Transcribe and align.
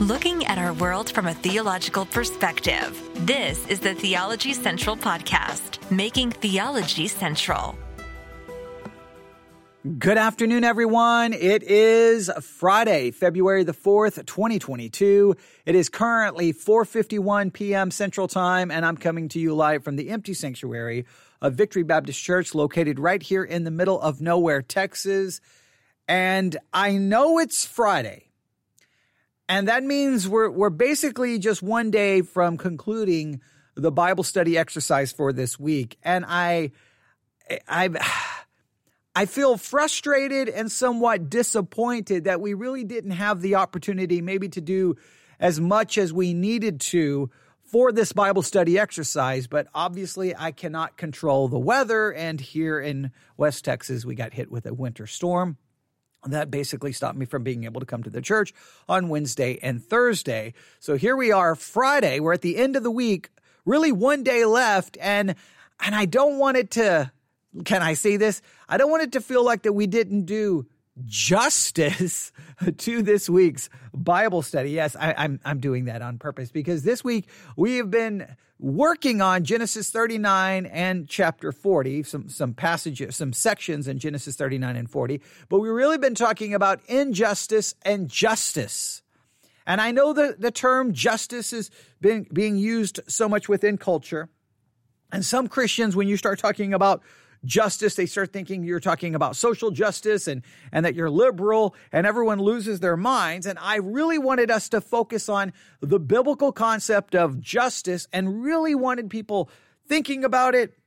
looking 0.00 0.46
at 0.46 0.56
our 0.56 0.72
world 0.72 1.10
from 1.10 1.26
a 1.26 1.34
theological 1.34 2.06
perspective. 2.06 2.98
This 3.26 3.66
is 3.66 3.80
the 3.80 3.92
Theology 3.92 4.54
Central 4.54 4.96
Podcast, 4.96 5.78
making 5.90 6.30
theology 6.30 7.06
central. 7.06 7.76
Good 9.98 10.16
afternoon, 10.16 10.64
everyone. 10.64 11.34
It 11.34 11.62
is 11.62 12.30
Friday, 12.40 13.10
February 13.10 13.62
the 13.62 13.74
4th, 13.74 14.24
2022. 14.24 15.36
It 15.66 15.74
is 15.74 15.90
currently 15.90 16.54
4.51 16.54 17.52
p.m. 17.52 17.90
Central 17.90 18.26
Time, 18.26 18.70
and 18.70 18.86
I'm 18.86 18.96
coming 18.96 19.28
to 19.28 19.38
you 19.38 19.54
live 19.54 19.84
from 19.84 19.96
the 19.96 20.08
empty 20.08 20.32
sanctuary 20.32 21.04
of 21.42 21.56
Victory 21.56 21.82
Baptist 21.82 22.22
Church, 22.22 22.54
located 22.54 22.98
right 22.98 23.22
here 23.22 23.44
in 23.44 23.64
the 23.64 23.70
middle 23.70 24.00
of 24.00 24.22
nowhere, 24.22 24.62
Texas. 24.62 25.42
And 26.08 26.56
I 26.72 26.92
know 26.96 27.38
it's 27.38 27.66
Friday. 27.66 28.29
And 29.50 29.66
that 29.66 29.82
means 29.82 30.28
we're, 30.28 30.48
we're 30.48 30.70
basically 30.70 31.40
just 31.40 31.60
one 31.60 31.90
day 31.90 32.22
from 32.22 32.56
concluding 32.56 33.40
the 33.74 33.90
Bible 33.90 34.22
study 34.22 34.56
exercise 34.56 35.10
for 35.10 35.32
this 35.32 35.58
week. 35.58 35.98
And 36.04 36.24
I, 36.28 36.70
I, 37.66 37.90
I 39.12 39.26
feel 39.26 39.56
frustrated 39.56 40.48
and 40.48 40.70
somewhat 40.70 41.28
disappointed 41.28 42.24
that 42.24 42.40
we 42.40 42.54
really 42.54 42.84
didn't 42.84 43.10
have 43.10 43.40
the 43.40 43.56
opportunity 43.56 44.22
maybe 44.22 44.48
to 44.50 44.60
do 44.60 44.94
as 45.40 45.60
much 45.60 45.98
as 45.98 46.12
we 46.12 46.32
needed 46.32 46.80
to 46.82 47.28
for 47.64 47.90
this 47.90 48.12
Bible 48.12 48.42
study 48.42 48.78
exercise, 48.78 49.48
but 49.48 49.66
obviously 49.74 50.32
I 50.36 50.52
cannot 50.52 50.96
control 50.96 51.48
the 51.48 51.58
weather. 51.58 52.12
And 52.12 52.40
here 52.40 52.78
in 52.78 53.10
West 53.36 53.64
Texas, 53.64 54.04
we 54.04 54.14
got 54.14 54.32
hit 54.32 54.48
with 54.48 54.64
a 54.66 54.74
winter 54.74 55.08
storm. 55.08 55.56
That 56.26 56.50
basically 56.50 56.92
stopped 56.92 57.16
me 57.16 57.24
from 57.24 57.42
being 57.42 57.64
able 57.64 57.80
to 57.80 57.86
come 57.86 58.02
to 58.02 58.10
the 58.10 58.20
church 58.20 58.52
on 58.88 59.08
Wednesday 59.08 59.58
and 59.62 59.82
Thursday. 59.82 60.52
So 60.78 60.96
here 60.96 61.16
we 61.16 61.32
are, 61.32 61.54
Friday. 61.54 62.20
We're 62.20 62.34
at 62.34 62.42
the 62.42 62.58
end 62.58 62.76
of 62.76 62.82
the 62.82 62.90
week, 62.90 63.30
really 63.64 63.90
one 63.90 64.22
day 64.22 64.44
left. 64.44 64.98
And, 65.00 65.34
and 65.80 65.94
I 65.94 66.04
don't 66.04 66.38
want 66.38 66.58
it 66.58 66.72
to, 66.72 67.10
can 67.64 67.80
I 67.80 67.94
say 67.94 68.18
this? 68.18 68.42
I 68.68 68.76
don't 68.76 68.90
want 68.90 69.02
it 69.02 69.12
to 69.12 69.20
feel 69.22 69.44
like 69.44 69.62
that 69.62 69.72
we 69.72 69.86
didn't 69.86 70.26
do 70.26 70.66
justice 71.06 72.32
to 72.76 73.02
this 73.02 73.30
week's 73.30 73.70
Bible 73.94 74.42
study. 74.42 74.72
Yes, 74.72 74.96
I, 74.96 75.10
am 75.10 75.16
I'm, 75.16 75.40
I'm 75.44 75.60
doing 75.60 75.86
that 75.86 76.02
on 76.02 76.18
purpose 76.18 76.50
because 76.50 76.82
this 76.82 77.02
week 77.02 77.28
we 77.56 77.76
have 77.76 77.90
been 77.90 78.36
working 78.60 79.22
on 79.22 79.44
Genesis 79.44 79.90
39 79.90 80.66
and 80.66 81.08
chapter 81.08 81.50
40, 81.50 82.02
some, 82.02 82.28
some 82.28 82.52
passages, 82.52 83.16
some 83.16 83.32
sections 83.32 83.88
in 83.88 83.98
Genesis 83.98 84.36
39 84.36 84.76
and 84.76 84.90
40, 84.90 85.20
but 85.48 85.60
we've 85.60 85.72
really 85.72 85.98
been 85.98 86.14
talking 86.14 86.54
about 86.54 86.80
injustice 86.86 87.74
and 87.82 88.08
justice. 88.08 89.02
And 89.66 89.80
I 89.80 89.92
know 89.92 90.12
that 90.12 90.40
the 90.40 90.50
term 90.50 90.92
justice 90.92 91.52
is 91.52 91.70
being, 92.00 92.26
being 92.32 92.56
used 92.56 93.00
so 93.06 93.28
much 93.28 93.48
within 93.48 93.78
culture. 93.78 94.28
And 95.12 95.24
some 95.24 95.48
Christians, 95.48 95.96
when 95.96 96.08
you 96.08 96.16
start 96.16 96.38
talking 96.38 96.74
about 96.74 97.02
justice, 97.44 97.94
they 97.94 98.06
start 98.06 98.32
thinking 98.32 98.64
you're 98.64 98.80
talking 98.80 99.14
about 99.14 99.36
social 99.36 99.70
justice 99.70 100.26
and, 100.26 100.42
and 100.72 100.84
that 100.84 100.94
you're 100.94 101.10
liberal 101.10 101.74
and 101.92 102.06
everyone 102.06 102.38
loses 102.38 102.80
their 102.80 102.96
minds. 102.96 103.46
And 103.46 103.58
I 103.58 103.76
really 103.76 104.18
wanted 104.18 104.50
us 104.50 104.68
to 104.70 104.80
focus 104.80 105.28
on 105.28 105.52
the 105.80 105.98
biblical 105.98 106.52
concept 106.52 107.14
of 107.14 107.40
justice 107.40 108.06
and 108.12 108.42
really 108.42 108.74
wanted 108.74 109.10
people 109.10 109.50
thinking 109.86 110.24
about 110.24 110.54
it, 110.54 110.78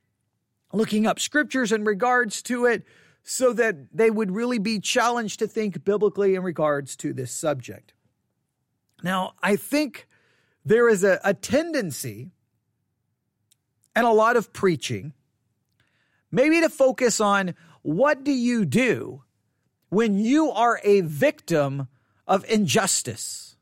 looking 0.72 1.08
up 1.08 1.20
scriptures 1.20 1.72
in 1.72 1.84
regards 1.84 2.42
to 2.44 2.66
it 2.66 2.84
so 3.24 3.54
that 3.54 3.76
they 3.94 4.12
would 4.12 4.32
really 4.32 4.60
be 4.60 4.80
challenged 4.80 5.40
to 5.40 5.48
think 5.48 5.84
biblically 5.84 6.36
in 6.36 6.44
regards 6.44 6.96
to 6.98 7.14
this 7.14 7.32
subject. 7.32 7.94
Now, 9.02 9.34
I 9.42 9.56
think 9.56 10.08
there 10.66 10.88
is 10.90 11.04
a, 11.04 11.20
a 11.24 11.34
tendency 11.34 12.32
and 13.96 14.06
a 14.06 14.12
lot 14.12 14.38
of 14.38 14.54
preaching 14.54 15.14
maybe 16.34 16.60
to 16.60 16.70
focus 16.70 17.22
on 17.22 17.54
what 17.84 18.26
do 18.26 18.32
you 18.32 18.66
do 18.66 19.24
when 19.90 20.18
you 20.18 20.52
are 20.52 20.82
a 20.84 21.02
victim 21.02 21.88
of 22.28 22.44
injustice? 22.50 23.56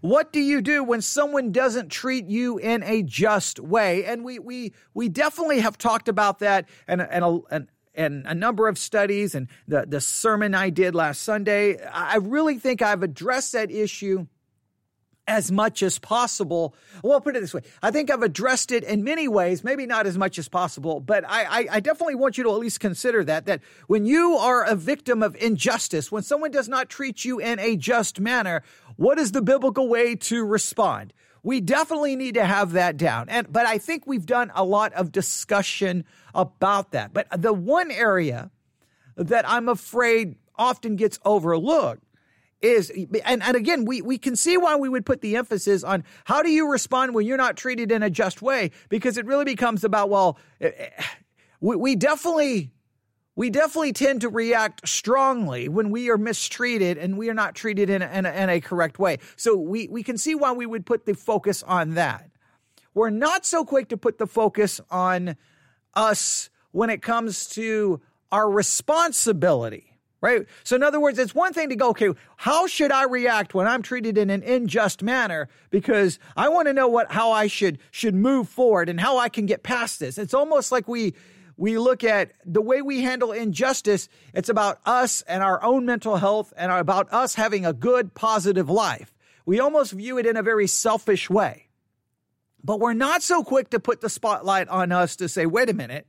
What 0.00 0.32
do 0.32 0.40
you 0.40 0.60
do 0.62 0.84
when 0.84 1.02
someone 1.02 1.52
doesn't 1.52 1.88
treat 1.90 2.26
you 2.26 2.58
in 2.58 2.82
a 2.82 3.02
just 3.02 3.58
way? 3.58 4.04
And 4.04 4.24
we 4.24 4.38
we 4.38 4.72
we 4.94 5.08
definitely 5.08 5.60
have 5.60 5.76
talked 5.76 6.08
about 6.08 6.38
that 6.38 6.68
and 6.86 7.02
and 7.02 7.24
a, 7.24 7.40
and, 7.50 7.68
and 7.94 8.26
a 8.26 8.34
number 8.34 8.68
of 8.68 8.78
studies 8.78 9.34
and 9.34 9.48
the 9.68 9.84
the 9.86 10.00
sermon 10.00 10.54
I 10.54 10.70
did 10.70 10.94
last 10.94 11.22
Sunday. 11.22 11.82
I 11.84 12.16
really 12.16 12.58
think 12.58 12.80
I've 12.80 13.02
addressed 13.02 13.52
that 13.52 13.70
issue 13.70 14.26
as 15.26 15.52
much 15.52 15.82
as 15.82 15.98
possible. 15.98 16.74
Well, 17.02 17.14
I'll 17.14 17.20
put 17.20 17.36
it 17.36 17.40
this 17.40 17.54
way. 17.54 17.62
I 17.82 17.90
think 17.90 18.10
I've 18.10 18.22
addressed 18.22 18.72
it 18.72 18.82
in 18.84 19.04
many 19.04 19.28
ways, 19.28 19.62
maybe 19.62 19.86
not 19.86 20.06
as 20.06 20.18
much 20.18 20.38
as 20.38 20.48
possible, 20.48 21.00
but 21.00 21.24
I, 21.28 21.44
I, 21.44 21.66
I, 21.72 21.80
definitely 21.80 22.16
want 22.16 22.36
you 22.36 22.44
to 22.44 22.50
at 22.50 22.58
least 22.58 22.80
consider 22.80 23.22
that, 23.24 23.46
that 23.46 23.60
when 23.86 24.04
you 24.04 24.36
are 24.36 24.64
a 24.64 24.74
victim 24.74 25.22
of 25.22 25.36
injustice, 25.36 26.10
when 26.10 26.22
someone 26.22 26.50
does 26.50 26.68
not 26.68 26.88
treat 26.88 27.24
you 27.24 27.38
in 27.38 27.60
a 27.60 27.76
just 27.76 28.18
manner, 28.18 28.62
what 28.96 29.18
is 29.18 29.32
the 29.32 29.42
biblical 29.42 29.88
way 29.88 30.16
to 30.16 30.44
respond? 30.44 31.12
We 31.44 31.60
definitely 31.60 32.16
need 32.16 32.34
to 32.34 32.44
have 32.44 32.72
that 32.72 32.96
down. 32.96 33.28
And, 33.28 33.52
but 33.52 33.66
I 33.66 33.78
think 33.78 34.06
we've 34.06 34.26
done 34.26 34.50
a 34.54 34.64
lot 34.64 34.92
of 34.92 35.12
discussion 35.12 36.04
about 36.34 36.92
that. 36.92 37.12
But 37.12 37.26
the 37.36 37.52
one 37.52 37.90
area 37.90 38.50
that 39.16 39.48
I'm 39.48 39.68
afraid 39.68 40.36
often 40.56 40.96
gets 40.96 41.18
overlooked 41.24 42.04
is 42.62 42.92
and, 43.24 43.42
and 43.42 43.56
again 43.56 43.84
we, 43.84 44.00
we 44.00 44.16
can 44.16 44.36
see 44.36 44.56
why 44.56 44.76
we 44.76 44.88
would 44.88 45.04
put 45.04 45.20
the 45.20 45.36
emphasis 45.36 45.82
on 45.82 46.04
how 46.24 46.42
do 46.42 46.50
you 46.50 46.70
respond 46.70 47.14
when 47.14 47.26
you're 47.26 47.36
not 47.36 47.56
treated 47.56 47.90
in 47.90 48.02
a 48.02 48.08
just 48.08 48.40
way 48.40 48.70
because 48.88 49.18
it 49.18 49.26
really 49.26 49.44
becomes 49.44 49.84
about 49.84 50.08
well 50.08 50.38
eh, 50.60 50.70
eh, 50.76 51.04
we, 51.60 51.76
we 51.76 51.96
definitely 51.96 52.70
we 53.34 53.48
definitely 53.48 53.92
tend 53.92 54.20
to 54.20 54.28
react 54.28 54.86
strongly 54.86 55.68
when 55.68 55.90
we 55.90 56.10
are 56.10 56.18
mistreated 56.18 56.98
and 56.98 57.16
we 57.16 57.30
are 57.30 57.34
not 57.34 57.54
treated 57.54 57.88
in 57.88 58.02
a, 58.02 58.06
in 58.10 58.26
a, 58.26 58.30
in 58.30 58.50
a 58.50 58.60
correct 58.60 58.98
way. 58.98 59.18
So 59.36 59.56
we, 59.56 59.88
we 59.88 60.02
can 60.02 60.18
see 60.18 60.34
why 60.34 60.52
we 60.52 60.66
would 60.66 60.84
put 60.84 61.06
the 61.06 61.14
focus 61.14 61.62
on 61.62 61.94
that. 61.94 62.28
We're 62.92 63.08
not 63.08 63.46
so 63.46 63.64
quick 63.64 63.88
to 63.88 63.96
put 63.96 64.18
the 64.18 64.26
focus 64.26 64.82
on 64.90 65.36
us 65.94 66.50
when 66.72 66.90
it 66.90 67.00
comes 67.00 67.46
to 67.50 68.02
our 68.30 68.50
responsibility 68.50 69.91
right? 70.22 70.46
So, 70.64 70.76
in 70.76 70.82
other 70.82 71.00
words, 71.00 71.18
it's 71.18 71.34
one 71.34 71.52
thing 71.52 71.68
to 71.68 71.76
go, 71.76 71.90
okay, 71.90 72.10
how 72.36 72.66
should 72.66 72.92
I 72.92 73.04
react 73.04 73.52
when 73.52 73.66
I'm 73.66 73.82
treated 73.82 74.16
in 74.16 74.30
an 74.30 74.42
unjust 74.42 75.02
manner? 75.02 75.48
Because 75.68 76.18
I 76.36 76.48
want 76.48 76.68
to 76.68 76.72
know 76.72 76.88
what 76.88 77.12
how 77.12 77.32
I 77.32 77.48
should 77.48 77.78
should 77.90 78.14
move 78.14 78.48
forward 78.48 78.88
and 78.88 78.98
how 78.98 79.18
I 79.18 79.28
can 79.28 79.44
get 79.44 79.62
past 79.62 80.00
this. 80.00 80.16
It's 80.16 80.32
almost 80.32 80.72
like 80.72 80.88
we 80.88 81.12
we 81.58 81.76
look 81.76 82.02
at 82.02 82.32
the 82.46 82.62
way 82.62 82.80
we 82.80 83.02
handle 83.02 83.32
injustice. 83.32 84.08
It's 84.32 84.48
about 84.48 84.78
us 84.86 85.20
and 85.22 85.42
our 85.42 85.62
own 85.62 85.84
mental 85.84 86.16
health 86.16 86.54
and 86.56 86.72
about 86.72 87.12
us 87.12 87.34
having 87.34 87.66
a 87.66 87.74
good, 87.74 88.14
positive 88.14 88.70
life. 88.70 89.14
We 89.44 89.60
almost 89.60 89.92
view 89.92 90.18
it 90.18 90.26
in 90.26 90.36
a 90.36 90.42
very 90.42 90.66
selfish 90.66 91.28
way. 91.28 91.68
But 92.64 92.78
we're 92.78 92.94
not 92.94 93.22
so 93.24 93.42
quick 93.42 93.70
to 93.70 93.80
put 93.80 94.00
the 94.00 94.08
spotlight 94.08 94.68
on 94.68 94.92
us 94.92 95.16
to 95.16 95.28
say, 95.28 95.46
wait 95.46 95.68
a 95.68 95.74
minute, 95.74 96.06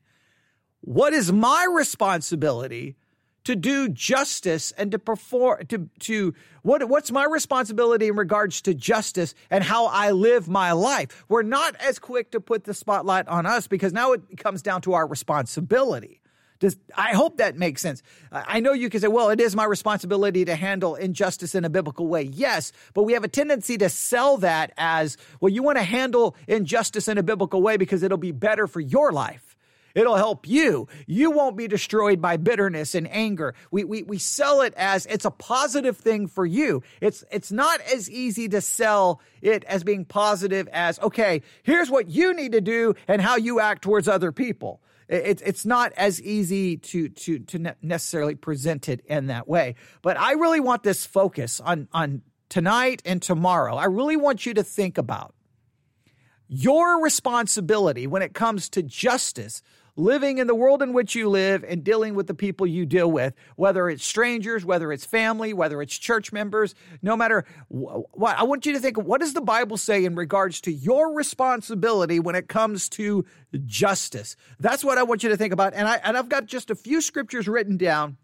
what 0.82 1.14
is 1.14 1.32
my 1.32 1.68
responsibility 1.76 2.96
to 3.46 3.56
do 3.56 3.90
justice 3.90 4.72
and 4.72 4.92
to 4.92 5.00
perform 5.00 5.66
to 5.68 5.90
to 6.00 6.34
what 6.62 6.88
what's 6.88 7.12
my 7.12 7.26
responsibility 7.26 8.08
in 8.08 8.16
regards 8.16 8.62
to 8.64 8.74
justice 8.74 9.36
and 9.50 9.64
how 9.64 9.88
I 9.88 10.12
live 10.12 10.48
my 10.48 10.72
life. 10.72 11.26
We're 11.28 11.44
not 11.44 11.76
as 11.78 12.00
quick 12.00 12.32
to 12.32 12.40
put 12.40 12.64
the 12.64 12.74
spotlight 12.74 13.28
on 13.28 13.46
us 13.46 13.68
because 13.68 13.94
now 13.94 14.14
it 14.14 14.38
comes 14.38 14.62
down 14.62 14.82
to 14.84 14.94
our 14.94 15.08
responsibility. 15.08 16.22
Does, 16.60 16.78
I 16.96 17.14
hope 17.14 17.38
that 17.38 17.58
makes 17.58 17.82
sense. 17.82 18.02
I 18.32 18.62
know 18.62 18.72
you 18.72 18.90
can 18.90 19.02
say, 19.02 19.10
well, 19.10 19.30
it 19.32 19.42
is 19.42 19.54
my 19.54 19.66
responsibility 19.66 20.46
to 20.46 20.56
handle 20.56 20.96
injustice 20.96 21.56
in 21.56 21.66
a 21.66 21.70
biblical 21.70 22.08
way. 22.08 22.22
Yes, 22.22 22.72
but 22.94 23.04
we 23.04 23.14
have 23.14 23.26
a 23.26 23.28
tendency 23.28 23.78
to 23.80 23.90
sell 23.90 24.38
that 24.38 24.72
as, 24.78 25.18
well, 25.42 25.52
you 25.52 25.62
want 25.62 25.78
to 25.78 25.84
handle 25.84 26.38
injustice 26.48 27.10
in 27.10 27.18
a 27.18 27.24
biblical 27.24 27.62
way 27.62 27.76
because 27.76 28.02
it'll 28.02 28.18
be 28.18 28.32
better 28.32 28.66
for 28.66 28.80
your 28.80 29.12
life. 29.12 29.53
It'll 29.96 30.16
help 30.16 30.48
you. 30.48 30.88
You 31.06 31.32
won't 31.32 31.56
be 31.56 31.68
destroyed 31.68 32.22
by 32.22 32.38
bitterness 32.38 32.96
and 32.96 33.08
anger. 33.12 33.54
We, 33.72 33.84
we, 33.84 34.04
we 34.04 34.18
sell 34.18 34.62
it 34.62 34.74
as 34.76 35.06
it's 35.06 35.26
a 35.26 35.32
positive 35.32 35.98
thing 35.98 36.28
for 36.28 36.46
you. 36.46 36.82
It's, 37.00 37.24
it's 37.32 37.52
not 37.52 37.80
as 37.82 38.10
easy 38.10 38.50
to 38.50 38.62
sell 38.62 39.22
it 39.42 39.64
as 39.66 39.84
being 39.84 40.06
positive 40.06 40.68
as, 40.72 41.00
okay, 41.00 41.44
here's 41.64 41.92
what 41.92 42.10
you 42.10 42.34
need 42.34 42.54
to 42.54 42.62
do 42.62 42.96
and 43.08 43.22
how 43.22 43.36
you 43.36 43.60
act 43.60 43.84
towards 43.84 44.08
other 44.08 44.32
people. 44.32 44.82
It's 45.10 45.42
it's 45.42 45.66
not 45.66 45.92
as 45.98 46.22
easy 46.22 46.78
to 46.78 47.10
to 47.10 47.40
to 47.40 47.76
necessarily 47.82 48.36
present 48.36 48.88
it 48.88 49.02
in 49.06 49.28
that 49.28 49.48
way. 49.48 49.76
But 50.02 50.18
I 50.18 50.32
really 50.32 50.62
want 50.62 50.82
this 50.84 51.06
focus 51.06 51.60
on 51.60 51.88
on 51.92 52.22
tonight 52.50 53.02
and 53.06 53.22
tomorrow. 53.22 53.76
I 53.76 53.86
really 53.86 54.16
want 54.16 54.46
you 54.46 54.54
to 54.56 54.64
think 54.64 54.98
about 54.98 55.36
your 56.48 57.02
responsibility 57.02 58.08
when 58.08 58.22
it 58.22 58.34
comes 58.34 58.70
to 58.70 58.84
justice 58.84 59.62
living 59.96 60.40
in 60.40 60.48
the 60.48 60.56
world 60.56 60.82
in 60.82 60.94
which 60.94 61.16
you 61.16 61.30
live 61.30 61.64
and 61.68 61.84
dealing 61.84 62.16
with 62.16 62.28
the 62.28 62.34
people 62.34 62.66
you 62.66 62.86
deal 62.86 63.12
with, 63.12 63.34
whether 63.56 63.90
it's 63.90 64.04
strangers, 64.04 64.66
whether 64.66 64.92
it's 64.92 65.06
family, 65.06 65.54
whether 65.54 65.82
it's 65.82 65.98
church 65.98 66.32
members, 66.32 66.74
no 67.02 67.16
matter 67.16 67.46
what. 67.70 68.38
I 68.38 68.44
want 68.44 68.66
you 68.66 68.74
to 68.74 68.80
think 68.80 68.98
what 68.98 69.22
does 69.22 69.34
the 69.34 69.42
Bible 69.42 69.78
say 69.78 70.06
in 70.06 70.16
regards 70.16 70.62
to 70.62 70.72
your 70.72 71.14
responsibility 71.14 72.20
when 72.20 72.36
it 72.36 72.48
comes 72.48 72.90
to 72.90 73.26
justice? 73.66 74.36
That's 74.60 74.84
what 74.84 74.98
I 74.98 75.04
want 75.04 75.24
you 75.24 75.30
to 75.30 75.38
think 75.38 75.54
about. 75.54 75.74
And 75.74 75.88
I 75.88 75.98
and 76.04 76.18
I've 76.18 76.30
got 76.30 76.46
just 76.46 76.70
a 76.70 76.76
few 76.76 77.02
scriptures 77.02 77.48
written 77.48 77.78
down 77.78 78.18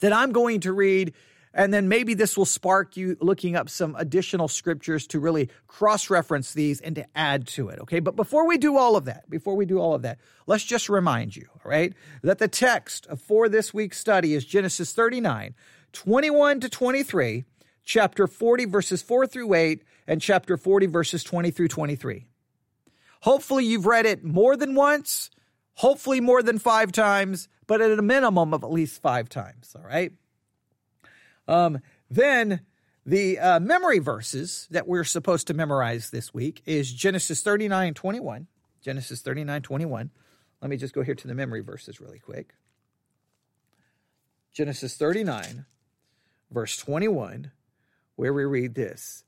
that 0.00 0.12
I'm 0.12 0.32
going 0.32 0.60
to 0.60 0.72
read 0.72 1.14
and 1.56 1.72
then 1.72 1.88
maybe 1.88 2.12
this 2.12 2.36
will 2.36 2.44
spark 2.44 2.98
you 2.98 3.16
looking 3.20 3.56
up 3.56 3.70
some 3.70 3.96
additional 3.96 4.46
scriptures 4.46 5.06
to 5.06 5.18
really 5.18 5.48
cross 5.66 6.10
reference 6.10 6.52
these 6.52 6.82
and 6.82 6.94
to 6.96 7.06
add 7.16 7.46
to 7.48 7.70
it. 7.70 7.80
Okay. 7.80 7.98
But 7.98 8.14
before 8.14 8.46
we 8.46 8.58
do 8.58 8.76
all 8.76 8.94
of 8.94 9.06
that, 9.06 9.28
before 9.30 9.56
we 9.56 9.64
do 9.64 9.78
all 9.78 9.94
of 9.94 10.02
that, 10.02 10.18
let's 10.46 10.64
just 10.64 10.90
remind 10.90 11.34
you, 11.34 11.48
all 11.54 11.70
right, 11.70 11.94
that 12.22 12.38
the 12.38 12.46
text 12.46 13.06
for 13.26 13.48
this 13.48 13.72
week's 13.72 13.98
study 13.98 14.34
is 14.34 14.44
Genesis 14.44 14.92
39, 14.92 15.54
21 15.92 16.60
to 16.60 16.68
23, 16.68 17.44
chapter 17.84 18.26
40, 18.26 18.66
verses 18.66 19.00
4 19.00 19.26
through 19.26 19.54
8, 19.54 19.82
and 20.06 20.20
chapter 20.20 20.58
40, 20.58 20.86
verses 20.86 21.24
20 21.24 21.50
through 21.50 21.68
23. 21.68 22.26
Hopefully, 23.22 23.64
you've 23.64 23.86
read 23.86 24.04
it 24.04 24.22
more 24.22 24.58
than 24.58 24.74
once, 24.74 25.30
hopefully, 25.76 26.20
more 26.20 26.42
than 26.42 26.58
five 26.58 26.92
times, 26.92 27.48
but 27.66 27.80
at 27.80 27.98
a 27.98 28.02
minimum 28.02 28.52
of 28.52 28.62
at 28.62 28.70
least 28.70 29.00
five 29.00 29.30
times. 29.30 29.74
All 29.74 29.82
right. 29.82 30.12
Um, 31.48 31.80
then 32.10 32.60
the 33.04 33.38
uh, 33.38 33.60
memory 33.60 33.98
verses 33.98 34.66
that 34.70 34.88
we're 34.88 35.04
supposed 35.04 35.46
to 35.46 35.54
memorize 35.54 36.10
this 36.10 36.34
week 36.34 36.62
is 36.66 36.92
Genesis 36.92 37.42
39 37.42 37.94
21. 37.94 38.46
Genesis 38.82 39.22
39 39.22 39.62
21. 39.62 40.10
Let 40.60 40.70
me 40.70 40.76
just 40.76 40.94
go 40.94 41.02
here 41.02 41.14
to 41.14 41.28
the 41.28 41.34
memory 41.34 41.60
verses 41.60 42.00
really 42.00 42.18
quick. 42.18 42.54
Genesis 44.52 44.96
39, 44.96 45.66
verse 46.50 46.78
21, 46.78 47.50
where 48.16 48.32
we 48.32 48.44
read 48.44 48.74
this. 48.74 49.22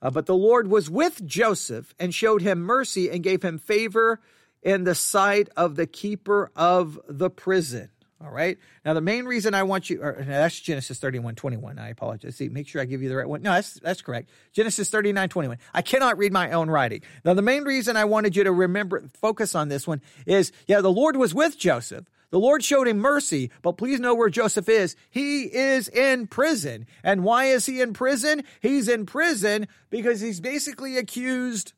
Uh, 0.00 0.08
but 0.08 0.24
the 0.24 0.34
Lord 0.34 0.68
was 0.68 0.88
with 0.88 1.26
Joseph 1.26 1.94
and 1.98 2.14
showed 2.14 2.40
him 2.40 2.60
mercy 2.60 3.10
and 3.10 3.22
gave 3.22 3.42
him 3.42 3.58
favor 3.58 4.18
in 4.62 4.84
the 4.84 4.94
sight 4.94 5.50
of 5.58 5.76
the 5.76 5.86
keeper 5.86 6.50
of 6.56 6.98
the 7.06 7.28
prison. 7.28 7.90
All 8.22 8.30
right. 8.30 8.58
Now, 8.84 8.92
the 8.92 9.00
main 9.00 9.24
reason 9.24 9.54
I 9.54 9.62
want 9.62 9.88
you, 9.88 10.02
or, 10.02 10.22
that's 10.26 10.60
Genesis 10.60 10.98
31 10.98 11.36
21. 11.36 11.78
I 11.78 11.88
apologize. 11.88 12.36
See, 12.36 12.50
make 12.50 12.68
sure 12.68 12.82
I 12.82 12.84
give 12.84 13.02
you 13.02 13.08
the 13.08 13.16
right 13.16 13.28
one. 13.28 13.40
No, 13.40 13.52
that's, 13.52 13.74
that's 13.80 14.02
correct. 14.02 14.28
Genesis 14.52 14.90
39 14.90 15.30
21. 15.30 15.58
I 15.72 15.80
cannot 15.80 16.18
read 16.18 16.32
my 16.32 16.52
own 16.52 16.68
writing. 16.68 17.00
Now, 17.24 17.32
the 17.32 17.40
main 17.40 17.64
reason 17.64 17.96
I 17.96 18.04
wanted 18.04 18.36
you 18.36 18.44
to 18.44 18.52
remember, 18.52 19.02
focus 19.20 19.54
on 19.54 19.68
this 19.68 19.86
one 19.86 20.02
is, 20.26 20.52
yeah, 20.66 20.82
the 20.82 20.92
Lord 20.92 21.16
was 21.16 21.34
with 21.34 21.58
Joseph. 21.58 22.04
The 22.28 22.38
Lord 22.38 22.62
showed 22.62 22.86
him 22.86 22.98
mercy, 22.98 23.50
but 23.62 23.76
please 23.76 23.98
know 24.00 24.14
where 24.14 24.30
Joseph 24.30 24.68
is. 24.68 24.96
He 25.10 25.44
is 25.44 25.88
in 25.88 26.26
prison. 26.26 26.86
And 27.02 27.24
why 27.24 27.46
is 27.46 27.66
he 27.66 27.80
in 27.80 27.92
prison? 27.92 28.44
He's 28.60 28.86
in 28.86 29.06
prison 29.06 29.66
because 29.88 30.20
he's 30.20 30.40
basically 30.40 30.96
accused 30.96 31.72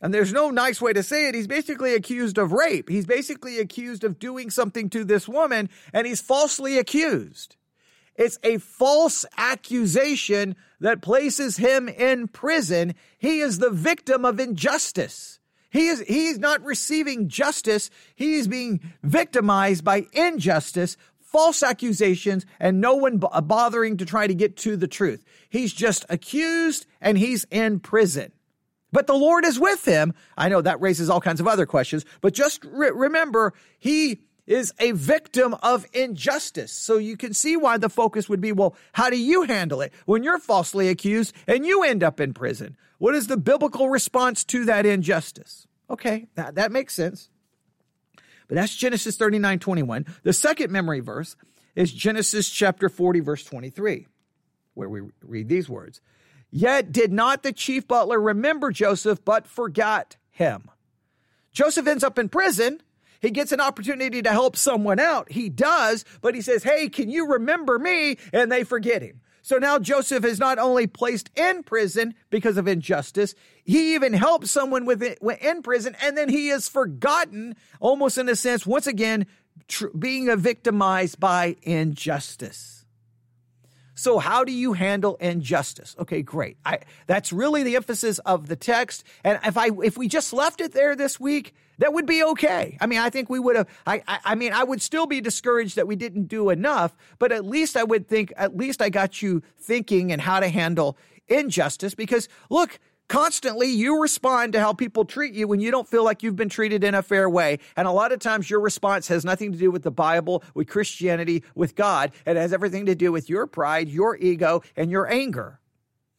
and 0.00 0.14
there's 0.14 0.32
no 0.32 0.50
nice 0.50 0.80
way 0.80 0.92
to 0.92 1.02
say 1.02 1.28
it. 1.28 1.34
He's 1.34 1.46
basically 1.46 1.94
accused 1.94 2.38
of 2.38 2.52
rape. 2.52 2.88
He's 2.88 3.06
basically 3.06 3.58
accused 3.58 4.04
of 4.04 4.18
doing 4.18 4.50
something 4.50 4.88
to 4.90 5.04
this 5.04 5.28
woman, 5.28 5.68
and 5.92 6.06
he's 6.06 6.20
falsely 6.20 6.78
accused. 6.78 7.56
It's 8.16 8.38
a 8.42 8.58
false 8.58 9.24
accusation 9.36 10.56
that 10.80 11.02
places 11.02 11.56
him 11.56 11.88
in 11.88 12.28
prison. 12.28 12.94
He 13.18 13.40
is 13.40 13.58
the 13.58 13.70
victim 13.70 14.24
of 14.24 14.40
injustice. 14.40 15.38
He 15.70 15.86
is, 15.86 16.00
he's 16.00 16.38
not 16.38 16.62
receiving 16.64 17.28
justice. 17.28 17.90
He's 18.14 18.48
being 18.48 18.80
victimized 19.02 19.84
by 19.84 20.06
injustice, 20.12 20.96
false 21.18 21.62
accusations, 21.62 22.44
and 22.58 22.80
no 22.80 22.96
one 22.96 23.18
b- 23.18 23.28
bothering 23.44 23.98
to 23.98 24.04
try 24.04 24.26
to 24.26 24.34
get 24.34 24.56
to 24.58 24.76
the 24.76 24.88
truth. 24.88 25.24
He's 25.48 25.72
just 25.72 26.04
accused 26.08 26.86
and 27.00 27.16
he's 27.16 27.44
in 27.50 27.80
prison. 27.80 28.32
But 28.92 29.06
the 29.06 29.14
Lord 29.14 29.44
is 29.44 29.58
with 29.58 29.84
him. 29.84 30.14
I 30.36 30.48
know 30.48 30.60
that 30.62 30.80
raises 30.80 31.08
all 31.08 31.20
kinds 31.20 31.40
of 31.40 31.46
other 31.46 31.66
questions, 31.66 32.04
but 32.20 32.34
just 32.34 32.64
re- 32.64 32.90
remember, 32.90 33.52
he 33.78 34.20
is 34.46 34.74
a 34.80 34.90
victim 34.92 35.54
of 35.62 35.86
injustice. 35.92 36.72
So 36.72 36.98
you 36.98 37.16
can 37.16 37.32
see 37.32 37.56
why 37.56 37.78
the 37.78 37.88
focus 37.88 38.28
would 38.28 38.40
be 38.40 38.52
well, 38.52 38.74
how 38.92 39.08
do 39.08 39.16
you 39.16 39.42
handle 39.42 39.80
it 39.80 39.92
when 40.06 40.24
you're 40.24 40.40
falsely 40.40 40.88
accused 40.88 41.34
and 41.46 41.64
you 41.64 41.84
end 41.84 42.02
up 42.02 42.20
in 42.20 42.34
prison? 42.34 42.76
What 42.98 43.14
is 43.14 43.28
the 43.28 43.36
biblical 43.36 43.88
response 43.88 44.44
to 44.46 44.64
that 44.64 44.86
injustice? 44.86 45.66
Okay, 45.88 46.26
that, 46.34 46.56
that 46.56 46.72
makes 46.72 46.94
sense. 46.94 47.30
But 48.48 48.56
that's 48.56 48.74
Genesis 48.74 49.16
39 49.16 49.60
21. 49.60 50.06
The 50.24 50.32
second 50.32 50.72
memory 50.72 51.00
verse 51.00 51.36
is 51.76 51.92
Genesis 51.92 52.50
chapter 52.50 52.88
40, 52.88 53.20
verse 53.20 53.44
23, 53.44 54.08
where 54.74 54.88
we 54.88 55.02
read 55.22 55.48
these 55.48 55.68
words. 55.68 56.00
Yet 56.50 56.92
did 56.92 57.12
not 57.12 57.42
the 57.42 57.52
chief 57.52 57.86
butler 57.86 58.20
remember 58.20 58.70
Joseph, 58.70 59.24
but 59.24 59.46
forgot 59.46 60.16
him. 60.30 60.70
Joseph 61.52 61.86
ends 61.86 62.04
up 62.04 62.18
in 62.18 62.28
prison. 62.28 62.80
He 63.20 63.30
gets 63.30 63.52
an 63.52 63.60
opportunity 63.60 64.22
to 64.22 64.30
help 64.30 64.56
someone 64.56 64.98
out. 64.98 65.30
He 65.30 65.48
does, 65.48 66.04
but 66.22 66.34
he 66.34 66.40
says, 66.40 66.62
Hey, 66.62 66.88
can 66.88 67.10
you 67.10 67.32
remember 67.32 67.78
me? 67.78 68.16
And 68.32 68.50
they 68.50 68.64
forget 68.64 69.02
him. 69.02 69.20
So 69.42 69.58
now 69.58 69.78
Joseph 69.78 70.24
is 70.24 70.38
not 70.38 70.58
only 70.58 70.86
placed 70.86 71.30
in 71.34 71.62
prison 71.62 72.14
because 72.30 72.56
of 72.56 72.68
injustice, 72.68 73.34
he 73.64 73.94
even 73.94 74.12
helps 74.12 74.50
someone 74.50 74.88
in 74.90 75.62
prison, 75.62 75.96
and 76.02 76.16
then 76.16 76.28
he 76.28 76.50
is 76.50 76.68
forgotten, 76.68 77.56
almost 77.80 78.18
in 78.18 78.28
a 78.28 78.36
sense, 78.36 78.66
once 78.66 78.86
again, 78.86 79.26
tr- 79.66 79.88
being 79.88 80.34
victimized 80.36 81.18
by 81.18 81.56
injustice. 81.62 82.79
So 84.00 84.18
how 84.18 84.44
do 84.44 84.52
you 84.52 84.72
handle 84.72 85.16
injustice? 85.16 85.94
Okay, 85.98 86.22
great. 86.22 86.56
I, 86.64 86.78
that's 87.06 87.34
really 87.34 87.64
the 87.64 87.76
emphasis 87.76 88.18
of 88.20 88.48
the 88.48 88.56
text. 88.56 89.04
And 89.22 89.38
if 89.44 89.58
I, 89.58 89.68
if 89.84 89.98
we 89.98 90.08
just 90.08 90.32
left 90.32 90.62
it 90.62 90.72
there 90.72 90.96
this 90.96 91.20
week, 91.20 91.52
that 91.76 91.92
would 91.92 92.06
be 92.06 92.24
okay. 92.24 92.78
I 92.80 92.86
mean, 92.86 92.98
I 92.98 93.10
think 93.10 93.28
we 93.28 93.38
would 93.38 93.56
have, 93.56 93.68
I, 93.86 94.02
I, 94.08 94.18
I 94.24 94.34
mean, 94.36 94.54
I 94.54 94.64
would 94.64 94.80
still 94.80 95.04
be 95.04 95.20
discouraged 95.20 95.76
that 95.76 95.86
we 95.86 95.96
didn't 95.96 96.28
do 96.28 96.48
enough, 96.48 96.96
but 97.18 97.30
at 97.30 97.44
least 97.44 97.76
I 97.76 97.84
would 97.84 98.08
think, 98.08 98.32
at 98.38 98.56
least 98.56 98.80
I 98.80 98.88
got 98.88 99.20
you 99.20 99.42
thinking 99.58 100.12
and 100.12 100.22
how 100.22 100.40
to 100.40 100.48
handle 100.48 100.96
injustice 101.28 101.94
because 101.94 102.26
look, 102.48 102.78
Constantly, 103.10 103.66
you 103.66 104.00
respond 104.00 104.52
to 104.52 104.60
how 104.60 104.72
people 104.72 105.04
treat 105.04 105.34
you 105.34 105.48
when 105.48 105.58
you 105.58 105.72
don't 105.72 105.88
feel 105.88 106.04
like 106.04 106.22
you've 106.22 106.36
been 106.36 106.48
treated 106.48 106.84
in 106.84 106.94
a 106.94 107.02
fair 107.02 107.28
way. 107.28 107.58
And 107.76 107.88
a 107.88 107.90
lot 107.90 108.12
of 108.12 108.20
times, 108.20 108.48
your 108.48 108.60
response 108.60 109.08
has 109.08 109.24
nothing 109.24 109.50
to 109.50 109.58
do 109.58 109.72
with 109.72 109.82
the 109.82 109.90
Bible, 109.90 110.44
with 110.54 110.68
Christianity, 110.68 111.42
with 111.56 111.74
God. 111.74 112.12
It 112.24 112.36
has 112.36 112.52
everything 112.52 112.86
to 112.86 112.94
do 112.94 113.10
with 113.10 113.28
your 113.28 113.48
pride, 113.48 113.88
your 113.88 114.16
ego, 114.16 114.62
and 114.76 114.92
your 114.92 115.10
anger. 115.10 115.58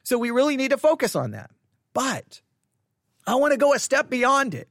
So 0.04 0.18
we 0.18 0.32
really 0.32 0.58
need 0.58 0.72
to 0.72 0.78
focus 0.78 1.16
on 1.16 1.32
that. 1.32 1.50
But 1.94 2.42
I 3.26 3.36
want 3.36 3.54
to 3.54 3.58
go 3.58 3.74
a 3.74 3.80
step 3.80 4.10
beyond 4.10 4.54
it. 4.54 4.68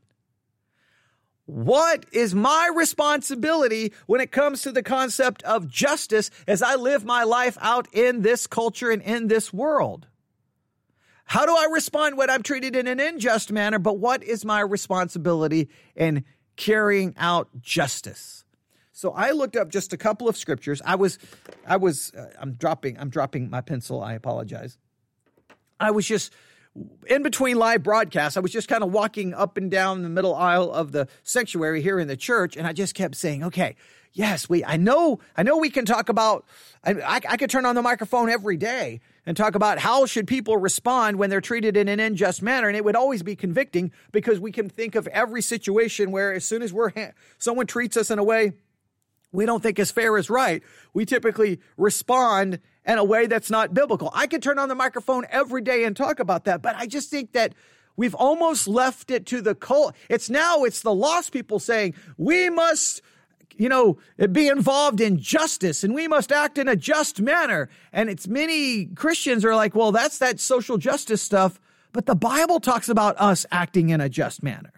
What 1.47 2.05
is 2.13 2.35
my 2.35 2.71
responsibility 2.77 3.95
when 4.05 4.21
it 4.21 4.31
comes 4.31 4.61
to 4.65 4.73
the 4.73 4.83
concept 4.83 5.43
of 5.45 5.69
justice 5.69 6.31
as 6.47 6.61
I 6.61 6.75
live 6.75 7.03
my 7.03 7.25
life 7.25 7.57
out 7.63 7.89
in 7.95 8.21
this 8.21 8.47
culture 8.47 8.91
and 8.91 9.01
in 9.01 9.29
this 9.29 9.55
world? 9.55 10.07
How 11.31 11.47
do 11.47 11.55
I 11.55 11.69
respond 11.71 12.17
when 12.17 12.29
I'm 12.29 12.43
treated 12.43 12.75
in 12.75 12.89
an 12.89 12.99
unjust 12.99 13.53
manner? 13.53 13.79
But 13.79 13.99
what 13.99 14.25
is 14.25 14.45
my 14.45 14.59
responsibility 14.59 15.69
in 15.95 16.25
carrying 16.57 17.15
out 17.17 17.49
justice? 17.61 18.45
So 18.91 19.13
I 19.13 19.31
looked 19.31 19.55
up 19.55 19.69
just 19.69 19.93
a 19.93 19.97
couple 19.97 20.29
of 20.29 20.37
scriptures. 20.37 20.83
I 20.85 20.97
was, 20.97 21.21
I 21.65 21.77
was, 21.77 22.13
uh, 22.15 22.31
I'm 22.41 22.55
dropping, 22.55 22.99
I'm 22.99 23.11
dropping 23.11 23.49
my 23.49 23.61
pencil. 23.61 24.03
I 24.03 24.15
apologize. 24.15 24.77
I 25.79 25.93
was 25.93 26.05
just 26.05 26.33
in 27.07 27.23
between 27.23 27.57
live 27.57 27.85
broadcasts. 27.85 28.37
I 28.37 28.41
was 28.41 28.51
just 28.51 28.67
kind 28.67 28.83
of 28.83 28.91
walking 28.91 29.33
up 29.33 29.57
and 29.57 29.71
down 29.71 30.03
the 30.03 30.09
middle 30.09 30.35
aisle 30.35 30.73
of 30.73 30.91
the 30.91 31.07
sanctuary 31.23 31.81
here 31.81 32.01
in 32.01 32.09
the 32.09 32.17
church, 32.17 32.57
and 32.57 32.67
I 32.67 32.73
just 32.73 32.97
kept 32.97 33.15
saying, 33.15 33.45
"Okay, 33.45 33.77
yes, 34.13 34.49
we. 34.49 34.65
I 34.65 34.79
know, 34.79 35.21
I 35.37 35.45
know, 35.45 35.59
we 35.59 35.71
can 35.71 35.85
talk 35.85 36.09
about. 36.09 36.45
I, 36.83 36.95
I, 36.95 37.21
I 37.29 37.37
could 37.37 37.51
turn 37.51 37.67
on 37.67 37.77
the 37.77 37.83
microphone 37.83 38.31
every 38.31 38.57
day 38.57 39.01
and 39.27 39.37
talk 39.37 39.55
about 39.55 39.79
how 39.79 40.07
should 40.07 40.27
people 40.27 40.57
respond 40.57 41.19
when 41.19 41.31
they're 41.31 41.41
treated 41.41 41.77
in 41.77 41.89
an 41.89 42.01
unjust 42.01 42.43
manner. 42.43 42.69
And 42.69 42.77
it 42.77 42.85
would 42.85 42.97
always 42.97 43.23
be 43.23 43.37
convicting 43.37 43.93
because 44.13 44.41
we 44.41 44.53
can 44.53 44.69
think 44.69 44.95
of 44.95 45.07
every 45.09 45.43
situation 45.43 46.11
where 46.11 46.33
as 46.33 46.45
soon 46.45 46.63
as 46.63 46.73
we're 46.73 46.91
ha- 46.91 47.13
someone 47.39 47.67
treats 47.67 47.97
us 47.97 48.11
in 48.11 48.19
a 48.19 48.25
way 48.25 48.53
we 49.33 49.47
don't 49.47 49.63
think 49.63 49.79
is 49.79 49.91
fair 49.91 50.17
is 50.17 50.29
right 50.29 50.63
we 50.93 51.05
typically 51.05 51.61
respond 51.77 52.59
in 52.87 52.99
a 52.99 53.05
way 53.05 53.27
that's 53.27 53.51
not 53.51 53.73
biblical. 53.73 54.11
I 54.15 54.27
could 54.27 54.43
turn 54.43 54.59
on 54.59 54.69
the 54.69 54.75
microphone 54.75 55.25
every 55.31 55.63
day 55.63 55.85
and 55.85 55.97
talk 55.97 56.21
about 56.21 56.45
that 56.45 56.63
but 56.63 56.75
i 56.77 56.87
just 56.87 57.11
think 57.11 57.33
that 57.33 57.55
we've 57.97 58.15
almost 58.15 58.67
left 58.67 59.11
it 59.11 59.27
to 59.27 59.41
the 59.41 59.55
cult 59.55 59.95
it's 60.09 60.31
now 60.31 60.65
it's 60.65 60.83
the 60.83 60.95
lost 60.95 61.33
people 61.33 61.59
saying 61.59 61.95
we 62.17 62.51
must 62.51 63.03
you 63.61 63.69
know, 63.69 63.99
be 64.33 64.49
involved 64.49 65.01
in 65.01 65.19
justice 65.19 65.85
and 65.85 65.95
we 65.95 66.09
must 66.09 66.33
act 66.33 66.57
in 66.57 66.67
a 66.67 66.75
just 66.75 67.21
manner. 67.21 67.69
And 67.93 68.09
it's 68.09 68.27
many 68.27 68.87
Christians 68.87 69.45
are 69.45 69.55
like, 69.55 69.75
well, 69.75 69.93
that's 69.93 70.19
that 70.19 70.41
social 70.41 70.79
justice 70.79 71.21
stuff. 71.21 71.61
But 71.93 72.07
the 72.07 72.15
Bible 72.15 72.61
talks 72.61 72.89
about 72.89 73.21
us 73.21 73.45
acting 73.51 73.91
in 73.91 74.01
a 74.01 74.09
just 74.09 74.43
manner. 74.43 74.73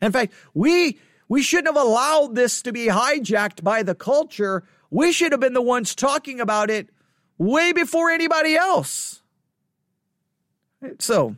In 0.00 0.12
fact, 0.12 0.32
we, 0.54 0.98
We 1.32 1.40
shouldn't 1.40 1.74
have 1.74 1.82
allowed 1.82 2.34
this 2.34 2.60
to 2.60 2.72
be 2.72 2.88
hijacked 2.88 3.64
by 3.64 3.82
the 3.82 3.94
culture. 3.94 4.64
We 4.90 5.12
should 5.12 5.32
have 5.32 5.40
been 5.40 5.54
the 5.54 5.62
ones 5.62 5.94
talking 5.94 6.40
about 6.40 6.68
it 6.68 6.90
way 7.38 7.72
before 7.72 8.10
anybody 8.10 8.54
else. 8.54 9.22
So 10.98 11.36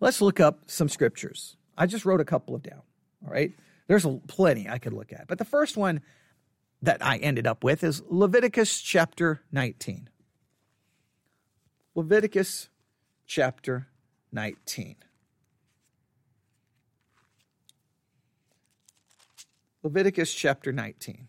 let's 0.00 0.22
look 0.22 0.40
up 0.40 0.70
some 0.70 0.88
scriptures. 0.88 1.58
I 1.76 1.84
just 1.84 2.06
wrote 2.06 2.22
a 2.22 2.24
couple 2.24 2.54
of 2.54 2.62
down. 2.62 2.80
All 3.26 3.30
right. 3.30 3.52
There's 3.90 4.06
plenty 4.28 4.68
I 4.68 4.78
could 4.78 4.92
look 4.92 5.12
at. 5.12 5.26
But 5.26 5.38
the 5.38 5.44
first 5.44 5.76
one 5.76 6.02
that 6.80 7.04
I 7.04 7.16
ended 7.16 7.44
up 7.44 7.64
with 7.64 7.82
is 7.82 8.00
Leviticus 8.08 8.80
chapter 8.80 9.42
19. 9.50 10.08
Leviticus 11.96 12.68
chapter 13.26 13.88
19. 14.30 14.94
Leviticus 19.82 20.32
chapter 20.34 20.70
19. 20.70 21.26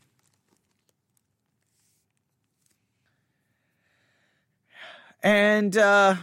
And 5.23 5.75
uh, 5.75 6.15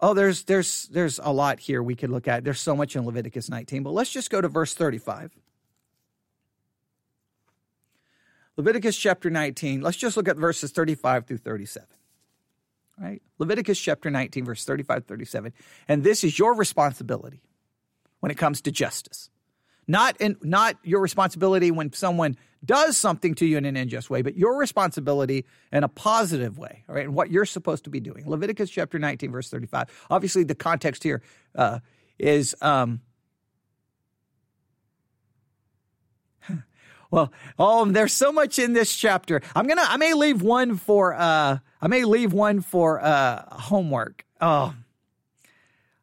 oh, 0.00 0.14
there's 0.14 0.44
there's 0.44 0.88
there's 0.88 1.18
a 1.22 1.32
lot 1.32 1.60
here 1.60 1.82
we 1.82 1.94
could 1.94 2.10
look 2.10 2.28
at. 2.28 2.44
There's 2.44 2.60
so 2.60 2.76
much 2.76 2.96
in 2.96 3.04
Leviticus 3.04 3.48
19, 3.48 3.82
but 3.82 3.92
let's 3.92 4.10
just 4.10 4.30
go 4.30 4.40
to 4.40 4.48
verse 4.48 4.74
35. 4.74 5.32
Leviticus 8.56 8.96
chapter 8.96 9.30
19. 9.30 9.82
Let's 9.82 9.96
just 9.96 10.16
look 10.16 10.26
at 10.26 10.36
verses 10.36 10.72
35 10.72 11.26
through 11.26 11.38
37. 11.38 11.86
All 13.00 13.06
right? 13.06 13.22
Leviticus 13.38 13.78
chapter 13.78 14.10
19, 14.10 14.44
verse 14.44 14.64
35 14.64 15.04
37. 15.04 15.52
And 15.86 16.02
this 16.02 16.24
is 16.24 16.38
your 16.38 16.54
responsibility 16.54 17.40
when 18.20 18.32
it 18.32 18.36
comes 18.36 18.60
to 18.62 18.72
justice. 18.72 19.30
Not 19.86 20.20
in, 20.20 20.36
not 20.42 20.76
your 20.82 21.00
responsibility 21.00 21.70
when 21.70 21.92
someone 21.92 22.36
does 22.64 22.96
something 22.96 23.34
to 23.36 23.46
you 23.46 23.56
in 23.56 23.64
an 23.64 23.76
unjust 23.76 24.10
way, 24.10 24.22
but 24.22 24.36
your 24.36 24.58
responsibility 24.58 25.46
in 25.72 25.84
a 25.84 25.88
positive 25.88 26.58
way, 26.58 26.84
all 26.88 26.94
right, 26.94 27.04
and 27.04 27.14
what 27.14 27.30
you're 27.30 27.44
supposed 27.44 27.84
to 27.84 27.90
be 27.90 28.00
doing. 28.00 28.28
Leviticus 28.28 28.70
chapter 28.70 28.98
19, 28.98 29.30
verse 29.30 29.48
35. 29.50 30.06
Obviously, 30.10 30.44
the 30.44 30.54
context 30.54 31.02
here 31.02 31.22
uh, 31.54 31.78
is 32.18 32.54
um, 32.60 33.00
well, 37.10 37.32
oh, 37.58 37.84
there's 37.86 38.12
so 38.12 38.32
much 38.32 38.58
in 38.58 38.72
this 38.72 38.94
chapter. 38.94 39.40
I'm 39.54 39.66
gonna, 39.66 39.84
I 39.84 39.96
may 39.96 40.14
leave 40.14 40.42
one 40.42 40.76
for, 40.76 41.14
uh, 41.14 41.58
I 41.80 41.88
may 41.88 42.04
leave 42.04 42.32
one 42.32 42.60
for 42.60 43.02
uh, 43.02 43.44
homework. 43.54 44.24
Oh, 44.40 44.74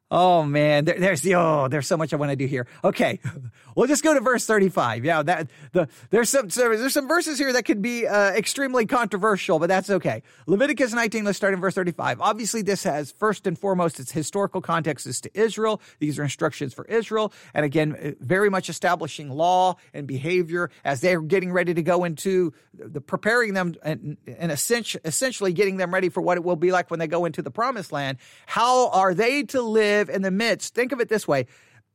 Oh 0.08 0.44
man, 0.44 0.84
there, 0.84 1.00
there's 1.00 1.26
oh, 1.26 1.66
there's 1.68 1.88
so 1.88 1.96
much 1.96 2.12
I 2.12 2.16
want 2.16 2.30
to 2.30 2.36
do 2.36 2.46
here. 2.46 2.68
Okay, 2.84 3.18
we'll 3.74 3.88
just 3.88 4.04
go 4.04 4.14
to 4.14 4.20
verse 4.20 4.46
35. 4.46 5.04
Yeah, 5.04 5.24
that 5.24 5.48
the 5.72 5.88
there's 6.10 6.30
some 6.30 6.46
there's 6.46 6.92
some 6.92 7.08
verses 7.08 7.38
here 7.38 7.52
that 7.52 7.64
could 7.64 7.82
be 7.82 8.06
uh, 8.06 8.30
extremely 8.30 8.86
controversial, 8.86 9.58
but 9.58 9.66
that's 9.66 9.90
okay. 9.90 10.22
Leviticus 10.46 10.92
19. 10.92 11.24
Let's 11.24 11.36
start 11.36 11.54
in 11.54 11.60
verse 11.60 11.74
35. 11.74 12.20
Obviously, 12.20 12.62
this 12.62 12.84
has 12.84 13.10
first 13.10 13.48
and 13.48 13.58
foremost 13.58 13.98
its 13.98 14.12
historical 14.12 14.60
context 14.60 15.08
is 15.08 15.20
to 15.22 15.30
Israel. 15.34 15.80
These 15.98 16.20
are 16.20 16.22
instructions 16.22 16.72
for 16.72 16.84
Israel, 16.84 17.32
and 17.52 17.64
again, 17.64 17.96
uh, 17.96 18.10
very 18.20 18.48
much 18.48 18.68
establishing 18.68 19.30
law 19.30 19.74
and 19.92 20.06
behavior 20.06 20.70
as 20.84 21.00
they're 21.00 21.20
getting 21.20 21.52
ready 21.52 21.74
to 21.74 21.82
go 21.82 22.04
into 22.04 22.54
the 22.72 23.00
preparing 23.00 23.54
them 23.54 23.74
and, 23.82 24.16
and 24.38 24.52
essentially 24.52 25.52
getting 25.52 25.78
them 25.78 25.92
ready 25.92 26.10
for 26.10 26.20
what 26.20 26.36
it 26.36 26.44
will 26.44 26.56
be 26.56 26.70
like 26.70 26.92
when 26.92 27.00
they 27.00 27.08
go 27.08 27.24
into 27.24 27.42
the 27.42 27.50
promised 27.50 27.90
land. 27.90 28.18
How 28.46 28.90
are 28.90 29.12
they 29.12 29.42
to 29.44 29.62
live? 29.62 29.95
Live 29.96 30.08
in 30.08 30.22
the 30.22 30.30
midst. 30.30 30.74
Think 30.74 30.92
of 30.92 31.00
it 31.00 31.08
this 31.08 31.26
way 31.26 31.46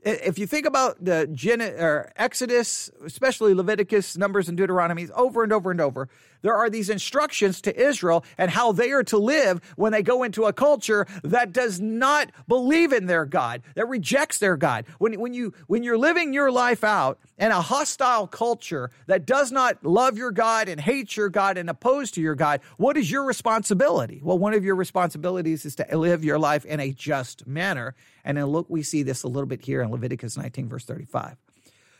if 0.03 0.39
you 0.39 0.48
think 0.48 0.65
about 0.65 1.03
the 1.03 1.27
Gen- 1.31 1.62
or 1.62 2.12
Exodus, 2.15 2.89
especially 3.05 3.53
Leviticus, 3.53 4.17
Numbers, 4.17 4.50
and 4.50 4.58
Deuteronomy, 4.58 5.08
over 5.15 5.43
and 5.43 5.53
over 5.53 5.70
and 5.70 5.79
over, 5.79 6.10
there 6.41 6.55
are 6.55 6.69
these 6.69 6.89
instructions 6.89 7.62
to 7.62 7.79
Israel 7.79 8.24
and 8.38 8.51
how 8.51 8.71
they 8.71 8.91
are 8.91 9.03
to 9.03 9.17
live 9.17 9.62
when 9.75 9.91
they 9.91 10.03
go 10.03 10.24
into 10.24 10.45
a 10.45 10.53
culture 10.53 11.05
that 11.24 11.53
does 11.53 11.79
not 11.79 12.31
believe 12.48 12.91
in 12.93 13.05
their 13.05 13.25
God, 13.25 13.62
that 13.75 13.88
rejects 13.88 14.39
their 14.39 14.57
God. 14.57 14.86
When, 14.98 15.19
when, 15.19 15.33
you, 15.33 15.53
when 15.67 15.83
you're 15.83 15.98
living 15.98 16.33
your 16.33 16.51
life 16.51 16.83
out 16.83 17.19
in 17.38 17.51
a 17.51 17.62
hostile 17.62 18.27
culture 18.27 18.91
that 19.07 19.25
does 19.25 19.51
not 19.51 19.83
love 19.83 20.17
your 20.17 20.31
God 20.31 20.67
and 20.67 20.79
hates 20.79 21.15
your 21.15 21.29
God 21.29 21.57
and 21.57 21.69
oppose 21.69 22.12
to 22.12 22.21
your 22.21 22.36
God, 22.36 22.62
what 22.77 22.98
is 22.98 23.10
your 23.10 23.24
responsibility? 23.24 24.21
Well, 24.24 24.38
one 24.38 24.53
of 24.53 24.63
your 24.63 24.75
responsibilities 24.75 25.65
is 25.65 25.75
to 25.75 25.98
live 25.98 26.24
your 26.24 26.39
life 26.39 26.65
in 26.65 26.79
a 26.79 26.91
just 26.91 27.48
manner. 27.48 27.95
And 28.24 28.38
then 28.38 28.45
look, 28.45 28.69
we 28.69 28.83
see 28.83 29.03
this 29.03 29.24
a 29.24 29.27
little 29.27 29.48
bit 29.48 29.62
here 29.62 29.81
in 29.81 29.91
Leviticus 29.91 30.38
19, 30.38 30.69
verse 30.69 30.86
35. 30.86 31.38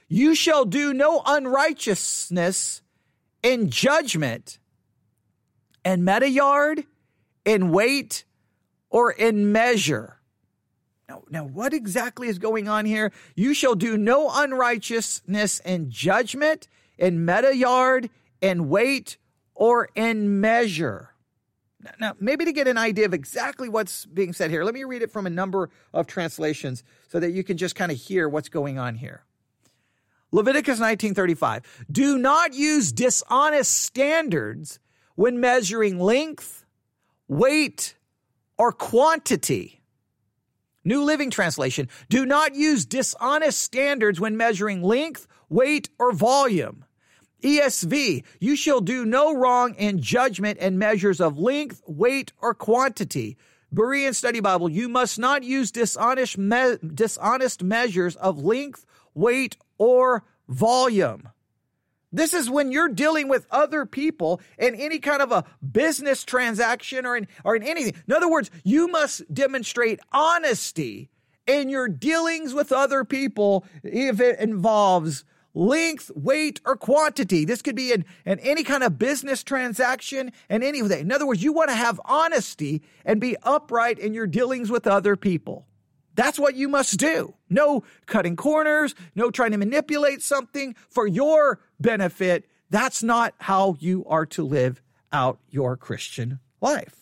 You 0.07 0.36
shall 0.36 0.65
do 0.65 0.93
no 0.93 1.21
unrighteousness 1.25 2.81
in 3.43 3.69
judgment, 3.69 4.60
in 5.83 6.01
meteyard, 6.01 6.86
in 7.45 7.71
weight, 7.71 8.25
or 8.89 9.12
in 9.12 9.51
measure. 9.51 10.17
Now, 11.10 11.24
now, 11.29 11.43
what 11.43 11.74
exactly 11.74 12.27
is 12.27 12.39
going 12.39 12.67
on 12.69 12.86
here? 12.86 13.12
You 13.36 13.53
shall 13.53 13.75
do 13.75 13.98
no 13.98 14.29
unrighteousness 14.31 15.60
in 15.62 15.89
judgment, 15.89 16.67
in 16.98 17.25
meteyard, 17.25 18.10
in 18.39 18.69
weight, 18.69 19.17
or 19.55 19.89
in 19.95 20.39
measure. 20.39 21.10
Now, 22.00 22.13
maybe 22.19 22.45
to 22.45 22.53
get 22.53 22.67
an 22.67 22.77
idea 22.77 23.05
of 23.05 23.13
exactly 23.13 23.67
what's 23.67 24.05
being 24.05 24.33
said 24.33 24.51
here, 24.51 24.63
let 24.63 24.74
me 24.74 24.83
read 24.83 25.01
it 25.01 25.12
from 25.12 25.25
a 25.25 25.29
number 25.29 25.69
of 25.93 26.07
translations 26.07 26.83
so 27.10 27.19
that 27.19 27.31
you 27.31 27.43
can 27.43 27.57
just 27.57 27.75
kind 27.75 27.91
of 27.91 27.98
hear 27.98 28.29
what's 28.29 28.50
going 28.50 28.77
on 28.77 28.95
here. 28.95 29.24
Leviticus 30.31 30.79
19:35. 30.79 31.63
Do 31.91 32.17
not 32.17 32.53
use 32.53 32.91
dishonest 32.91 33.81
standards 33.81 34.79
when 35.15 35.39
measuring 35.39 36.00
length, 36.00 36.65
weight, 37.27 37.95
or 38.57 38.71
quantity. 38.71 39.81
New 40.83 41.03
Living 41.03 41.29
Translation. 41.29 41.89
Do 42.09 42.25
not 42.25 42.55
use 42.55 42.85
dishonest 42.85 43.59
standards 43.59 44.19
when 44.19 44.38
measuring 44.38 44.81
length, 44.81 45.27
weight, 45.50 45.89
or 46.00 46.11
volume. 46.11 46.85
ESV, 47.43 48.23
you 48.39 48.55
shall 48.55 48.81
do 48.81 49.05
no 49.05 49.35
wrong 49.35 49.73
in 49.75 50.01
judgment 50.01 50.57
and 50.61 50.77
measures 50.77 51.19
of 51.19 51.38
length, 51.38 51.81
weight, 51.88 52.31
or 52.41 52.53
quantity. 52.53 53.38
Berean 53.73 54.13
Study 54.13 54.39
Bible, 54.39 54.69
you 54.69 54.89
must 54.89 55.17
not 55.17 55.43
use 55.43 55.71
dishonest, 55.71 56.38
me- 56.38 56.77
dishonest 56.93 57.63
measures 57.63 58.15
of 58.17 58.43
length, 58.43 58.85
weight, 59.13 59.57
or 59.81 60.23
volume. 60.47 61.27
This 62.11 62.35
is 62.35 62.51
when 62.51 62.71
you're 62.71 62.88
dealing 62.88 63.27
with 63.27 63.47
other 63.50 63.88
people 63.88 64.39
in 64.59 64.75
any 64.75 65.00
kind 65.00 65.23
of 65.23 65.31
a 65.31 65.43
business 65.65 66.23
transaction 66.23 67.03
or 67.03 67.17
in, 67.17 67.27
or 67.43 67.55
in 67.55 67.63
anything. 67.63 67.95
In 68.07 68.13
other 68.13 68.29
words, 68.29 68.51
you 68.63 68.88
must 68.89 69.33
demonstrate 69.33 70.00
honesty 70.11 71.09
in 71.47 71.67
your 71.67 71.88
dealings 71.88 72.53
with 72.53 72.71
other 72.71 73.03
people 73.03 73.65
if 73.81 74.19
it 74.19 74.39
involves 74.39 75.25
length, 75.55 76.11
weight, 76.13 76.61
or 76.63 76.75
quantity. 76.75 77.43
This 77.43 77.63
could 77.63 77.75
be 77.75 77.91
in, 77.91 78.05
in 78.23 78.38
any 78.38 78.63
kind 78.63 78.83
of 78.83 79.00
business 79.00 79.41
transaction 79.41 80.31
and 80.47 80.63
anything. 80.63 81.01
In 81.01 81.11
other 81.11 81.25
words, 81.25 81.41
you 81.41 81.53
want 81.53 81.71
to 81.71 81.75
have 81.75 82.00
honesty 82.05 82.83
and 83.03 83.19
be 83.19 83.35
upright 83.41 83.97
in 83.97 84.13
your 84.13 84.27
dealings 84.27 84.69
with 84.69 84.85
other 84.85 85.15
people. 85.15 85.65
That's 86.15 86.39
what 86.39 86.56
you 86.56 86.68
must 86.68 86.98
do. 86.98 87.36
No 87.50 87.84
cutting 88.06 88.36
corners, 88.36 88.96
no 89.15 89.32
trying 89.32 89.51
to 89.51 89.58
manipulate 89.58 90.22
something 90.22 90.75
for 90.89 91.08
your 91.08 91.60
benefit. 91.80 92.46
That's 92.70 93.01
not 93.01 93.34
how 93.39 93.77
you 93.80 94.06
are 94.08 94.25
to 94.27 94.44
live 94.46 94.82
out 95.12 95.39
your 95.50 95.77
Christian 95.77 96.39
life. 96.60 96.96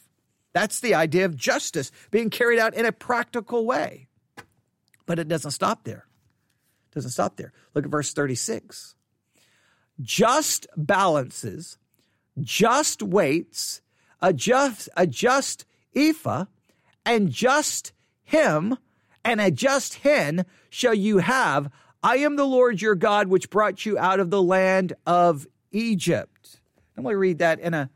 That's 0.53 0.79
the 0.79 0.95
idea 0.95 1.25
of 1.25 1.35
justice 1.35 1.91
being 2.11 2.29
carried 2.29 2.59
out 2.59 2.73
in 2.73 2.85
a 2.85 2.91
practical 2.91 3.65
way. 3.65 4.07
But 5.05 5.19
it 5.19 5.27
doesn't 5.27 5.51
stop 5.51 5.83
there 5.83 6.05
It 6.91 6.95
doesn't 6.95 7.11
stop 7.11 7.35
there. 7.37 7.51
Look 7.73 7.85
at 7.85 7.91
verse 7.91 8.13
36. 8.13 8.95
Just 10.01 10.67
balances, 10.77 11.77
just 12.39 13.03
weights, 13.03 13.81
a 14.21 14.33
just, 14.33 14.87
a 14.95 15.05
just 15.05 15.65
ephah, 15.95 16.45
and 17.05 17.31
just 17.31 17.91
hin, 18.23 18.77
and 19.29 19.39
a 19.39 19.51
just 19.51 19.95
hin 19.95 20.43
shall 20.69 20.95
you 20.95 21.19
have. 21.19 21.71
I 22.01 22.17
am 22.17 22.35
the 22.35 22.45
Lord 22.45 22.81
your 22.81 22.95
God, 22.95 23.27
which 23.27 23.51
brought 23.51 23.85
you 23.85 23.97
out 23.97 24.19
of 24.19 24.31
the 24.31 24.41
land 24.41 24.93
of 25.05 25.45
Egypt. 25.71 26.59
I'm 26.97 27.03
going 27.03 27.13
to 27.13 27.19
read 27.19 27.37
that 27.37 27.59
in 27.59 27.73
a 27.73 27.89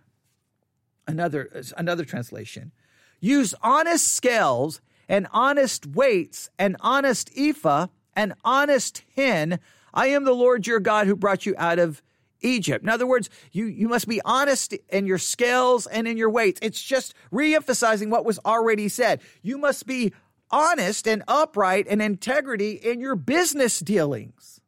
another 1.08 1.64
another 1.76 2.06
translation. 2.06 2.72
Use 3.20 3.56
honest 3.62 4.14
scales 4.14 4.80
and 5.10 5.28
honest 5.32 5.88
weights 5.88 6.50
and 6.60 6.78
honest 6.82 7.32
ephah 7.36 7.88
and 8.16 8.34
honest 8.44 9.04
hin. 9.08 9.60
I 9.94 10.08
am 10.08 10.26
the 10.26 10.34
Lord 10.34 10.68
your 10.68 10.80
God 10.80 11.08
who 11.08 11.16
brought 11.16 11.46
you 11.46 11.56
out 11.58 11.80
of 11.80 12.02
Egypt. 12.42 12.84
In 12.84 12.90
other 12.90 13.08
words, 13.08 13.30
you, 13.52 13.66
you 13.66 13.88
must 13.88 14.08
be 14.08 14.22
honest 14.24 14.74
in 14.90 15.08
your 15.08 15.18
scales 15.18 15.88
and 15.88 16.08
in 16.08 16.18
your 16.18 16.30
weights. 16.30 16.60
It's 16.62 16.82
just 16.82 17.14
reemphasizing 17.32 18.10
what 18.10 18.26
was 18.26 18.40
already 18.46 18.90
said. 18.90 19.22
You 19.42 19.58
must 19.58 19.88
be 19.88 20.14
honest 20.54 21.08
and 21.08 21.24
upright 21.28 21.88
and 21.90 22.00
integrity 22.00 22.74
in 22.74 23.02
your 23.02 23.16
business 23.16 23.80
dealings, 23.80 24.62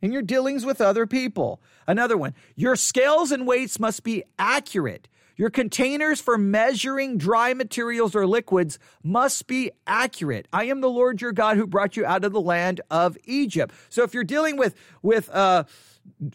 in 0.00 0.12
your 0.12 0.22
dealings 0.22 0.64
with 0.64 0.80
other 0.80 1.06
people. 1.06 1.60
Another 1.88 2.16
one, 2.16 2.34
your 2.54 2.76
scales 2.76 3.32
and 3.32 3.46
weights 3.46 3.80
must 3.80 4.04
be 4.04 4.22
accurate. 4.38 5.08
Your 5.36 5.50
containers 5.50 6.20
for 6.20 6.38
measuring 6.38 7.18
dry 7.18 7.52
materials 7.52 8.14
or 8.14 8.26
liquids 8.26 8.78
must 9.02 9.46
be 9.48 9.72
accurate. 9.86 10.48
I 10.52 10.64
am 10.64 10.80
the 10.80 10.88
Lord 10.88 11.20
your 11.20 11.32
God 11.32 11.58
who 11.58 11.66
brought 11.66 11.96
you 11.96 12.06
out 12.06 12.24
of 12.24 12.32
the 12.32 12.40
land 12.40 12.80
of 12.90 13.18
Egypt. 13.24 13.74
So 13.90 14.02
if 14.04 14.14
you're 14.14 14.24
dealing 14.24 14.56
with 14.56 14.76
with 15.02 15.28
uh, 15.30 15.64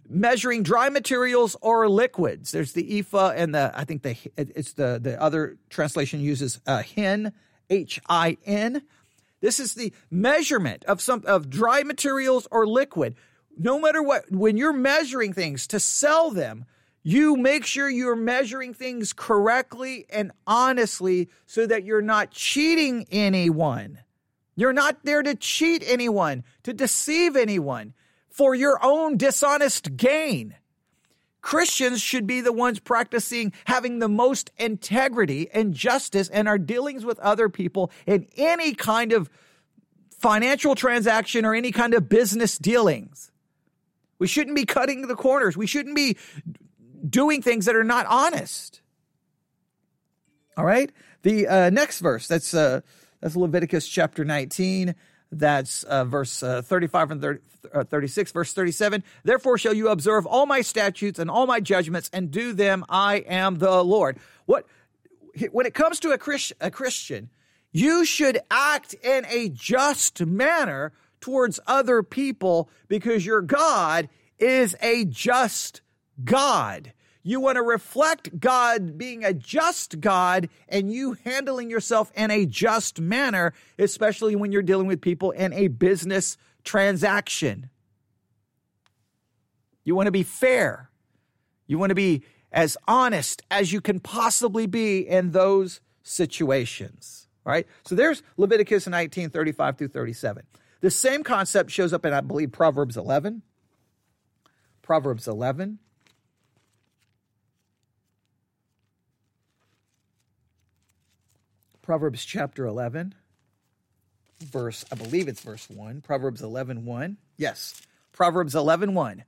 measuring 0.07 0.61
dry 0.61 0.89
materials 0.89 1.55
or 1.61 1.89
liquids, 1.89 2.51
there's 2.51 2.73
the 2.73 2.99
ephah 2.99 3.31
and 3.31 3.55
the 3.55 3.71
I 3.73 3.85
think 3.85 4.03
the 4.03 4.17
it's 4.37 4.73
the 4.73 4.99
the 5.01 5.19
other 5.19 5.57
translation 5.69 6.19
uses 6.19 6.59
a 6.67 6.83
hin 6.83 7.31
H 7.71 7.99
I 8.07 8.37
N. 8.45 8.83
This 9.39 9.59
is 9.59 9.73
the 9.73 9.91
measurement 10.11 10.85
of 10.85 11.01
some 11.01 11.23
of 11.25 11.49
dry 11.49 11.81
materials 11.81 12.47
or 12.51 12.67
liquid. 12.67 13.15
No 13.57 13.79
matter 13.79 14.03
what, 14.03 14.31
when 14.31 14.57
you're 14.57 14.73
measuring 14.73 15.33
things 15.33 15.65
to 15.67 15.79
sell 15.79 16.29
them, 16.29 16.65
you 17.03 17.35
make 17.35 17.65
sure 17.65 17.89
you're 17.89 18.15
measuring 18.15 18.75
things 18.75 19.13
correctly 19.13 20.05
and 20.11 20.31
honestly 20.45 21.29
so 21.47 21.65
that 21.65 21.83
you're 21.83 22.01
not 22.03 22.29
cheating 22.29 23.07
anyone. 23.11 23.99
You're 24.55 24.73
not 24.73 25.03
there 25.03 25.23
to 25.23 25.33
cheat 25.33 25.83
anyone, 25.87 26.43
to 26.63 26.73
deceive 26.73 27.35
anyone 27.35 27.93
for 28.29 28.53
your 28.53 28.79
own 28.83 29.17
dishonest 29.17 29.97
gain. 29.97 30.55
Christians 31.41 32.01
should 32.01 32.27
be 32.27 32.41
the 32.41 32.53
ones 32.53 32.79
practicing 32.79 33.51
having 33.65 33.99
the 33.99 34.09
most 34.09 34.51
integrity 34.57 35.49
and 35.51 35.73
justice 35.73 36.29
in 36.29 36.47
our 36.47 36.57
dealings 36.57 37.03
with 37.03 37.19
other 37.19 37.49
people 37.49 37.91
in 38.05 38.27
any 38.37 38.73
kind 38.73 39.11
of 39.11 39.29
financial 40.09 40.75
transaction 40.75 41.45
or 41.45 41.55
any 41.55 41.71
kind 41.71 41.93
of 41.93 42.07
business 42.07 42.57
dealings. 42.57 43.31
We 44.19 44.27
shouldn't 44.27 44.55
be 44.55 44.65
cutting 44.65 45.07
the 45.07 45.15
corners. 45.15 45.57
We 45.57 45.65
shouldn't 45.65 45.95
be 45.95 46.15
doing 47.07 47.41
things 47.41 47.65
that 47.65 47.75
are 47.75 47.83
not 47.83 48.05
honest. 48.05 48.81
All 50.55 50.65
right. 50.65 50.91
The 51.23 51.47
uh, 51.47 51.69
next 51.71 51.99
verse 51.99 52.27
that's 52.27 52.53
uh, 52.53 52.81
that's 53.19 53.35
Leviticus 53.35 53.87
chapter 53.87 54.23
19. 54.23 54.93
That's 55.31 55.83
uh, 55.83 56.03
verse 56.03 56.43
uh, 56.43 56.61
35 56.61 57.11
and 57.11 57.21
30, 57.21 57.39
uh, 57.73 57.83
36, 57.85 58.31
verse 58.31 58.53
37. 58.53 59.03
Therefore 59.23 59.57
shall 59.57 59.73
you 59.73 59.89
observe 59.89 60.25
all 60.25 60.45
my 60.45 60.61
statutes 60.61 61.19
and 61.19 61.29
all 61.29 61.47
my 61.47 61.59
judgments 61.59 62.09
and 62.11 62.31
do 62.31 62.53
them. 62.53 62.83
I 62.89 63.17
am 63.17 63.57
the 63.57 63.83
Lord. 63.83 64.17
What 64.45 64.65
when 65.51 65.65
it 65.65 65.73
comes 65.73 65.99
to 66.01 66.11
a, 66.11 66.17
Christ, 66.17 66.53
a 66.59 66.69
Christian, 66.69 67.29
you 67.71 68.03
should 68.03 68.39
act 68.49 68.93
in 68.93 69.25
a 69.29 69.49
just 69.49 70.25
manner 70.25 70.91
towards 71.21 71.59
other 71.67 72.03
people 72.03 72.69
because 72.89 73.25
your 73.25 73.41
God 73.41 74.09
is 74.39 74.75
a 74.81 75.05
just 75.05 75.81
God. 76.23 76.91
You 77.23 77.39
want 77.39 77.57
to 77.57 77.61
reflect 77.61 78.39
God 78.39 78.97
being 78.97 79.23
a 79.23 79.33
just 79.33 79.99
God 79.99 80.49
and 80.67 80.91
you 80.91 81.17
handling 81.23 81.69
yourself 81.69 82.11
in 82.15 82.31
a 82.31 82.45
just 82.45 82.99
manner, 82.99 83.53
especially 83.77 84.35
when 84.35 84.51
you're 84.51 84.63
dealing 84.63 84.87
with 84.87 85.01
people 85.01 85.31
in 85.31 85.53
a 85.53 85.67
business 85.67 86.37
transaction. 86.63 87.69
You 89.83 89.95
want 89.95 90.07
to 90.07 90.11
be 90.11 90.23
fair. 90.23 90.89
You 91.67 91.77
want 91.77 91.91
to 91.91 91.95
be 91.95 92.23
as 92.51 92.77
honest 92.87 93.41
as 93.49 93.71
you 93.71 93.81
can 93.81 93.99
possibly 93.99 94.65
be 94.65 94.99
in 94.99 95.31
those 95.31 95.79
situations. 96.03 97.27
Right? 97.43 97.67
So 97.83 97.95
there's 97.95 98.21
Leviticus 98.37 98.87
19, 98.87 99.29
35 99.29 99.77
through 99.77 99.87
37. 99.87 100.43
The 100.81 100.91
same 100.91 101.23
concept 101.23 101.71
shows 101.71 101.93
up 101.93 102.05
in, 102.05 102.13
I 102.13 102.21
believe, 102.21 102.51
Proverbs 102.51 102.97
11. 102.97 103.41
Proverbs 104.81 105.27
11. 105.27 105.79
Proverbs 111.91 112.23
chapter 112.23 112.65
11, 112.65 113.15
verse, 114.39 114.85
I 114.93 114.95
believe 114.95 115.27
it's 115.27 115.41
verse 115.41 115.69
1. 115.69 115.99
Proverbs 115.99 116.41
11, 116.41 116.85
1. 116.85 117.17
Yes, 117.35 117.81
Proverbs 118.13 118.55
11, 118.55 118.93
1. 118.93 119.25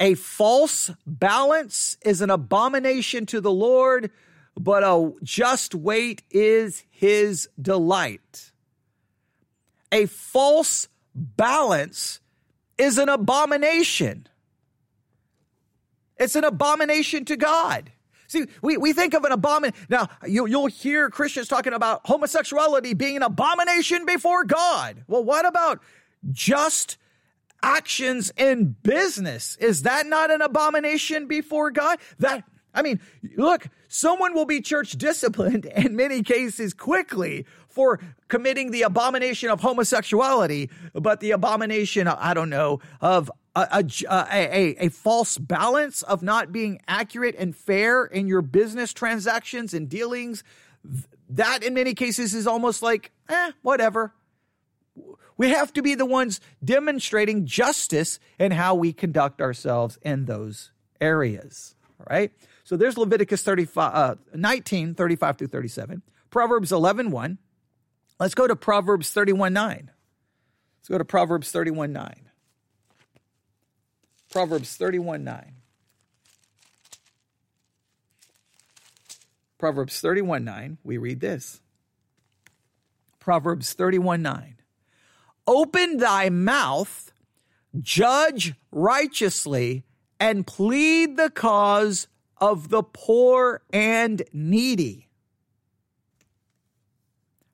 A 0.00 0.14
false 0.14 0.90
balance 1.06 1.96
is 2.04 2.20
an 2.20 2.30
abomination 2.30 3.26
to 3.26 3.40
the 3.40 3.52
Lord, 3.52 4.10
but 4.58 4.82
a 4.82 5.12
just 5.22 5.72
weight 5.72 6.24
is 6.32 6.82
his 6.90 7.48
delight. 7.62 8.50
A 9.92 10.06
false 10.06 10.88
balance 11.14 12.18
is 12.76 12.98
an 12.98 13.08
abomination. 13.08 14.26
It's 16.16 16.34
an 16.34 16.42
abomination 16.42 17.24
to 17.26 17.36
God. 17.36 17.92
See, 18.30 18.46
we, 18.62 18.76
we 18.76 18.92
think 18.92 19.14
of 19.14 19.24
an 19.24 19.32
abomination. 19.32 19.86
Now, 19.88 20.08
you, 20.24 20.46
you'll 20.46 20.68
hear 20.68 21.10
Christians 21.10 21.48
talking 21.48 21.72
about 21.72 22.02
homosexuality 22.04 22.94
being 22.94 23.16
an 23.16 23.24
abomination 23.24 24.06
before 24.06 24.44
God. 24.44 25.02
Well, 25.08 25.24
what 25.24 25.44
about 25.44 25.80
just 26.30 26.96
actions 27.60 28.32
in 28.36 28.76
business? 28.84 29.56
Is 29.56 29.82
that 29.82 30.06
not 30.06 30.30
an 30.30 30.42
abomination 30.42 31.26
before 31.26 31.72
God? 31.72 31.98
That, 32.20 32.44
I 32.72 32.82
mean, 32.82 33.00
look, 33.36 33.66
someone 33.88 34.32
will 34.32 34.46
be 34.46 34.60
church 34.60 34.92
disciplined 34.92 35.64
in 35.74 35.96
many 35.96 36.22
cases 36.22 36.72
quickly 36.72 37.46
for 37.68 37.98
committing 38.28 38.70
the 38.70 38.82
abomination 38.82 39.50
of 39.50 39.60
homosexuality, 39.60 40.70
but 40.94 41.18
the 41.18 41.32
abomination, 41.32 42.06
I 42.06 42.34
don't 42.34 42.50
know, 42.50 42.78
of 43.00 43.28
a, 43.56 43.84
a, 44.08 44.26
a, 44.32 44.86
a, 44.86 44.88
false 44.90 45.36
balance 45.36 46.02
of 46.02 46.22
not 46.22 46.52
being 46.52 46.80
accurate 46.86 47.34
and 47.36 47.54
fair 47.54 48.04
in 48.04 48.28
your 48.28 48.42
business 48.42 48.92
transactions 48.92 49.74
and 49.74 49.88
dealings. 49.88 50.44
That, 51.30 51.62
in 51.64 51.74
many 51.74 51.94
cases, 51.94 52.34
is 52.34 52.46
almost 52.46 52.82
like, 52.82 53.10
eh, 53.28 53.52
whatever. 53.62 54.12
We 55.36 55.50
have 55.50 55.72
to 55.72 55.82
be 55.82 55.94
the 55.94 56.06
ones 56.06 56.40
demonstrating 56.64 57.46
justice 57.46 58.20
in 58.38 58.52
how 58.52 58.74
we 58.74 58.92
conduct 58.92 59.40
ourselves 59.40 59.98
in 60.02 60.26
those 60.26 60.70
areas. 61.00 61.74
All 61.98 62.06
right. 62.10 62.32
So 62.64 62.76
there's 62.76 62.96
Leviticus 62.96 63.42
35, 63.42 63.94
uh, 63.94 64.14
19, 64.34 64.94
35 64.94 65.38
through 65.38 65.46
37. 65.48 66.02
Proverbs 66.30 66.72
11, 66.72 67.10
1. 67.10 67.38
Let's 68.20 68.34
go 68.34 68.46
to 68.46 68.54
Proverbs 68.54 69.10
31, 69.10 69.52
9. 69.52 69.90
Let's 70.78 70.88
go 70.88 70.98
to 70.98 71.04
Proverbs 71.04 71.50
31, 71.50 71.92
9. 71.92 72.29
Proverbs 74.30 74.76
31 74.76 75.24
9. 75.24 75.54
Proverbs 79.58 80.00
31 80.00 80.44
9, 80.44 80.78
we 80.84 80.96
read 80.96 81.20
this. 81.20 81.60
Proverbs 83.18 83.72
31 83.72 84.22
9. 84.22 84.56
Open 85.46 85.96
thy 85.96 86.30
mouth, 86.30 87.12
judge 87.80 88.54
righteously, 88.70 89.84
and 90.20 90.46
plead 90.46 91.16
the 91.16 91.30
cause 91.30 92.06
of 92.36 92.68
the 92.68 92.84
poor 92.84 93.62
and 93.72 94.22
needy. 94.32 95.08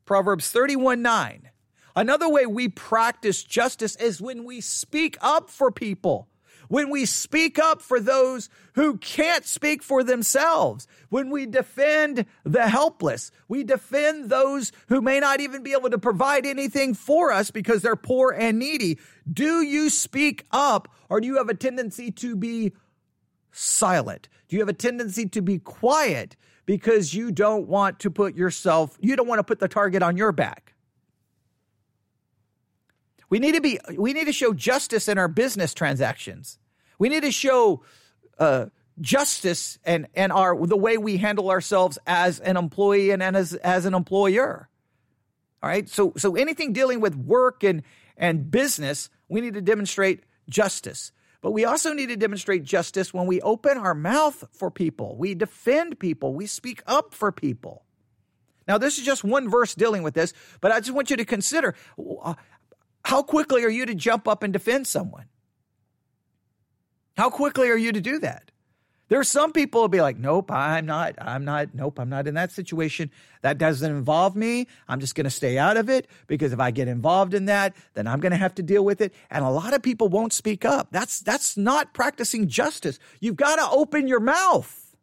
Proverbs 0.04 0.50
31 0.50 1.00
9. 1.00 1.48
Another 1.96 2.28
way 2.28 2.44
we 2.44 2.68
practice 2.68 3.42
justice 3.42 3.96
is 3.96 4.20
when 4.20 4.44
we 4.44 4.60
speak 4.60 5.16
up 5.22 5.48
for 5.48 5.72
people 5.72 6.28
when 6.68 6.90
we 6.90 7.05
speak 7.05 7.59
up 7.59 7.83
for 7.83 8.00
those 8.00 8.48
who 8.74 8.96
can't 8.98 9.44
speak 9.44 9.83
for 9.83 10.02
themselves, 10.02 10.87
when 11.09 11.31
we 11.31 11.46
defend 11.46 12.26
the 12.44 12.68
helpless, 12.68 13.31
we 13.48 13.64
defend 13.64 14.31
those 14.31 14.72
who 14.88 15.00
may 15.00 15.20
not 15.20 15.40
even 15.40 15.62
be 15.62 15.72
able 15.72 15.90
to 15.90 15.98
provide 15.98 16.46
anything 16.46 16.94
for 16.94 17.33
us 17.33 17.50
because 17.50 17.83
they're 17.83 17.96
poor 17.96 18.33
and 18.33 18.59
needy. 18.59 18.98
Do 19.31 19.62
you 19.62 19.90
speak 19.90 20.46
up 20.50 20.88
or 21.09 21.20
do 21.20 21.26
you 21.26 21.37
have 21.37 21.48
a 21.48 21.55
tendency 21.55 22.11
to 22.12 22.37
be 22.37 22.72
silent? 23.52 24.29
Do 24.48 24.57
you 24.57 24.62
have 24.62 24.68
a 24.68 24.74
tendency 24.74 25.26
to 25.31 25.42
be 25.42 25.59
quiet 25.59 26.37
because 26.66 27.14
you 27.14 27.31
don't 27.31 27.68
want 27.68 28.00
to 28.00 28.11
put 28.11 28.35
yourself, 28.35 28.98
you 29.00 29.16
don't 29.16 29.29
want 29.29 29.38
to 29.38 29.44
put 29.44 29.61
the 29.61 29.68
target 29.68 30.02
on 30.02 30.16
your 30.16 30.33
back? 30.33 30.74
We 33.28 33.38
need 33.38 33.54
to 33.54 33.60
be 33.60 33.80
we 33.96 34.12
need 34.12 34.26
to 34.26 34.32
show 34.32 34.52
justice 34.52 35.08
in 35.08 35.18
our 35.18 35.28
business 35.28 35.74
transactions. 35.74 36.58
We 36.98 37.08
need 37.08 37.22
to 37.22 37.32
show 37.32 37.82
uh, 38.38 38.66
justice 39.00 39.78
and 39.84 40.06
and 40.14 40.32
our 40.32 40.66
the 40.66 40.76
way 40.76 40.96
we 40.96 41.16
handle 41.16 41.50
ourselves 41.50 41.98
as 42.06 42.40
an 42.40 42.56
employee 42.56 43.10
and, 43.10 43.22
and 43.22 43.36
as 43.36 43.54
as 43.54 43.84
an 43.84 43.94
employer. 43.94 44.68
All 45.62 45.70
right. 45.70 45.88
So 45.88 46.12
so 46.16 46.36
anything 46.36 46.72
dealing 46.72 47.00
with 47.00 47.16
work 47.16 47.64
and 47.64 47.82
and 48.16 48.50
business, 48.50 49.10
we 49.28 49.40
need 49.40 49.54
to 49.54 49.62
demonstrate 49.62 50.24
justice. 50.48 51.12
But 51.42 51.52
we 51.52 51.64
also 51.64 51.92
need 51.92 52.08
to 52.08 52.16
demonstrate 52.16 52.64
justice 52.64 53.12
when 53.12 53.26
we 53.26 53.40
open 53.40 53.78
our 53.78 53.94
mouth 53.94 54.44
for 54.52 54.70
people. 54.70 55.16
We 55.16 55.34
defend 55.34 55.98
people. 55.98 56.34
We 56.34 56.46
speak 56.46 56.82
up 56.86 57.14
for 57.14 57.30
people. 57.30 57.84
Now, 58.66 58.78
this 58.78 58.98
is 58.98 59.04
just 59.04 59.22
one 59.22 59.48
verse 59.48 59.74
dealing 59.74 60.02
with 60.02 60.14
this, 60.14 60.32
but 60.60 60.72
I 60.72 60.80
just 60.80 60.92
want 60.92 61.10
you 61.10 61.16
to 61.16 61.24
consider 61.24 61.76
uh, 62.22 62.34
how 63.07 63.23
quickly 63.23 63.62
are 63.62 63.71
you 63.71 63.87
to 63.87 63.95
jump 63.95 64.27
up 64.27 64.42
and 64.42 64.53
defend 64.53 64.85
someone? 64.85 65.27
How 67.16 67.31
quickly 67.31 67.69
are 67.69 67.77
you 67.77 67.92
to 67.92 68.01
do 68.01 68.19
that? 68.19 68.51
There 69.07 69.21
are 69.21 69.25
some 69.25 69.53
people 69.53 69.83
will 69.83 69.88
be 69.88 70.01
like, 70.01 70.19
nope, 70.19 70.51
I'm 70.51 70.87
not, 70.87 71.14
I'm 71.19 71.45
not, 71.45 71.73
nope, 71.73 72.01
I'm 72.01 72.09
not 72.09 72.27
in 72.27 72.35
that 72.35 72.51
situation. 72.51 73.12
That 73.42 73.59
doesn't 73.59 73.88
involve 73.88 74.35
me. 74.35 74.66
I'm 74.88 74.99
just 74.99 75.14
going 75.14 75.23
to 75.23 75.31
stay 75.31 75.57
out 75.57 75.77
of 75.77 75.88
it 75.88 76.09
because 76.27 76.53
if 76.53 76.59
I 76.59 76.73
get 76.73 76.88
involved 76.88 77.33
in 77.33 77.45
that, 77.45 77.77
then 77.95 78.09
I'm 78.09 78.19
going 78.19 78.33
to 78.33 78.38
have 78.38 78.57
to 78.57 78.62
deal 78.64 78.85
with 78.85 79.01
it. 79.01 79.14
And 79.31 79.45
a 79.45 79.51
lot 79.51 79.73
of 79.73 79.85
people 79.85 80.09
won't 80.09 80.33
speak 80.33 80.64
up. 80.64 80.88
That's, 80.90 81.21
that's 81.21 81.57
not 81.57 81.95
practicing 81.95 82.49
justice. 82.49 82.99
You've 83.21 83.37
got 83.37 83.55
to 83.57 83.71
open 83.71 84.09
your 84.09 84.19
mouth. 84.19 84.97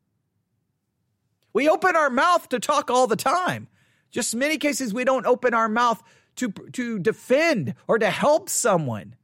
We 1.53 1.69
open 1.69 1.95
our 1.95 2.09
mouth 2.09 2.49
to 2.49 2.59
talk 2.59 2.91
all 2.91 3.07
the 3.07 3.15
time. 3.15 3.69
Just 4.11 4.33
in 4.33 4.39
many 4.39 4.57
cases, 4.57 4.93
we 4.93 5.05
don't 5.05 5.25
open 5.25 5.53
our 5.53 5.69
mouth 5.69 6.03
to, 6.35 6.49
to 6.49 6.99
defend 6.99 7.75
or 7.87 7.99
to 7.99 8.09
help 8.09 8.49
someone. 8.49 9.15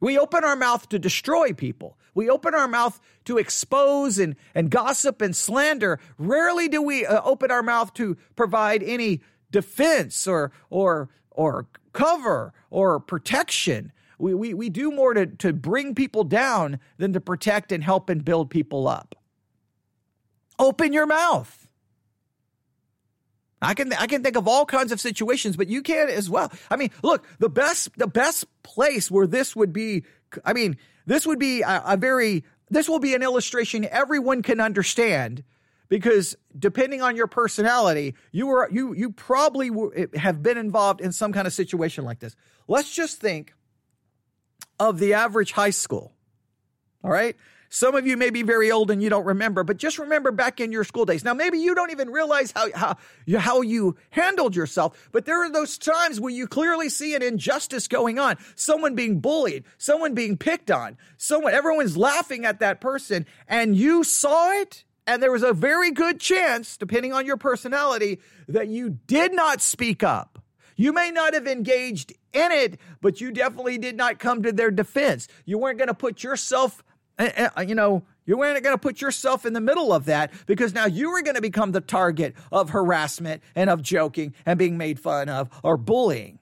We 0.00 0.18
open 0.18 0.44
our 0.44 0.56
mouth 0.56 0.88
to 0.90 0.98
destroy 0.98 1.52
people. 1.52 1.96
We 2.14 2.28
open 2.28 2.54
our 2.54 2.68
mouth 2.68 3.00
to 3.24 3.38
expose 3.38 4.18
and, 4.18 4.36
and 4.54 4.70
gossip 4.70 5.20
and 5.20 5.34
slander. 5.34 5.98
Rarely 6.18 6.68
do 6.68 6.82
we 6.82 7.06
uh, 7.06 7.22
open 7.24 7.50
our 7.50 7.62
mouth 7.62 7.94
to 7.94 8.16
provide 8.36 8.82
any 8.82 9.22
defense 9.50 10.26
or, 10.26 10.52
or, 10.70 11.08
or 11.30 11.66
cover 11.92 12.52
or 12.70 13.00
protection. 13.00 13.92
We, 14.18 14.34
we, 14.34 14.54
we 14.54 14.68
do 14.68 14.90
more 14.90 15.14
to, 15.14 15.26
to 15.26 15.52
bring 15.52 15.94
people 15.94 16.24
down 16.24 16.78
than 16.98 17.12
to 17.14 17.20
protect 17.20 17.72
and 17.72 17.82
help 17.82 18.08
and 18.08 18.24
build 18.24 18.50
people 18.50 18.86
up. 18.86 19.14
Open 20.58 20.92
your 20.92 21.06
mouth. 21.06 21.63
I 23.64 23.74
can 23.74 23.92
I 23.92 24.06
can 24.06 24.22
think 24.22 24.36
of 24.36 24.46
all 24.46 24.66
kinds 24.66 24.92
of 24.92 25.00
situations, 25.00 25.56
but 25.56 25.68
you 25.68 25.82
can 25.82 26.08
as 26.08 26.28
well. 26.28 26.52
I 26.70 26.76
mean, 26.76 26.90
look, 27.02 27.26
the 27.38 27.48
best 27.48 27.96
the 27.96 28.06
best 28.06 28.46
place 28.62 29.10
where 29.10 29.26
this 29.26 29.56
would 29.56 29.72
be. 29.72 30.04
I 30.44 30.52
mean, 30.52 30.76
this 31.06 31.26
would 31.26 31.38
be 31.38 31.62
a, 31.62 31.82
a 31.86 31.96
very 31.96 32.44
this 32.70 32.88
will 32.88 32.98
be 32.98 33.14
an 33.14 33.22
illustration 33.22 33.86
everyone 33.90 34.42
can 34.42 34.60
understand 34.60 35.44
because 35.88 36.36
depending 36.58 37.02
on 37.02 37.16
your 37.16 37.26
personality, 37.26 38.14
you 38.32 38.46
were 38.46 38.68
you 38.70 38.94
you 38.94 39.10
probably 39.10 39.70
have 40.14 40.42
been 40.42 40.58
involved 40.58 41.00
in 41.00 41.12
some 41.12 41.32
kind 41.32 41.46
of 41.46 41.52
situation 41.52 42.04
like 42.04 42.18
this. 42.18 42.34
Let's 42.66 42.92
just 42.94 43.20
think 43.20 43.54
of 44.80 44.98
the 44.98 45.14
average 45.14 45.52
high 45.52 45.70
school. 45.70 46.12
All 47.02 47.10
right? 47.10 47.36
Some 47.68 47.94
of 47.94 48.06
you 48.06 48.16
may 48.16 48.30
be 48.30 48.42
very 48.42 48.70
old 48.70 48.90
and 48.90 49.02
you 49.02 49.10
don't 49.10 49.24
remember, 49.24 49.64
but 49.64 49.76
just 49.76 49.98
remember 49.98 50.30
back 50.30 50.60
in 50.60 50.70
your 50.70 50.84
school 50.84 51.04
days. 51.04 51.24
Now, 51.24 51.34
maybe 51.34 51.58
you 51.58 51.74
don't 51.74 51.90
even 51.90 52.10
realize 52.10 52.52
how, 52.54 52.68
how, 52.74 52.96
how 53.36 53.60
you 53.62 53.96
handled 54.10 54.54
yourself, 54.54 55.08
but 55.12 55.24
there 55.24 55.44
are 55.44 55.50
those 55.50 55.76
times 55.76 56.20
where 56.20 56.32
you 56.32 56.46
clearly 56.46 56.88
see 56.88 57.14
an 57.14 57.22
injustice 57.22 57.88
going 57.88 58.18
on. 58.18 58.36
Someone 58.54 58.94
being 58.94 59.20
bullied, 59.20 59.64
someone 59.78 60.14
being 60.14 60.36
picked 60.36 60.70
on, 60.70 60.96
someone, 61.16 61.52
everyone's 61.52 61.96
laughing 61.96 62.44
at 62.44 62.60
that 62.60 62.80
person, 62.80 63.26
and 63.48 63.76
you 63.76 64.04
saw 64.04 64.52
it. 64.60 64.84
And 65.06 65.22
there 65.22 65.32
was 65.32 65.42
a 65.42 65.52
very 65.52 65.90
good 65.90 66.18
chance, 66.18 66.78
depending 66.78 67.12
on 67.12 67.26
your 67.26 67.36
personality, 67.36 68.20
that 68.48 68.68
you 68.68 68.98
did 69.06 69.34
not 69.34 69.60
speak 69.60 70.02
up. 70.02 70.38
You 70.76 70.92
may 70.92 71.10
not 71.10 71.34
have 71.34 71.46
engaged 71.46 72.12
in 72.32 72.50
it, 72.52 72.80
but 73.00 73.20
you 73.20 73.30
definitely 73.30 73.78
did 73.78 73.96
not 73.96 74.18
come 74.18 74.42
to 74.42 74.52
their 74.52 74.70
defense. 74.70 75.28
You 75.44 75.58
weren't 75.58 75.78
going 75.78 75.88
to 75.88 75.94
put 75.94 76.22
yourself 76.22 76.82
Eh, 77.18 77.30
eh, 77.36 77.48
uh, 77.56 77.60
you 77.60 77.74
know, 77.74 78.02
you 78.26 78.36
weren't 78.36 78.62
going 78.62 78.74
to 78.74 78.80
put 78.80 79.00
yourself 79.00 79.46
in 79.46 79.52
the 79.52 79.60
middle 79.60 79.92
of 79.92 80.06
that 80.06 80.32
because 80.46 80.74
now 80.74 80.86
you 80.86 81.10
were 81.10 81.22
going 81.22 81.36
to 81.36 81.42
become 81.42 81.72
the 81.72 81.80
target 81.80 82.34
of 82.50 82.70
harassment 82.70 83.42
and 83.54 83.70
of 83.70 83.82
joking 83.82 84.34
and 84.46 84.58
being 84.58 84.76
made 84.76 84.98
fun 84.98 85.28
of 85.28 85.48
or 85.62 85.76
bullying. 85.76 86.38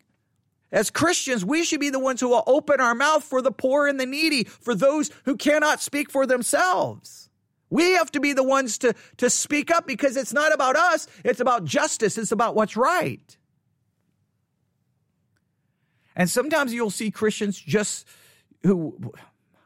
As 0.70 0.90
Christians, 0.90 1.44
we 1.44 1.64
should 1.64 1.80
be 1.80 1.90
the 1.90 1.98
ones 1.98 2.20
who 2.20 2.28
will 2.28 2.44
open 2.46 2.80
our 2.80 2.94
mouth 2.94 3.22
for 3.22 3.42
the 3.42 3.52
poor 3.52 3.86
and 3.86 4.00
the 4.00 4.06
needy, 4.06 4.44
for 4.44 4.74
those 4.74 5.10
who 5.24 5.36
cannot 5.36 5.82
speak 5.82 6.10
for 6.10 6.24
themselves. 6.24 7.28
We 7.68 7.92
have 7.92 8.10
to 8.12 8.20
be 8.20 8.32
the 8.32 8.42
ones 8.42 8.78
to, 8.78 8.94
to 9.18 9.28
speak 9.28 9.70
up 9.70 9.86
because 9.86 10.16
it's 10.16 10.32
not 10.32 10.52
about 10.54 10.76
us, 10.76 11.06
it's 11.24 11.40
about 11.40 11.64
justice, 11.64 12.16
it's 12.16 12.32
about 12.32 12.54
what's 12.54 12.76
right. 12.76 13.36
And 16.16 16.28
sometimes 16.30 16.72
you'll 16.72 16.90
see 16.90 17.10
Christians 17.10 17.58
just 17.58 18.06
who 18.62 19.12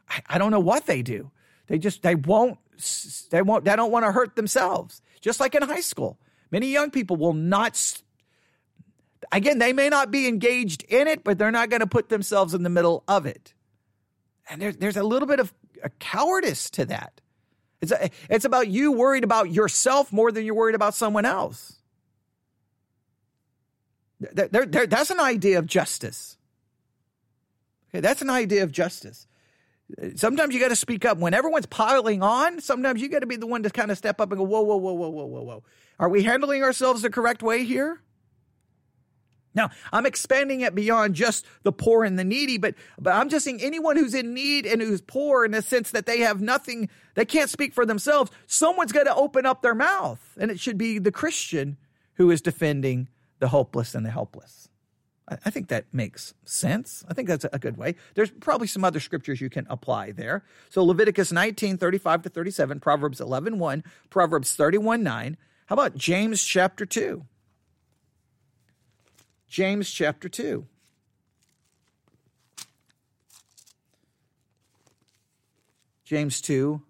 I, 0.09 0.21
I 0.27 0.37
don't 0.37 0.51
know 0.51 0.59
what 0.59 0.85
they 0.85 1.01
do. 1.01 1.31
They 1.67 1.77
just 1.77 2.01
they 2.01 2.15
won't 2.15 2.57
they 3.29 3.41
won't 3.41 3.65
they 3.65 3.75
don't 3.75 3.91
want 3.91 4.05
to 4.05 4.11
hurt 4.11 4.35
themselves. 4.35 5.01
Just 5.21 5.39
like 5.39 5.55
in 5.55 5.63
high 5.63 5.81
school, 5.81 6.19
many 6.51 6.67
young 6.67 6.91
people 6.91 7.17
will 7.17 7.33
not. 7.33 8.01
Again, 9.31 9.59
they 9.59 9.73
may 9.73 9.89
not 9.89 10.11
be 10.11 10.27
engaged 10.27 10.83
in 10.83 11.07
it, 11.07 11.23
but 11.23 11.37
they're 11.37 11.51
not 11.51 11.69
going 11.69 11.81
to 11.81 11.87
put 11.87 12.09
themselves 12.09 12.53
in 12.53 12.63
the 12.63 12.69
middle 12.69 13.03
of 13.07 13.25
it. 13.25 13.53
And 14.49 14.61
there's 14.61 14.77
there's 14.77 14.97
a 14.97 15.03
little 15.03 15.27
bit 15.27 15.39
of 15.39 15.53
a 15.83 15.89
cowardice 15.89 16.69
to 16.71 16.85
that. 16.85 17.19
It's 17.81 17.91
a, 17.91 18.09
it's 18.29 18.45
about 18.45 18.69
you 18.69 18.91
worried 18.91 19.23
about 19.23 19.51
yourself 19.51 20.11
more 20.11 20.31
than 20.31 20.45
you're 20.45 20.55
worried 20.55 20.75
about 20.75 20.95
someone 20.95 21.25
else. 21.25 21.77
There, 24.19 24.47
there, 24.47 24.65
there, 24.65 24.87
that's 24.87 25.11
an 25.11 25.19
idea 25.19 25.59
of 25.59 25.67
justice. 25.67 26.37
Okay, 27.89 27.99
that's 27.99 28.21
an 28.21 28.29
idea 28.29 28.63
of 28.63 28.71
justice. 28.71 29.27
Sometimes 30.15 30.53
you 30.53 30.59
got 30.59 30.69
to 30.69 30.75
speak 30.75 31.05
up. 31.05 31.17
When 31.17 31.33
everyone's 31.33 31.65
piling 31.65 32.21
on, 32.21 32.59
sometimes 32.59 33.01
you 33.01 33.07
got 33.07 33.19
to 33.19 33.25
be 33.25 33.37
the 33.37 33.47
one 33.47 33.63
to 33.63 33.69
kind 33.69 33.89
of 33.89 33.97
step 33.97 34.19
up 34.19 34.31
and 34.31 34.37
go, 34.37 34.43
whoa, 34.43 34.61
whoa, 34.61 34.75
whoa, 34.75 34.93
whoa, 34.93 35.09
whoa, 35.09 35.25
whoa, 35.25 35.41
whoa. 35.41 35.63
Are 35.99 36.09
we 36.09 36.23
handling 36.23 36.61
ourselves 36.61 37.01
the 37.01 37.09
correct 37.09 37.41
way 37.41 37.63
here? 37.63 38.01
Now, 39.55 39.71
I'm 39.91 40.05
expanding 40.05 40.61
it 40.61 40.75
beyond 40.75 41.15
just 41.15 41.45
the 41.63 41.71
poor 41.71 42.03
and 42.03 42.19
the 42.19 42.23
needy, 42.23 42.59
but, 42.59 42.75
but 42.99 43.15
I'm 43.15 43.27
just 43.27 43.43
saying 43.43 43.59
anyone 43.61 43.97
who's 43.97 44.13
in 44.13 44.33
need 44.33 44.67
and 44.67 44.81
who's 44.81 45.01
poor 45.01 45.45
in 45.45 45.51
the 45.51 45.63
sense 45.63 45.89
that 45.91 46.05
they 46.05 46.19
have 46.19 46.41
nothing, 46.41 46.89
they 47.15 47.25
can't 47.25 47.49
speak 47.49 47.73
for 47.73 47.83
themselves, 47.83 48.29
someone's 48.45 48.91
got 48.91 49.05
to 49.05 49.15
open 49.15 49.47
up 49.47 49.63
their 49.63 49.73
mouth. 49.73 50.37
And 50.39 50.51
it 50.51 50.59
should 50.59 50.77
be 50.77 50.99
the 50.99 51.11
Christian 51.11 51.77
who 52.15 52.29
is 52.29 52.39
defending 52.39 53.07
the 53.39 53.47
hopeless 53.47 53.95
and 53.95 54.05
the 54.05 54.11
helpless. 54.11 54.69
I 55.29 55.49
think 55.49 55.67
that 55.67 55.85
makes 55.91 56.33
sense. 56.45 57.03
I 57.09 57.13
think 57.13 57.27
that's 57.27 57.45
a 57.51 57.59
good 57.59 57.75
way. 57.75 57.95
There's 58.15 58.31
probably 58.31 58.67
some 58.67 58.85
other 58.85 59.01
scriptures 59.01 59.41
you 59.41 59.49
can 59.49 59.67
apply 59.69 60.11
there. 60.11 60.45
So 60.69 60.83
Leviticus 60.83 61.33
19, 61.33 61.77
35 61.77 62.21
to 62.23 62.29
37, 62.29 62.79
Proverbs 62.79 63.19
11, 63.19 63.59
1, 63.59 63.83
Proverbs 64.09 64.55
31, 64.55 65.03
9. 65.03 65.37
How 65.65 65.73
about 65.73 65.95
James 65.95 66.43
chapter 66.43 66.85
2? 66.85 67.25
James 69.49 69.91
chapter 69.91 70.29
2. 70.29 70.65
James 76.05 76.39
2, 76.39 76.81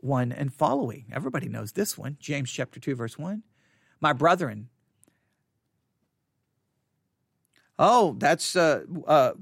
1 0.00 0.32
and 0.32 0.52
following. 0.52 1.06
Everybody 1.10 1.48
knows 1.48 1.72
this 1.72 1.96
one. 1.96 2.18
James 2.20 2.50
chapter 2.50 2.78
2, 2.78 2.94
verse 2.94 3.16
1. 3.16 3.42
My 3.98 4.12
brethren, 4.12 4.68
Oh, 7.84 8.14
that's 8.16 8.54
uh, 8.54 8.84
uh, 9.08 9.32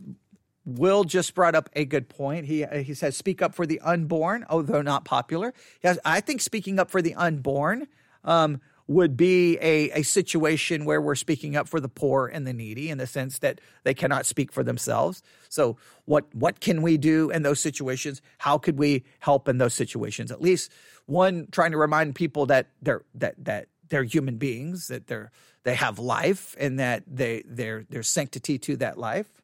Will 0.65 1.05
just 1.05 1.35
brought 1.35 1.55
up 1.55 1.69
a 1.77 1.85
good 1.85 2.09
point. 2.09 2.47
He 2.47 2.65
he 2.65 2.95
says, 2.95 3.15
"Speak 3.15 3.43
up 3.43 3.55
for 3.55 3.67
the 3.67 3.79
unborn, 3.81 4.47
although 4.49 4.81
not 4.81 5.05
popular." 5.05 5.53
Yes, 5.83 5.99
I 6.07 6.21
think 6.21 6.41
speaking 6.41 6.79
up 6.79 6.91
for 6.91 7.03
the 7.03 7.15
unborn 7.17 7.87
um, 8.25 8.63
would 8.87 9.15
be 9.15 9.59
a 9.59 9.91
a 9.91 10.03
situation 10.03 10.87
where 10.87 11.03
we're 11.03 11.17
speaking 11.17 11.55
up 11.55 11.69
for 11.69 11.81
the 11.81 11.89
poor 11.89 12.29
and 12.29 12.47
the 12.47 12.55
needy, 12.55 12.89
in 12.89 12.97
the 12.97 13.07
sense 13.07 13.39
that 13.41 13.61
they 13.85 13.93
cannot 13.93 14.25
speak 14.25 14.53
for 14.53 14.63
themselves. 14.63 15.23
So, 15.51 15.77
what 16.07 16.35
what 16.35 16.61
can 16.61 16.81
we 16.81 16.97
do 16.97 17.29
in 17.29 17.43
those 17.43 17.61
situations? 17.61 18.23
How 18.39 18.57
could 18.57 18.79
we 18.79 19.05
help 19.19 19.49
in 19.49 19.59
those 19.59 19.75
situations? 19.75 20.33
At 20.33 20.41
least 20.41 20.73
one, 21.05 21.49
trying 21.53 21.73
to 21.73 21.77
remind 21.77 22.15
people 22.15 22.47
that 22.47 22.69
they're 22.81 23.03
that 23.17 23.35
that 23.45 23.69
they're 23.91 24.05
human 24.05 24.37
beings, 24.37 24.89
that 24.89 25.07
they're 25.07 25.31
they 25.63 25.75
have 25.75 25.99
life, 25.99 26.57
and 26.59 26.79
that 26.79 27.05
they 27.07 27.43
there 27.47 27.85
there's 27.91 28.09
sanctity 28.09 28.59
to 28.59 28.77
that 28.79 28.99
life. 28.99 29.43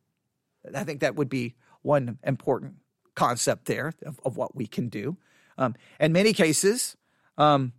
I 0.74 0.84
think 0.84 1.00
that 1.00 1.14
would 1.14 1.28
be 1.28 1.54
one 1.82 2.18
important 2.24 2.76
concept 3.14 3.66
there 3.66 3.92
of, 4.04 4.20
of 4.24 4.36
what 4.36 4.56
we 4.56 4.66
can 4.66 4.88
do. 4.88 5.16
Um, 5.58 5.74
in 6.00 6.12
many 6.12 6.32
cases, 6.32 6.96
um, 7.38 7.72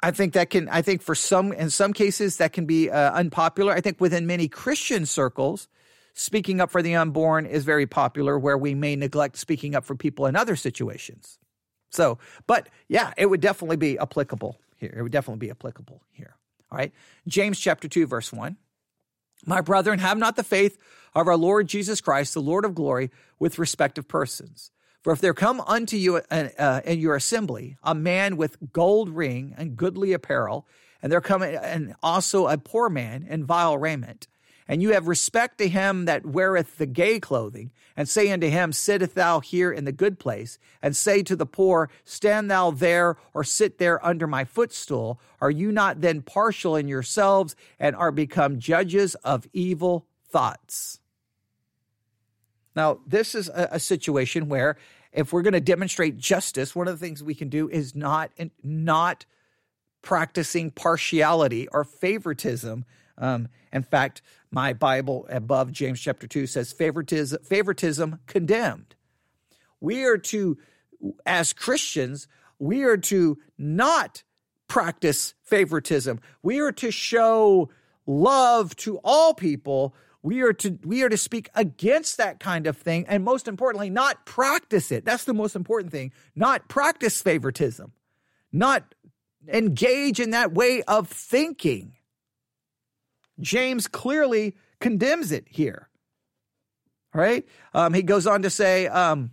I 0.00 0.10
think 0.10 0.34
that 0.34 0.50
can. 0.50 0.68
I 0.68 0.82
think 0.82 1.02
for 1.02 1.14
some, 1.14 1.52
in 1.52 1.70
some 1.70 1.92
cases, 1.92 2.36
that 2.36 2.52
can 2.52 2.66
be 2.66 2.90
uh, 2.90 3.12
unpopular. 3.12 3.72
I 3.72 3.80
think 3.80 4.00
within 4.00 4.26
many 4.26 4.48
Christian 4.48 5.06
circles, 5.06 5.68
speaking 6.14 6.60
up 6.60 6.70
for 6.70 6.82
the 6.82 6.94
unborn 6.94 7.46
is 7.46 7.64
very 7.64 7.86
popular. 7.86 8.38
Where 8.38 8.58
we 8.58 8.74
may 8.74 8.94
neglect 8.96 9.36
speaking 9.36 9.74
up 9.74 9.84
for 9.84 9.94
people 9.96 10.26
in 10.26 10.36
other 10.36 10.56
situations. 10.56 11.38
So, 11.96 12.18
but 12.46 12.68
yeah, 12.88 13.12
it 13.16 13.26
would 13.26 13.40
definitely 13.40 13.78
be 13.78 13.98
applicable 13.98 14.60
here. 14.76 14.94
It 14.96 15.02
would 15.02 15.12
definitely 15.12 15.46
be 15.46 15.50
applicable 15.50 16.02
here. 16.12 16.36
All 16.70 16.78
right. 16.78 16.92
James 17.26 17.58
chapter 17.58 17.88
2, 17.88 18.06
verse 18.06 18.32
1. 18.32 18.56
My 19.44 19.60
brethren, 19.60 19.98
have 19.98 20.18
not 20.18 20.36
the 20.36 20.44
faith 20.44 20.78
of 21.14 21.26
our 21.26 21.36
Lord 21.36 21.68
Jesus 21.68 22.00
Christ, 22.00 22.34
the 22.34 22.40
Lord 22.40 22.64
of 22.64 22.74
glory, 22.74 23.10
with 23.38 23.58
respect 23.58 23.98
of 23.98 24.08
persons. 24.08 24.70
For 25.02 25.12
if 25.12 25.20
there 25.20 25.34
come 25.34 25.60
unto 25.60 25.96
you 25.96 26.16
uh, 26.16 26.48
uh, 26.58 26.80
in 26.84 26.98
your 26.98 27.14
assembly 27.14 27.76
a 27.82 27.94
man 27.94 28.36
with 28.36 28.56
gold 28.72 29.08
ring 29.10 29.54
and 29.56 29.76
goodly 29.76 30.12
apparel, 30.12 30.66
and 31.00 31.12
there 31.12 31.20
come 31.20 31.42
and 31.42 31.94
also 32.02 32.48
a 32.48 32.58
poor 32.58 32.88
man 32.88 33.24
in 33.28 33.44
vile 33.44 33.78
raiment, 33.78 34.26
and 34.68 34.82
you 34.82 34.92
have 34.92 35.08
respect 35.08 35.58
to 35.58 35.68
him 35.68 36.04
that 36.06 36.26
weareth 36.26 36.78
the 36.78 36.86
gay 36.86 37.20
clothing, 37.20 37.70
and 37.96 38.08
say 38.08 38.30
unto 38.30 38.48
him, 38.48 38.72
Sitteth 38.72 39.14
thou 39.14 39.40
here 39.40 39.72
in 39.72 39.84
the 39.84 39.92
good 39.92 40.18
place, 40.18 40.58
and 40.82 40.96
say 40.96 41.22
to 41.22 41.36
the 41.36 41.46
poor, 41.46 41.88
Stand 42.04 42.50
thou 42.50 42.70
there, 42.70 43.16
or 43.32 43.44
sit 43.44 43.78
there 43.78 44.04
under 44.04 44.26
my 44.26 44.44
footstool, 44.44 45.20
are 45.40 45.50
you 45.50 45.72
not 45.72 46.00
then 46.00 46.22
partial 46.22 46.76
in 46.76 46.88
yourselves, 46.88 47.54
and 47.78 47.94
are 47.96 48.12
become 48.12 48.58
judges 48.58 49.14
of 49.16 49.46
evil 49.52 50.06
thoughts? 50.28 51.00
Now, 52.74 53.00
this 53.06 53.34
is 53.34 53.48
a, 53.48 53.68
a 53.72 53.80
situation 53.80 54.48
where 54.48 54.76
if 55.12 55.32
we're 55.32 55.42
going 55.42 55.54
to 55.54 55.60
demonstrate 55.60 56.18
justice, 56.18 56.76
one 56.76 56.86
of 56.86 56.98
the 56.98 57.04
things 57.04 57.22
we 57.22 57.34
can 57.34 57.48
do 57.48 57.68
is 57.68 57.94
not 57.94 58.30
not 58.62 59.24
practicing 60.02 60.70
partiality 60.70 61.66
or 61.68 61.82
favoritism. 61.82 62.84
Um, 63.18 63.48
in 63.72 63.82
fact, 63.82 64.22
my 64.50 64.72
Bible 64.72 65.26
above 65.28 65.72
James 65.72 66.00
chapter 66.00 66.26
2 66.26 66.46
says 66.46 66.72
favoritism, 66.72 67.42
favoritism 67.42 68.20
condemned. 68.26 68.94
We 69.80 70.04
are 70.04 70.18
to, 70.18 70.58
as 71.24 71.52
Christians, 71.52 72.28
we 72.58 72.84
are 72.84 72.96
to 72.96 73.38
not 73.58 74.22
practice 74.68 75.34
favoritism. 75.42 76.20
We 76.42 76.60
are 76.60 76.72
to 76.72 76.90
show 76.90 77.70
love 78.06 78.74
to 78.76 78.98
all 79.04 79.34
people. 79.34 79.94
We 80.22 80.42
are 80.42 80.52
to 80.54 80.78
we 80.84 81.02
are 81.02 81.08
to 81.08 81.16
speak 81.16 81.50
against 81.54 82.16
that 82.16 82.40
kind 82.40 82.66
of 82.66 82.76
thing 82.76 83.06
and 83.06 83.22
most 83.24 83.46
importantly 83.46 83.90
not 83.90 84.26
practice 84.26 84.90
it. 84.90 85.04
That's 85.04 85.24
the 85.24 85.34
most 85.34 85.54
important 85.54 85.92
thing. 85.92 86.12
Not 86.34 86.68
practice 86.68 87.22
favoritism. 87.22 87.92
Not 88.52 88.94
engage 89.46 90.18
in 90.18 90.30
that 90.30 90.52
way 90.52 90.82
of 90.82 91.08
thinking. 91.08 91.92
James 93.40 93.86
clearly 93.86 94.56
condemns 94.80 95.32
it 95.32 95.46
here. 95.48 95.88
Right? 97.14 97.46
Um, 97.72 97.94
he 97.94 98.02
goes 98.02 98.26
on 98.26 98.42
to 98.42 98.50
say, 98.50 98.86
um, 98.88 99.30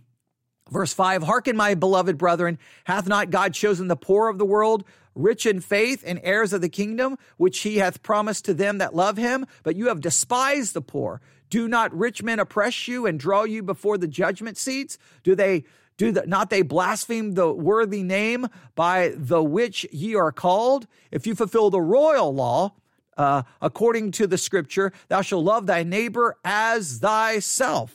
verse 0.70 0.94
5 0.94 1.22
Hearken, 1.22 1.56
my 1.56 1.74
beloved 1.74 2.16
brethren, 2.16 2.58
hath 2.84 3.06
not 3.06 3.30
God 3.30 3.54
chosen 3.54 3.88
the 3.88 3.96
poor 3.96 4.28
of 4.28 4.38
the 4.38 4.46
world, 4.46 4.84
rich 5.14 5.46
in 5.46 5.60
faith, 5.60 6.02
and 6.06 6.18
heirs 6.22 6.52
of 6.52 6.60
the 6.60 6.68
kingdom, 6.68 7.18
which 7.36 7.60
he 7.60 7.76
hath 7.76 8.02
promised 8.02 8.46
to 8.46 8.54
them 8.54 8.78
that 8.78 8.94
love 8.94 9.16
him? 9.16 9.46
But 9.62 9.76
you 9.76 9.88
have 9.88 10.00
despised 10.00 10.74
the 10.74 10.80
poor. 10.80 11.20
Do 11.50 11.68
not 11.68 11.94
rich 11.96 12.22
men 12.22 12.40
oppress 12.40 12.88
you 12.88 13.06
and 13.06 13.18
draw 13.20 13.44
you 13.44 13.62
before 13.62 13.98
the 13.98 14.08
judgment 14.08 14.56
seats? 14.56 14.98
Do 15.22 15.34
they 15.34 15.64
do 15.96 16.10
the, 16.10 16.26
not 16.26 16.50
they 16.50 16.62
blaspheme 16.62 17.34
the 17.34 17.52
worthy 17.52 18.02
name 18.02 18.48
by 18.74 19.12
the 19.16 19.42
which 19.42 19.86
ye 19.92 20.14
are 20.16 20.32
called? 20.32 20.86
If 21.12 21.26
you 21.26 21.34
fulfill 21.34 21.70
the 21.70 21.80
royal 21.80 22.34
law, 22.34 22.74
uh, 23.16 23.42
according 23.60 24.12
to 24.12 24.26
the 24.26 24.38
scripture, 24.38 24.92
thou 25.08 25.22
shalt 25.22 25.44
love 25.44 25.66
thy 25.66 25.82
neighbor 25.82 26.36
as 26.44 26.98
thyself. 26.98 27.94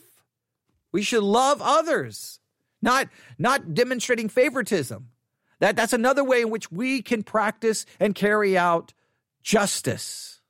We 0.92 1.02
should 1.02 1.24
love 1.24 1.62
others, 1.62 2.40
not, 2.82 3.10
not 3.38 3.74
demonstrating 3.74 4.30
favoritism. 4.30 5.10
That, 5.60 5.76
that's 5.76 5.94
another 5.94 6.24
way 6.24 6.42
in 6.42 6.50
which 6.50 6.72
we 6.72 7.02
can 7.02 7.24
practice 7.24 7.86
and 8.00 8.16
carry 8.16 8.58
out 8.58 8.94
justice. 9.44 10.42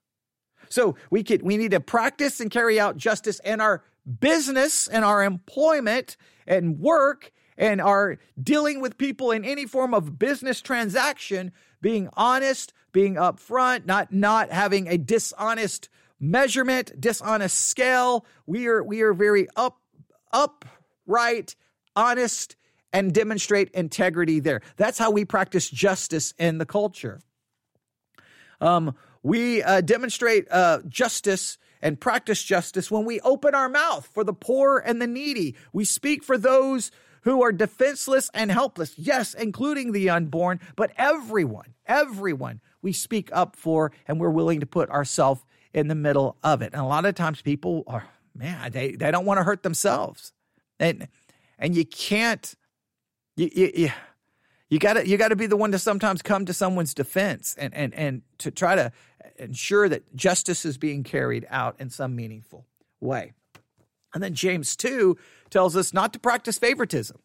So 0.69 0.95
we 1.09 1.23
could, 1.23 1.41
we 1.41 1.57
need 1.57 1.71
to 1.71 1.79
practice 1.79 2.39
and 2.39 2.51
carry 2.51 2.79
out 2.79 2.95
justice 2.95 3.39
in 3.43 3.59
our 3.59 3.83
business 4.19 4.87
and 4.87 5.03
our 5.03 5.23
employment 5.23 6.15
and 6.47 6.79
work 6.79 7.31
and 7.57 7.81
our 7.81 8.17
dealing 8.41 8.79
with 8.79 8.97
people 8.97 9.31
in 9.31 9.43
any 9.43 9.65
form 9.65 9.93
of 9.93 10.17
business 10.17 10.61
transaction, 10.61 11.51
being 11.81 12.09
honest, 12.13 12.71
being 12.91 13.15
upfront, 13.15 13.85
not 13.85 14.11
not 14.11 14.51
having 14.51 14.87
a 14.87 14.97
dishonest 14.97 15.89
measurement, 16.19 16.99
dishonest 16.99 17.57
scale. 17.57 18.25
We 18.45 18.67
are 18.67 18.83
we 18.83 19.01
are 19.01 19.13
very 19.13 19.47
up 19.55 19.79
upright, 20.31 21.55
honest, 21.95 22.55
and 22.93 23.13
demonstrate 23.13 23.69
integrity 23.71 24.39
there. 24.39 24.61
That's 24.77 24.97
how 24.97 25.11
we 25.11 25.25
practice 25.25 25.69
justice 25.69 26.33
in 26.37 26.57
the 26.57 26.65
culture. 26.65 27.21
Um, 28.61 28.95
we 29.23 29.63
uh, 29.63 29.81
demonstrate 29.81 30.47
uh, 30.51 30.79
justice 30.87 31.57
and 31.81 31.99
practice 31.99 32.43
justice 32.43 32.91
when 32.91 33.05
we 33.05 33.19
open 33.21 33.55
our 33.55 33.69
mouth 33.69 34.07
for 34.13 34.23
the 34.23 34.33
poor 34.33 34.79
and 34.79 35.01
the 35.01 35.07
needy. 35.07 35.55
We 35.71 35.85
speak 35.85 36.23
for 36.23 36.37
those 36.37 36.91
who 37.23 37.41
are 37.43 37.51
defenseless 37.51 38.29
and 38.33 38.51
helpless. 38.51 38.97
Yes, 38.97 39.33
including 39.33 39.91
the 39.91 40.09
unborn, 40.09 40.59
but 40.75 40.91
everyone, 40.97 41.73
everyone 41.85 42.61
we 42.81 42.93
speak 42.93 43.29
up 43.33 43.55
for 43.55 43.91
and 44.07 44.19
we're 44.19 44.29
willing 44.29 44.59
to 44.59 44.65
put 44.65 44.89
ourselves 44.89 45.41
in 45.73 45.87
the 45.87 45.95
middle 45.95 46.37
of 46.43 46.61
it. 46.61 46.73
And 46.73 46.81
a 46.81 46.85
lot 46.85 47.05
of 47.05 47.15
times 47.15 47.41
people 47.41 47.83
are, 47.87 48.07
man, 48.35 48.71
they, 48.71 48.91
they 48.91 49.11
don't 49.11 49.25
want 49.25 49.39
to 49.39 49.43
hurt 49.43 49.63
themselves. 49.63 50.31
And 50.79 51.07
and 51.57 51.75
you 51.75 51.85
can't 51.85 52.55
you 53.35 53.49
you, 53.53 53.91
you 54.69 54.79
gotta 54.79 55.07
you 55.07 55.17
gotta 55.17 55.35
be 55.35 55.47
the 55.47 55.57
one 55.57 55.71
to 55.71 55.79
sometimes 55.79 56.21
come 56.21 56.45
to 56.45 56.53
someone's 56.53 56.93
defense 56.93 57.55
and, 57.57 57.73
and, 57.73 57.93
and 57.93 58.21
to 58.39 58.51
try 58.51 58.75
to 58.75 58.91
ensure 59.37 59.89
that 59.89 60.15
justice 60.15 60.65
is 60.65 60.77
being 60.77 61.03
carried 61.03 61.45
out 61.49 61.75
in 61.79 61.89
some 61.89 62.15
meaningful 62.15 62.65
way. 62.99 63.33
And 64.13 64.23
then 64.23 64.33
James 64.33 64.75
2 64.75 65.17
tells 65.49 65.75
us 65.75 65.93
not 65.93 66.13
to 66.13 66.19
practice 66.19 66.57
favoritism. 66.57 67.17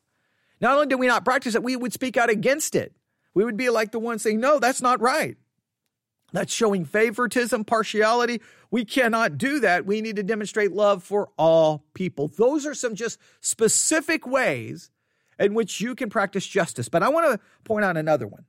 Not 0.60 0.74
only 0.74 0.86
do 0.86 0.98
we 0.98 1.06
not 1.06 1.24
practice 1.24 1.54
it, 1.54 1.62
we 1.62 1.76
would 1.76 1.92
speak 1.92 2.16
out 2.16 2.30
against 2.30 2.74
it. 2.74 2.92
We 3.34 3.44
would 3.44 3.56
be 3.56 3.70
like 3.70 3.90
the 3.90 3.98
one 3.98 4.18
saying, 4.18 4.38
no, 4.38 4.58
that's 4.58 4.82
not 4.82 5.00
right. 5.00 5.36
That's 6.34 6.52
showing 6.52 6.84
favoritism, 6.84 7.64
partiality. 7.64 8.42
We 8.72 8.84
cannot 8.84 9.38
do 9.38 9.60
that. 9.60 9.86
We 9.86 10.00
need 10.00 10.16
to 10.16 10.24
demonstrate 10.24 10.72
love 10.72 11.04
for 11.04 11.30
all 11.38 11.84
people. 11.94 12.26
Those 12.26 12.66
are 12.66 12.74
some 12.74 12.96
just 12.96 13.20
specific 13.40 14.26
ways 14.26 14.90
in 15.38 15.54
which 15.54 15.80
you 15.80 15.94
can 15.94 16.10
practice 16.10 16.44
justice. 16.44 16.88
But 16.88 17.04
I 17.04 17.08
want 17.08 17.32
to 17.32 17.40
point 17.62 17.84
out 17.84 17.96
another 17.96 18.26
one 18.26 18.46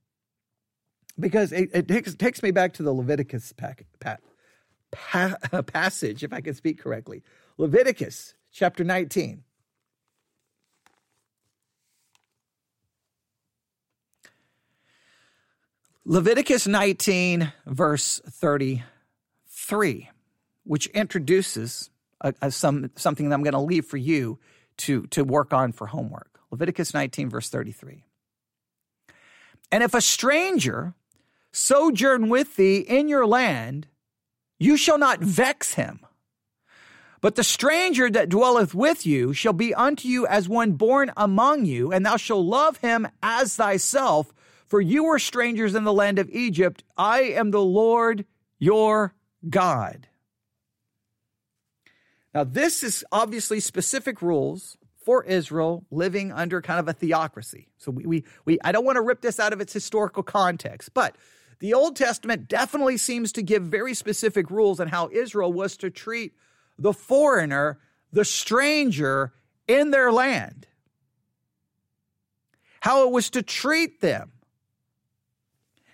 because 1.20 1.52
it, 1.52 1.70
it 1.76 1.88
takes, 1.88 2.16
takes, 2.16 2.42
me 2.42 2.50
back 2.50 2.74
to 2.74 2.84
the 2.84 2.92
Leviticus 2.92 3.54
pack, 3.54 3.86
pa, 4.00 4.18
pa, 4.92 5.62
passage, 5.62 6.24
if 6.24 6.34
I 6.34 6.42
can 6.42 6.56
speak 6.56 6.80
correctly. 6.80 7.22
Leviticus 7.60 8.34
chapter 8.52 8.84
19. 8.84 9.44
Leviticus 16.08 16.68
19, 16.68 17.52
verse 17.66 18.22
33, 18.30 20.10
which 20.64 20.86
introduces 20.88 21.90
a, 22.22 22.32
a 22.44 22.52
some, 22.52 22.92
something 22.96 23.30
that 23.30 23.34
I'm 23.34 23.42
going 23.42 23.54
to 23.54 23.60
leave 23.60 23.86
for 23.88 23.98
you 23.98 24.38
to, 24.78 25.08
to 25.08 25.24
work 25.24 25.52
on 25.52 25.72
for 25.72 25.88
homework. 25.88 26.40
Leviticus 26.52 26.94
19, 26.94 27.32
verse 27.32 27.50
33. 27.50 28.04
And 29.72 29.84
if 29.84 29.96
a 29.96 30.02
stranger 30.02 30.94
sojourn 31.52 32.30
with 32.30 32.56
thee 32.56 32.78
in 32.78 33.08
your 33.08 33.26
land, 33.26 33.88
you 34.60 34.78
shall 34.78 35.00
not 35.00 35.22
vex 35.22 35.74
him. 35.74 36.02
But 37.20 37.34
the 37.34 37.44
stranger 37.44 38.12
that 38.12 38.30
dwelleth 38.30 38.76
with 38.76 39.08
you 39.08 39.34
shall 39.34 39.54
be 39.54 39.74
unto 39.74 40.08
you 40.08 40.28
as 40.28 40.48
one 40.48 40.74
born 40.74 41.12
among 41.18 41.66
you, 41.66 41.92
and 41.92 42.06
thou 42.06 42.18
shalt 42.18 42.46
love 42.46 42.78
him 42.78 43.08
as 43.24 43.56
thyself, 43.56 44.32
for 44.68 44.82
you 44.82 45.06
were 45.06 45.20
strangers 45.20 45.76
in 45.76 45.84
the 45.84 45.94
land 45.94 46.20
of 46.20 46.30
Egypt. 46.30 46.84
I 46.98 47.22
am 47.22 47.52
the 47.52 47.62
Lord 47.62 48.26
your 48.60 49.14
God. 49.50 50.08
Now, 52.34 52.44
this 52.44 52.84
is 52.84 53.06
obviously 53.12 53.60
specific 53.60 54.22
rules 54.22 54.78
for 55.06 55.24
Israel 55.24 55.86
living 55.92 56.32
under 56.32 56.62
kind 56.62 56.80
of 56.80 56.88
a 56.88 56.94
theocracy. 56.94 57.70
So 57.78 57.92
we, 57.92 58.06
we, 58.06 58.24
we 58.44 58.60
I 58.64 58.72
don't 58.72 58.84
want 58.84 58.96
to 58.96 59.02
rip 59.02 59.22
this 59.22 59.40
out 59.40 59.54
of 59.54 59.62
its 59.62 59.72
historical 59.72 60.24
context, 60.24 60.94
but 60.94 61.16
the 61.60 61.74
Old 61.74 61.96
Testament 61.96 62.50
definitely 62.50 62.98
seems 62.98 63.32
to 63.34 63.42
give 63.42 63.64
very 63.64 63.94
specific 63.94 64.50
rules 64.50 64.80
on 64.80 64.88
how 64.88 65.10
Israel 65.14 65.54
was 65.54 65.78
to 65.78 65.90
treat 65.90 66.34
the 66.78 66.92
foreigner, 66.92 67.80
the 68.12 68.26
stranger 68.26 69.34
in 69.68 69.92
their 69.92 70.12
land, 70.12 70.68
how 72.82 73.08
it 73.08 73.12
was 73.12 73.30
to 73.30 73.42
treat 73.42 74.02
them. 74.02 74.32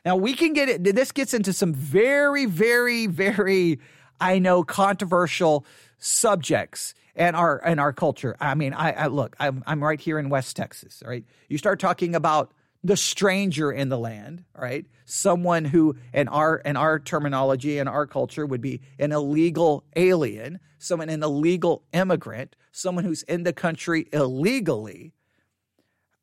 Now 0.06 0.16
we 0.16 0.34
can 0.34 0.54
get 0.54 0.70
it. 0.70 0.84
This 0.84 1.12
gets 1.12 1.34
into 1.34 1.54
some 1.54 1.74
very, 1.74 2.46
very, 2.46 3.08
very, 3.08 3.80
I 4.20 4.40
know, 4.40 4.64
controversial 4.64 5.66
subjects 6.00 6.96
in 7.16 7.36
our 7.36 7.60
in 7.60 7.80
our 7.80 7.94
culture. 7.94 8.36
I 8.40 8.56
mean, 8.56 8.74
I, 8.74 8.92
I 8.92 9.08
look, 9.08 9.36
I'm 9.40 9.64
I'm 9.68 9.84
right 9.84 10.00
here 10.00 10.18
in 10.18 10.30
West 10.30 10.56
Texas. 10.56 11.04
Right, 11.06 11.26
you 11.50 11.58
start 11.58 11.80
talking 11.80 12.16
about 12.16 12.52
the 12.84 12.98
stranger 12.98 13.72
in 13.72 13.90
the 13.90 13.98
land, 13.98 14.44
right? 14.58 14.86
Someone 15.06 15.66
who, 15.66 15.98
in 16.14 16.28
our 16.28 16.58
in 16.58 16.78
our 16.78 17.00
terminology 17.00 17.78
and 17.78 17.88
our 17.88 18.08
culture, 18.08 18.46
would 18.46 18.62
be 18.62 18.82
an 18.98 19.12
illegal 19.12 19.84
alien, 19.96 20.60
someone 20.80 21.10
an 21.10 21.22
illegal 21.22 21.84
immigrant, 21.94 22.56
someone 22.72 23.04
who's 23.04 23.24
in 23.24 23.44
the 23.44 23.54
country 23.54 24.08
illegally, 24.12 25.14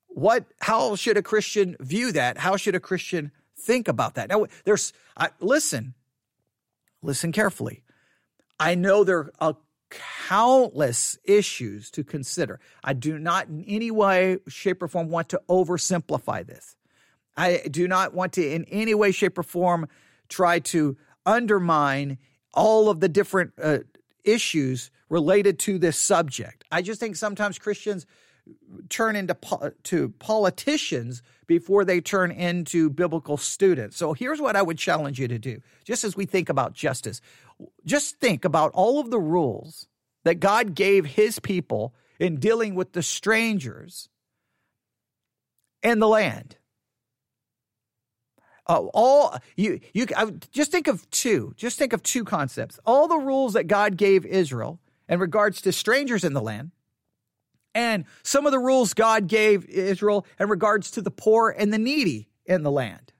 what 0.09 0.47
how 0.61 0.97
should 0.97 1.17
a 1.17 1.23
Christian 1.23 1.77
view 1.79 2.11
that? 2.13 2.39
How 2.39 2.57
should 2.57 2.75
a 2.75 2.81
Christian 2.81 3.31
think 3.59 3.89
about 3.89 4.15
that? 4.15 4.29
Now 4.29 4.47
there's 4.65 4.93
I, 5.17 5.31
listen. 5.41 5.95
Listen 7.03 7.33
carefully. 7.33 7.83
I 8.59 8.75
know 8.75 9.05
there 9.05 9.31
are 9.41 9.57
countless 10.27 11.19
issues 11.25 11.91
to 11.93 12.05
consider. 12.05 12.61
I 12.83 12.93
do 12.93 13.19
not 13.19 13.49
in 13.49 13.65
any 13.67 13.91
way 13.91 14.39
shape 14.49 14.83
or 14.83 14.89
form 14.89 15.09
want 15.09 15.29
to 15.31 15.41
oversimplify 15.49 16.47
this. 16.47 16.77
I 17.37 17.63
do 17.71 17.87
not 17.87 18.15
want 18.15 18.33
to 18.35 18.47
in 18.47 18.65
any 18.65 18.95
way 18.95 19.13
shape 19.13 19.39
or 19.39 19.43
form 19.43 19.89
try 20.29 20.59
to 20.59 20.97
undermine 21.25 22.19
all 22.53 22.91
of 22.91 23.01
the 23.01 23.09
different 23.09 23.53
uh, 23.63 23.79
issues 24.25 24.91
related 25.09 25.59
to 25.61 25.79
this 25.79 25.97
subject. 25.97 26.65
I 26.71 26.83
just 26.83 27.01
think 27.01 27.17
sometimes 27.17 27.59
Christians 27.59 28.07
turn 28.89 29.17
into 29.17 29.35
po- 29.35 29.73
to 29.85 30.11
politicians 30.19 31.23
before 31.47 31.85
they 31.85 32.01
turn 32.01 32.31
into 32.31 32.91
biblical 32.91 33.37
students. 33.37 33.97
So 33.97 34.13
here's 34.13 34.41
what 34.41 34.57
I 34.57 34.63
would 34.63 34.79
challenge 34.79 35.19
you 35.19 35.29
to 35.29 35.39
do. 35.39 35.61
Just 35.85 36.05
as 36.05 36.17
we 36.17 36.27
think 36.27 36.49
about 36.49 36.75
justice, 36.75 37.21
just 37.85 38.17
think 38.17 38.45
about 38.45 38.71
all 38.75 39.01
of 39.01 39.11
the 39.11 39.21
rules 39.21 39.89
that 40.25 40.41
God 40.41 40.75
gave 40.75 41.07
his 41.07 41.39
people 41.39 41.95
in 42.19 42.37
dealing 42.37 42.75
with 42.75 42.93
the 42.93 43.03
strangers 43.03 44.09
and 45.83 46.03
the 46.03 46.09
land. 46.09 46.57
Uh, 48.67 48.83
all 48.93 49.39
you 49.57 49.81
you 49.95 50.07
I, 50.15 50.27
just 50.51 50.71
think 50.71 50.89
of 50.89 51.09
two. 51.11 51.55
Just 51.57 51.79
think 51.79 51.95
of 51.95 52.03
two 52.03 52.25
concepts. 52.25 52.79
All 52.85 53.09
the 53.09 53.17
rules 53.17 53.55
that 53.55 53.67
God 53.67 53.97
gave 53.97 54.27
Israel 54.27 54.79
in 55.09 55.19
regards 55.21 55.63
to 55.63 55.73
strangers 55.73 56.23
in 56.23 56.35
the 56.35 56.43
land, 56.43 56.73
and 57.75 58.05
some 58.23 58.47
of 58.47 58.53
the 58.53 58.59
rules 58.59 58.95
God 58.95 59.27
gave 59.27 59.67
Israel 59.67 60.27
in 60.39 60.49
regards 60.49 60.91
to 60.93 61.03
the 61.03 61.11
poor 61.11 61.51
and 61.51 61.73
the 61.73 61.79
needy 61.79 62.29
in 62.47 62.63
the 62.63 62.71
land. 62.71 63.13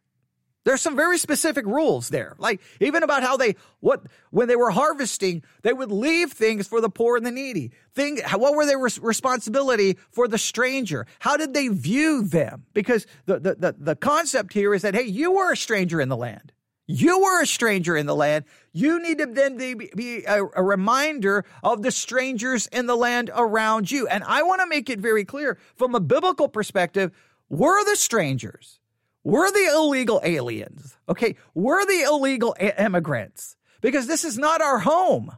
There's 0.69 0.83
some 0.83 0.97
very 0.97 1.17
specific 1.17 1.65
rules 1.65 2.11
there. 2.11 2.37
Like 2.39 2.61
even 2.79 3.03
about 3.03 3.23
how 3.23 3.39
they 3.39 3.57
what 3.81 4.03
when 4.31 4.49
they 4.49 4.57
were 4.57 4.71
harvesting, 4.71 5.43
they 5.63 5.73
would 5.73 5.91
leave 5.91 6.33
things 6.33 6.67
for 6.67 6.83
the 6.83 6.91
poor 6.91 7.17
and 7.17 7.25
the 7.25 7.31
needy. 7.31 7.73
Thing 7.95 8.19
what 8.35 8.55
were 8.55 8.67
their 8.67 8.79
res- 8.79 8.99
responsibility 8.99 9.97
for 10.11 10.29
the 10.29 10.37
stranger? 10.37 11.07
How 11.21 11.39
did 11.39 11.55
they 11.55 11.69
view 11.69 12.23
them? 12.23 12.67
Because 12.75 13.07
the, 13.25 13.39
the 13.39 13.55
the 13.55 13.77
the 13.79 13.97
concept 13.97 14.53
here 14.53 14.75
is 14.75 14.83
that 14.83 14.95
hey, 14.95 15.05
you 15.05 15.33
were 15.33 15.53
a 15.53 15.57
stranger 15.57 16.03
in 16.03 16.11
the 16.11 16.19
land. 16.19 16.53
You 16.91 17.21
were 17.21 17.43
a 17.43 17.47
stranger 17.47 17.99
in 17.99 18.07
the 18.07 18.17
land. 18.17 18.47
You 18.73 19.01
need 19.01 19.19
to 19.19 19.27
then 19.27 19.59
be, 19.59 20.25
a, 20.27 20.43
a, 20.57 20.63
reminder 20.63 21.45
of 21.63 21.83
the 21.83 21.91
strangers 21.91 22.67
in 22.69 22.87
the 22.87 22.97
land 22.97 23.31
around 23.37 23.91
you. 23.91 24.09
And 24.09 24.25
I 24.25 24.43
want 24.43 24.63
to 24.63 24.67
make 24.67 24.89
it 24.89 24.99
very 24.99 25.27
clear 25.27 25.59
from 25.77 25.95
a 25.95 26.01
biblical 26.01 26.49
perspective, 26.49 27.13
we're 27.51 27.85
the 27.85 27.95
strangers. 27.95 28.81
We're 29.23 29.51
the 29.51 29.71
illegal 29.75 30.23
aliens. 30.25 30.97
Okay. 31.11 31.37
We're 31.55 31.85
the 31.85 32.05
illegal 32.09 32.57
immigrants 32.59 33.57
because 33.83 34.07
this 34.07 34.25
is 34.25 34.39
not 34.39 34.63
our 34.63 34.79
home. 34.79 35.37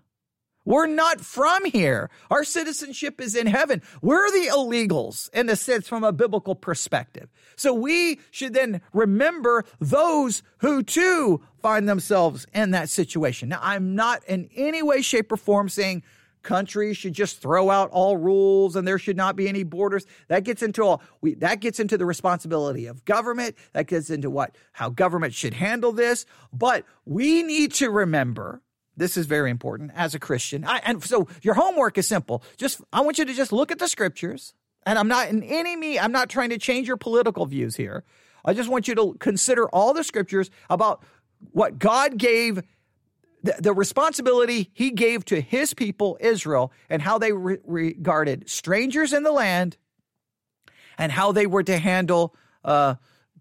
We're 0.70 0.86
not 0.86 1.20
from 1.20 1.64
here. 1.64 2.10
Our 2.30 2.44
citizenship 2.44 3.20
is 3.20 3.34
in 3.34 3.48
heaven. 3.48 3.82
We're 4.02 4.30
the 4.30 4.50
illegals 4.52 5.28
in 5.30 5.48
a 5.48 5.56
sense 5.56 5.88
from 5.88 6.04
a 6.04 6.12
biblical 6.12 6.54
perspective. 6.54 7.28
So 7.56 7.74
we 7.74 8.20
should 8.30 8.54
then 8.54 8.80
remember 8.92 9.64
those 9.80 10.44
who 10.58 10.84
too 10.84 11.42
find 11.60 11.88
themselves 11.88 12.46
in 12.54 12.70
that 12.70 12.88
situation. 12.88 13.48
Now, 13.48 13.58
I'm 13.60 13.96
not 13.96 14.22
in 14.26 14.48
any 14.54 14.80
way, 14.80 15.02
shape, 15.02 15.32
or 15.32 15.36
form 15.36 15.68
saying 15.68 16.04
countries 16.44 16.96
should 16.96 17.14
just 17.14 17.42
throw 17.42 17.68
out 17.68 17.90
all 17.90 18.16
rules 18.16 18.76
and 18.76 18.86
there 18.86 18.96
should 18.96 19.16
not 19.16 19.34
be 19.34 19.48
any 19.48 19.64
borders. 19.64 20.06
That 20.28 20.44
gets 20.44 20.62
into 20.62 20.84
all 20.84 21.02
we 21.20 21.34
that 21.34 21.58
gets 21.58 21.80
into 21.80 21.98
the 21.98 22.06
responsibility 22.06 22.86
of 22.86 23.04
government. 23.04 23.56
That 23.72 23.88
gets 23.88 24.08
into 24.08 24.30
what 24.30 24.54
how 24.70 24.90
government 24.90 25.34
should 25.34 25.54
handle 25.54 25.90
this. 25.90 26.26
But 26.52 26.84
we 27.04 27.42
need 27.42 27.72
to 27.74 27.90
remember 27.90 28.62
this 28.96 29.16
is 29.16 29.26
very 29.26 29.50
important 29.50 29.92
as 29.94 30.14
a 30.14 30.18
Christian. 30.18 30.64
I, 30.64 30.78
and 30.84 31.02
so 31.02 31.28
your 31.42 31.54
homework 31.54 31.98
is 31.98 32.06
simple. 32.06 32.42
Just 32.56 32.80
I 32.92 33.00
want 33.00 33.18
you 33.18 33.24
to 33.24 33.34
just 33.34 33.52
look 33.52 33.70
at 33.70 33.78
the 33.78 33.88
scriptures. 33.88 34.54
And 34.86 34.98
I'm 34.98 35.08
not 35.08 35.28
in 35.28 35.42
any 35.42 35.76
me, 35.76 35.98
I'm 35.98 36.12
not 36.12 36.28
trying 36.30 36.50
to 36.50 36.58
change 36.58 36.88
your 36.88 36.96
political 36.96 37.46
views 37.46 37.76
here. 37.76 38.04
I 38.44 38.54
just 38.54 38.70
want 38.70 38.88
you 38.88 38.94
to 38.94 39.16
consider 39.20 39.68
all 39.68 39.92
the 39.92 40.04
scriptures 40.04 40.50
about 40.70 41.02
what 41.52 41.78
God 41.78 42.16
gave 42.16 42.62
the, 43.42 43.56
the 43.58 43.72
responsibility 43.72 44.70
he 44.72 44.90
gave 44.90 45.24
to 45.26 45.40
his 45.40 45.74
people, 45.74 46.18
Israel, 46.20 46.72
and 46.88 47.00
how 47.02 47.18
they 47.18 47.32
re- 47.32 47.58
regarded 47.64 48.48
strangers 48.48 49.12
in 49.12 49.22
the 49.22 49.32
land 49.32 49.76
and 50.98 51.10
how 51.10 51.32
they 51.32 51.46
were 51.46 51.62
to 51.62 51.78
handle 51.78 52.34
uh, 52.64 52.96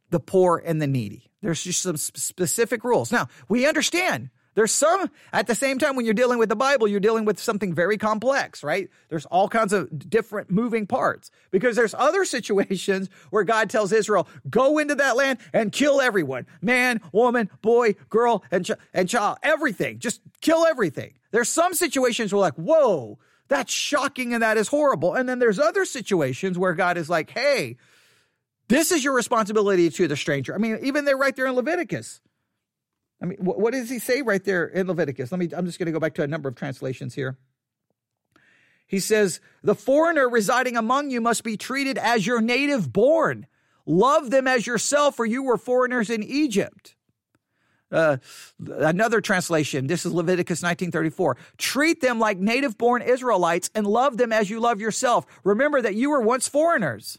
the 0.09 0.19
poor 0.19 0.61
and 0.63 0.81
the 0.81 0.87
needy. 0.87 1.29
There's 1.41 1.63
just 1.63 1.81
some 1.81 1.97
specific 1.97 2.83
rules. 2.83 3.11
Now, 3.11 3.27
we 3.47 3.67
understand 3.67 4.29
there's 4.59 4.73
some, 4.73 5.09
at 5.31 5.47
the 5.47 5.55
same 5.55 5.79
time, 5.79 5.95
when 5.95 6.03
you're 6.03 6.13
dealing 6.13 6.37
with 6.37 6.49
the 6.49 6.55
Bible, 6.57 6.85
you're 6.85 6.99
dealing 6.99 7.23
with 7.23 7.39
something 7.39 7.73
very 7.73 7.97
complex, 7.97 8.61
right? 8.61 8.89
There's 9.07 9.25
all 9.27 9.47
kinds 9.47 9.71
of 9.71 10.09
different 10.09 10.51
moving 10.51 10.85
parts 10.85 11.31
because 11.49 11.77
there's 11.77 11.93
other 11.93 12.25
situations 12.37 13.09
where 13.29 13.45
God 13.45 13.69
tells 13.69 13.93
Israel, 13.93 14.27
go 14.49 14.77
into 14.77 14.95
that 14.95 15.15
land 15.15 15.39
and 15.53 15.71
kill 15.71 16.01
everyone 16.01 16.45
man, 16.61 16.99
woman, 17.13 17.49
boy, 17.61 17.95
girl, 18.09 18.43
and, 18.51 18.65
ch- 18.65 18.71
and 18.93 19.07
child, 19.07 19.37
everything. 19.43 19.97
Just 19.97 20.19
kill 20.41 20.65
everything. 20.65 21.13
There's 21.31 21.47
some 21.47 21.73
situations 21.73 22.33
where, 22.33 22.41
like, 22.41 22.55
whoa, 22.55 23.17
that's 23.47 23.71
shocking 23.71 24.33
and 24.33 24.43
that 24.43 24.57
is 24.57 24.67
horrible. 24.67 25.13
And 25.13 25.29
then 25.29 25.39
there's 25.39 25.59
other 25.59 25.85
situations 25.85 26.57
where 26.57 26.73
God 26.73 26.97
is 26.97 27.09
like, 27.09 27.29
hey, 27.29 27.77
this 28.67 28.91
is 28.91 29.05
your 29.05 29.13
responsibility 29.13 29.89
to 29.89 30.09
the 30.09 30.17
stranger. 30.17 30.53
I 30.53 30.57
mean, 30.57 30.79
even 30.83 31.05
they're 31.05 31.15
right 31.15 31.33
there 31.33 31.47
in 31.47 31.53
Leviticus. 31.53 32.19
I 33.21 33.25
mean, 33.25 33.37
what, 33.39 33.59
what 33.59 33.73
does 33.73 33.89
he 33.89 33.99
say 33.99 34.21
right 34.21 34.43
there 34.43 34.65
in 34.65 34.87
Leviticus? 34.87 35.31
Let 35.31 35.39
me, 35.39 35.49
I'm 35.55 35.65
just 35.65 35.79
going 35.79 35.87
to 35.87 35.91
go 35.91 35.99
back 35.99 36.15
to 36.15 36.23
a 36.23 36.27
number 36.27 36.47
of 36.49 36.55
translations 36.55 37.15
here. 37.15 37.37
He 38.87 38.99
says, 38.99 39.39
The 39.63 39.75
foreigner 39.75 40.27
residing 40.27 40.77
among 40.77 41.11
you 41.11 41.21
must 41.21 41.43
be 41.43 41.57
treated 41.57 41.97
as 41.97 42.25
your 42.25 42.41
native 42.41 42.91
born. 42.91 43.45
Love 43.85 44.29
them 44.29 44.47
as 44.47 44.65
yourself, 44.65 45.15
for 45.15 45.25
you 45.25 45.43
were 45.43 45.57
foreigners 45.57 46.09
in 46.09 46.23
Egypt. 46.23 46.95
Uh, 47.91 48.17
another 48.67 49.19
translation, 49.19 49.87
this 49.87 50.05
is 50.05 50.13
Leviticus 50.13 50.61
1934. 50.61 51.37
Treat 51.57 52.01
them 52.01 52.19
like 52.19 52.37
native 52.37 52.77
born 52.77 53.01
Israelites 53.01 53.69
and 53.73 53.87
love 53.87 54.17
them 54.17 54.31
as 54.31 54.49
you 54.49 54.59
love 54.59 54.79
yourself. 54.79 55.25
Remember 55.43 55.81
that 55.81 55.95
you 55.95 56.11
were 56.11 56.21
once 56.21 56.47
foreigners. 56.47 57.17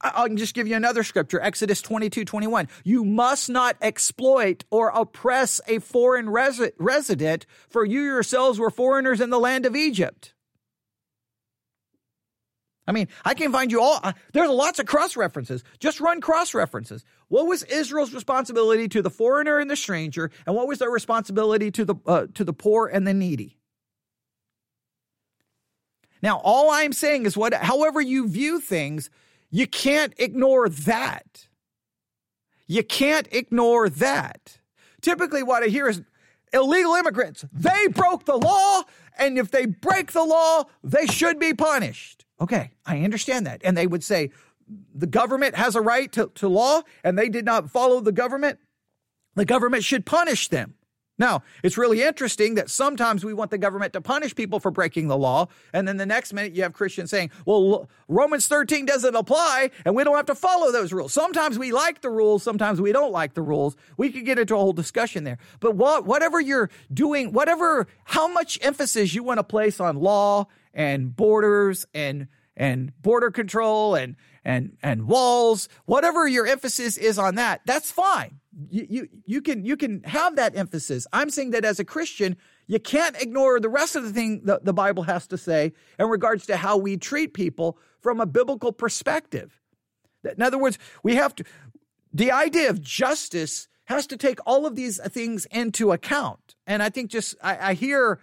I'll 0.00 0.28
just 0.28 0.54
give 0.54 0.66
you 0.66 0.76
another 0.76 1.02
scripture, 1.02 1.40
Exodus 1.40 1.80
22, 1.80 2.24
21. 2.24 2.68
You 2.84 3.04
must 3.04 3.48
not 3.48 3.76
exploit 3.80 4.64
or 4.70 4.88
oppress 4.88 5.60
a 5.66 5.78
foreign 5.78 6.26
resi- 6.26 6.72
resident, 6.78 7.46
for 7.68 7.84
you 7.84 8.02
yourselves 8.02 8.58
were 8.58 8.70
foreigners 8.70 9.20
in 9.20 9.30
the 9.30 9.38
land 9.38 9.66
of 9.66 9.76
Egypt. 9.76 10.34
I 12.86 12.92
mean, 12.92 13.08
I 13.24 13.34
can 13.34 13.50
find 13.50 13.72
you 13.72 13.80
all. 13.80 13.98
Uh, 14.02 14.12
there's 14.32 14.50
lots 14.50 14.78
of 14.78 14.86
cross 14.86 15.16
references. 15.16 15.64
Just 15.78 16.00
run 16.00 16.20
cross 16.20 16.52
references. 16.52 17.02
What 17.28 17.46
was 17.46 17.62
Israel's 17.62 18.12
responsibility 18.12 18.88
to 18.88 19.00
the 19.00 19.10
foreigner 19.10 19.58
and 19.58 19.70
the 19.70 19.76
stranger, 19.76 20.30
and 20.46 20.54
what 20.54 20.68
was 20.68 20.80
their 20.80 20.90
responsibility 20.90 21.70
to 21.70 21.84
the 21.84 21.94
uh, 22.06 22.26
to 22.34 22.44
the 22.44 22.52
poor 22.52 22.86
and 22.86 23.06
the 23.06 23.14
needy? 23.14 23.56
Now, 26.22 26.40
all 26.42 26.70
I'm 26.70 26.94
saying 26.94 27.26
is 27.26 27.36
what, 27.36 27.52
however 27.52 28.00
you 28.00 28.28
view 28.28 28.58
things, 28.58 29.10
you 29.54 29.68
can't 29.68 30.12
ignore 30.18 30.68
that. 30.68 31.46
You 32.66 32.82
can't 32.82 33.28
ignore 33.30 33.88
that. 33.88 34.58
Typically, 35.00 35.44
what 35.44 35.62
I 35.62 35.68
hear 35.68 35.86
is 35.88 36.02
illegal 36.52 36.96
immigrants, 36.96 37.44
they 37.52 37.86
broke 37.86 38.24
the 38.24 38.36
law, 38.36 38.82
and 39.16 39.38
if 39.38 39.52
they 39.52 39.66
break 39.66 40.10
the 40.10 40.24
law, 40.24 40.64
they 40.82 41.06
should 41.06 41.38
be 41.38 41.54
punished. 41.54 42.24
Okay, 42.40 42.72
I 42.84 43.02
understand 43.02 43.46
that. 43.46 43.60
And 43.62 43.76
they 43.76 43.86
would 43.86 44.02
say 44.02 44.32
the 44.92 45.06
government 45.06 45.54
has 45.54 45.76
a 45.76 45.80
right 45.80 46.10
to, 46.10 46.32
to 46.34 46.48
law, 46.48 46.82
and 47.04 47.16
they 47.16 47.28
did 47.28 47.44
not 47.44 47.70
follow 47.70 48.00
the 48.00 48.10
government. 48.10 48.58
The 49.36 49.44
government 49.44 49.84
should 49.84 50.04
punish 50.04 50.48
them. 50.48 50.74
Now, 51.16 51.42
it's 51.62 51.78
really 51.78 52.02
interesting 52.02 52.56
that 52.56 52.68
sometimes 52.68 53.24
we 53.24 53.34
want 53.34 53.52
the 53.52 53.58
government 53.58 53.92
to 53.92 54.00
punish 54.00 54.34
people 54.34 54.58
for 54.58 54.72
breaking 54.72 55.06
the 55.06 55.16
law. 55.16 55.46
And 55.72 55.86
then 55.86 55.96
the 55.96 56.06
next 56.06 56.32
minute 56.32 56.54
you 56.56 56.62
have 56.64 56.72
Christians 56.72 57.10
saying, 57.10 57.30
well, 57.46 57.88
Romans 58.08 58.48
13 58.48 58.84
doesn't 58.84 59.14
apply 59.14 59.70
and 59.84 59.94
we 59.94 60.02
don't 60.02 60.16
have 60.16 60.26
to 60.26 60.34
follow 60.34 60.72
those 60.72 60.92
rules. 60.92 61.12
Sometimes 61.12 61.56
we 61.56 61.70
like 61.70 62.00
the 62.00 62.10
rules. 62.10 62.42
Sometimes 62.42 62.80
we 62.80 62.90
don't 62.90 63.12
like 63.12 63.34
the 63.34 63.42
rules. 63.42 63.76
We 63.96 64.10
could 64.10 64.24
get 64.24 64.40
into 64.40 64.56
a 64.56 64.58
whole 64.58 64.72
discussion 64.72 65.22
there. 65.22 65.38
But 65.60 65.76
what, 65.76 66.04
whatever 66.04 66.40
you're 66.40 66.70
doing, 66.92 67.32
whatever, 67.32 67.86
how 68.04 68.26
much 68.26 68.58
emphasis 68.60 69.14
you 69.14 69.22
want 69.22 69.38
to 69.38 69.44
place 69.44 69.78
on 69.78 70.00
law 70.00 70.46
and 70.72 71.14
borders 71.14 71.86
and, 71.94 72.26
and 72.56 72.92
border 73.00 73.30
control 73.30 73.94
and, 73.94 74.16
and, 74.44 74.76
and 74.82 75.06
walls, 75.06 75.68
whatever 75.84 76.26
your 76.26 76.44
emphasis 76.44 76.96
is 76.96 77.20
on 77.20 77.36
that, 77.36 77.60
that's 77.66 77.92
fine 77.92 78.40
you, 78.70 79.08
you, 79.26 79.42
can 79.42 79.64
you 79.64 79.76
can 79.76 80.02
have 80.04 80.36
that 80.36 80.56
emphasis. 80.56 81.06
I'm 81.12 81.30
saying 81.30 81.50
that 81.50 81.64
as 81.64 81.80
a 81.80 81.84
Christian, 81.84 82.36
you 82.66 82.78
can't 82.78 83.20
ignore 83.20 83.60
the 83.60 83.68
rest 83.68 83.96
of 83.96 84.04
the 84.04 84.12
thing 84.12 84.42
that 84.44 84.64
the 84.64 84.72
Bible 84.72 85.02
has 85.04 85.26
to 85.28 85.38
say 85.38 85.72
in 85.98 86.06
regards 86.06 86.46
to 86.46 86.56
how 86.56 86.76
we 86.76 86.96
treat 86.96 87.34
people 87.34 87.78
from 88.00 88.20
a 88.20 88.26
biblical 88.26 88.72
perspective. 88.72 89.60
In 90.24 90.42
other 90.42 90.58
words, 90.58 90.78
we 91.02 91.16
have 91.16 91.34
to, 91.36 91.44
the 92.12 92.32
idea 92.32 92.70
of 92.70 92.80
justice 92.80 93.68
has 93.86 94.06
to 94.06 94.16
take 94.16 94.38
all 94.46 94.66
of 94.66 94.76
these 94.76 94.98
things 95.10 95.46
into 95.46 95.92
account. 95.92 96.54
And 96.66 96.82
I 96.82 96.88
think 96.88 97.10
just, 97.10 97.34
I, 97.42 97.70
I 97.70 97.74
hear, 97.74 98.20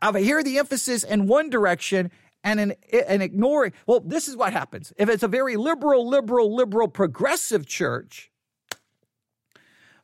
I 0.00 0.20
hear 0.20 0.42
the 0.42 0.58
emphasis 0.58 1.02
in 1.02 1.26
one 1.26 1.50
direction 1.50 2.10
and 2.44 2.60
an, 2.60 2.74
and 3.08 3.22
ignoring. 3.22 3.72
Well, 3.86 4.00
this 4.00 4.28
is 4.28 4.36
what 4.36 4.52
happens. 4.52 4.92
If 4.96 5.08
it's 5.08 5.22
a 5.22 5.28
very 5.28 5.56
liberal, 5.56 6.08
liberal, 6.08 6.54
liberal, 6.54 6.88
progressive 6.88 7.66
church, 7.66 8.30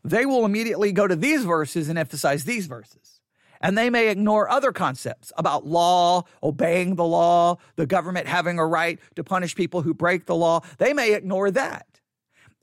they 0.04 0.26
will 0.26 0.44
immediately 0.44 0.92
go 0.92 1.06
to 1.06 1.16
these 1.16 1.44
verses 1.44 1.88
and 1.88 1.98
emphasize 1.98 2.44
these 2.44 2.66
verses. 2.66 3.20
And 3.60 3.76
they 3.76 3.90
may 3.90 4.08
ignore 4.08 4.48
other 4.48 4.72
concepts 4.72 5.32
about 5.36 5.66
law, 5.66 6.24
obeying 6.42 6.94
the 6.94 7.04
law, 7.04 7.58
the 7.76 7.86
government 7.86 8.26
having 8.26 8.58
a 8.58 8.66
right 8.66 8.98
to 9.16 9.24
punish 9.24 9.54
people 9.54 9.82
who 9.82 9.92
break 9.92 10.24
the 10.24 10.34
law. 10.34 10.62
They 10.78 10.94
may 10.94 11.12
ignore 11.12 11.50
that. 11.50 11.86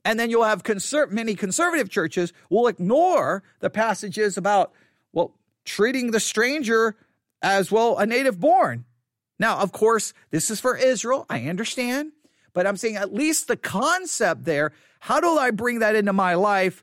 And 0.04 0.18
then 0.18 0.30
you'll 0.30 0.44
have 0.44 0.64
conser- 0.64 1.10
many 1.10 1.34
conservative 1.34 1.88
churches 1.88 2.32
will 2.50 2.66
ignore 2.66 3.44
the 3.60 3.70
passages 3.70 4.36
about, 4.36 4.72
well, 5.12 5.34
treating 5.64 6.10
the 6.10 6.20
stranger 6.20 6.96
as 7.42 7.70
well 7.70 7.98
a 7.98 8.06
native 8.06 8.40
born. 8.40 8.84
Now, 9.38 9.58
of 9.58 9.70
course, 9.70 10.14
this 10.30 10.50
is 10.50 10.60
for 10.60 10.76
Israel. 10.76 11.26
I 11.30 11.44
understand. 11.44 12.12
But 12.54 12.66
I'm 12.66 12.76
saying 12.76 12.96
at 12.96 13.14
least 13.14 13.46
the 13.46 13.56
concept 13.56 14.44
there, 14.44 14.72
how 14.98 15.20
do 15.20 15.38
I 15.38 15.52
bring 15.52 15.78
that 15.78 15.94
into 15.94 16.12
my 16.12 16.34
life 16.34 16.82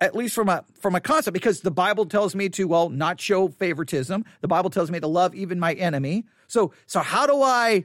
at 0.00 0.14
least 0.14 0.34
from 0.34 0.48
a 0.48 0.64
from 0.80 0.94
a 0.94 1.00
concept 1.00 1.32
because 1.32 1.60
the 1.60 1.70
bible 1.70 2.06
tells 2.06 2.34
me 2.34 2.48
to 2.48 2.66
well 2.66 2.88
not 2.88 3.20
show 3.20 3.48
favoritism. 3.48 4.24
The 4.40 4.48
bible 4.48 4.70
tells 4.70 4.90
me 4.90 5.00
to 5.00 5.06
love 5.06 5.34
even 5.34 5.58
my 5.58 5.74
enemy. 5.74 6.24
So 6.46 6.72
so 6.86 7.00
how 7.00 7.26
do 7.26 7.42
i 7.42 7.84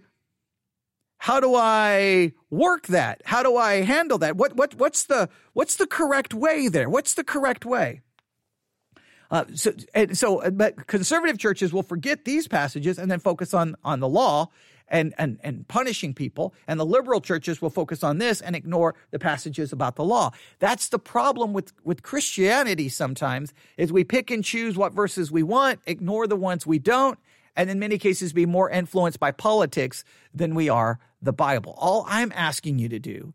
how 1.17 1.39
do 1.39 1.53
i 1.55 2.31
work 2.49 2.87
that? 2.87 3.21
How 3.25 3.43
do 3.43 3.57
i 3.57 3.81
handle 3.81 4.17
that? 4.19 4.35
What 4.35 4.55
what 4.55 4.75
what's 4.75 5.03
the 5.03 5.29
what's 5.53 5.75
the 5.75 5.87
correct 5.87 6.33
way 6.33 6.67
there? 6.67 6.89
What's 6.89 7.13
the 7.13 7.23
correct 7.23 7.65
way? 7.65 8.01
Uh, 9.31 9.45
so, 9.53 9.73
and 9.93 10.17
so, 10.17 10.49
but 10.49 10.87
conservative 10.87 11.37
churches 11.37 11.71
will 11.71 11.83
forget 11.83 12.25
these 12.25 12.47
passages 12.47 12.97
and 12.97 13.11
then 13.11 13.19
focus 13.19 13.53
on 13.53 13.75
on 13.83 13.99
the 13.99 14.07
law 14.07 14.49
and, 14.89 15.13
and, 15.17 15.39
and 15.43 15.67
punishing 15.67 16.13
people. 16.13 16.53
And 16.67 16.79
the 16.79 16.85
liberal 16.85 17.21
churches 17.21 17.61
will 17.61 17.69
focus 17.69 18.03
on 18.03 18.17
this 18.17 18.41
and 18.41 18.55
ignore 18.55 18.95
the 19.11 19.19
passages 19.19 19.71
about 19.71 19.95
the 19.95 20.03
law. 20.03 20.31
That's 20.59 20.89
the 20.89 20.99
problem 20.99 21.53
with, 21.53 21.71
with 21.83 22.03
Christianity 22.03 22.89
sometimes 22.89 23.53
is 23.77 23.91
we 23.91 24.03
pick 24.03 24.31
and 24.31 24.43
choose 24.43 24.77
what 24.77 24.93
verses 24.93 25.31
we 25.31 25.43
want, 25.43 25.79
ignore 25.85 26.27
the 26.27 26.35
ones 26.35 26.65
we 26.65 26.79
don't, 26.79 27.17
and 27.55 27.69
in 27.69 27.79
many 27.79 27.97
cases 27.97 28.33
be 28.33 28.45
more 28.45 28.69
influenced 28.69 29.19
by 29.19 29.31
politics 29.31 30.03
than 30.33 30.55
we 30.55 30.69
are 30.69 30.99
the 31.21 31.33
Bible. 31.33 31.75
All 31.77 32.05
I'm 32.07 32.31
asking 32.35 32.79
you 32.79 32.89
to 32.89 32.99
do 32.99 33.33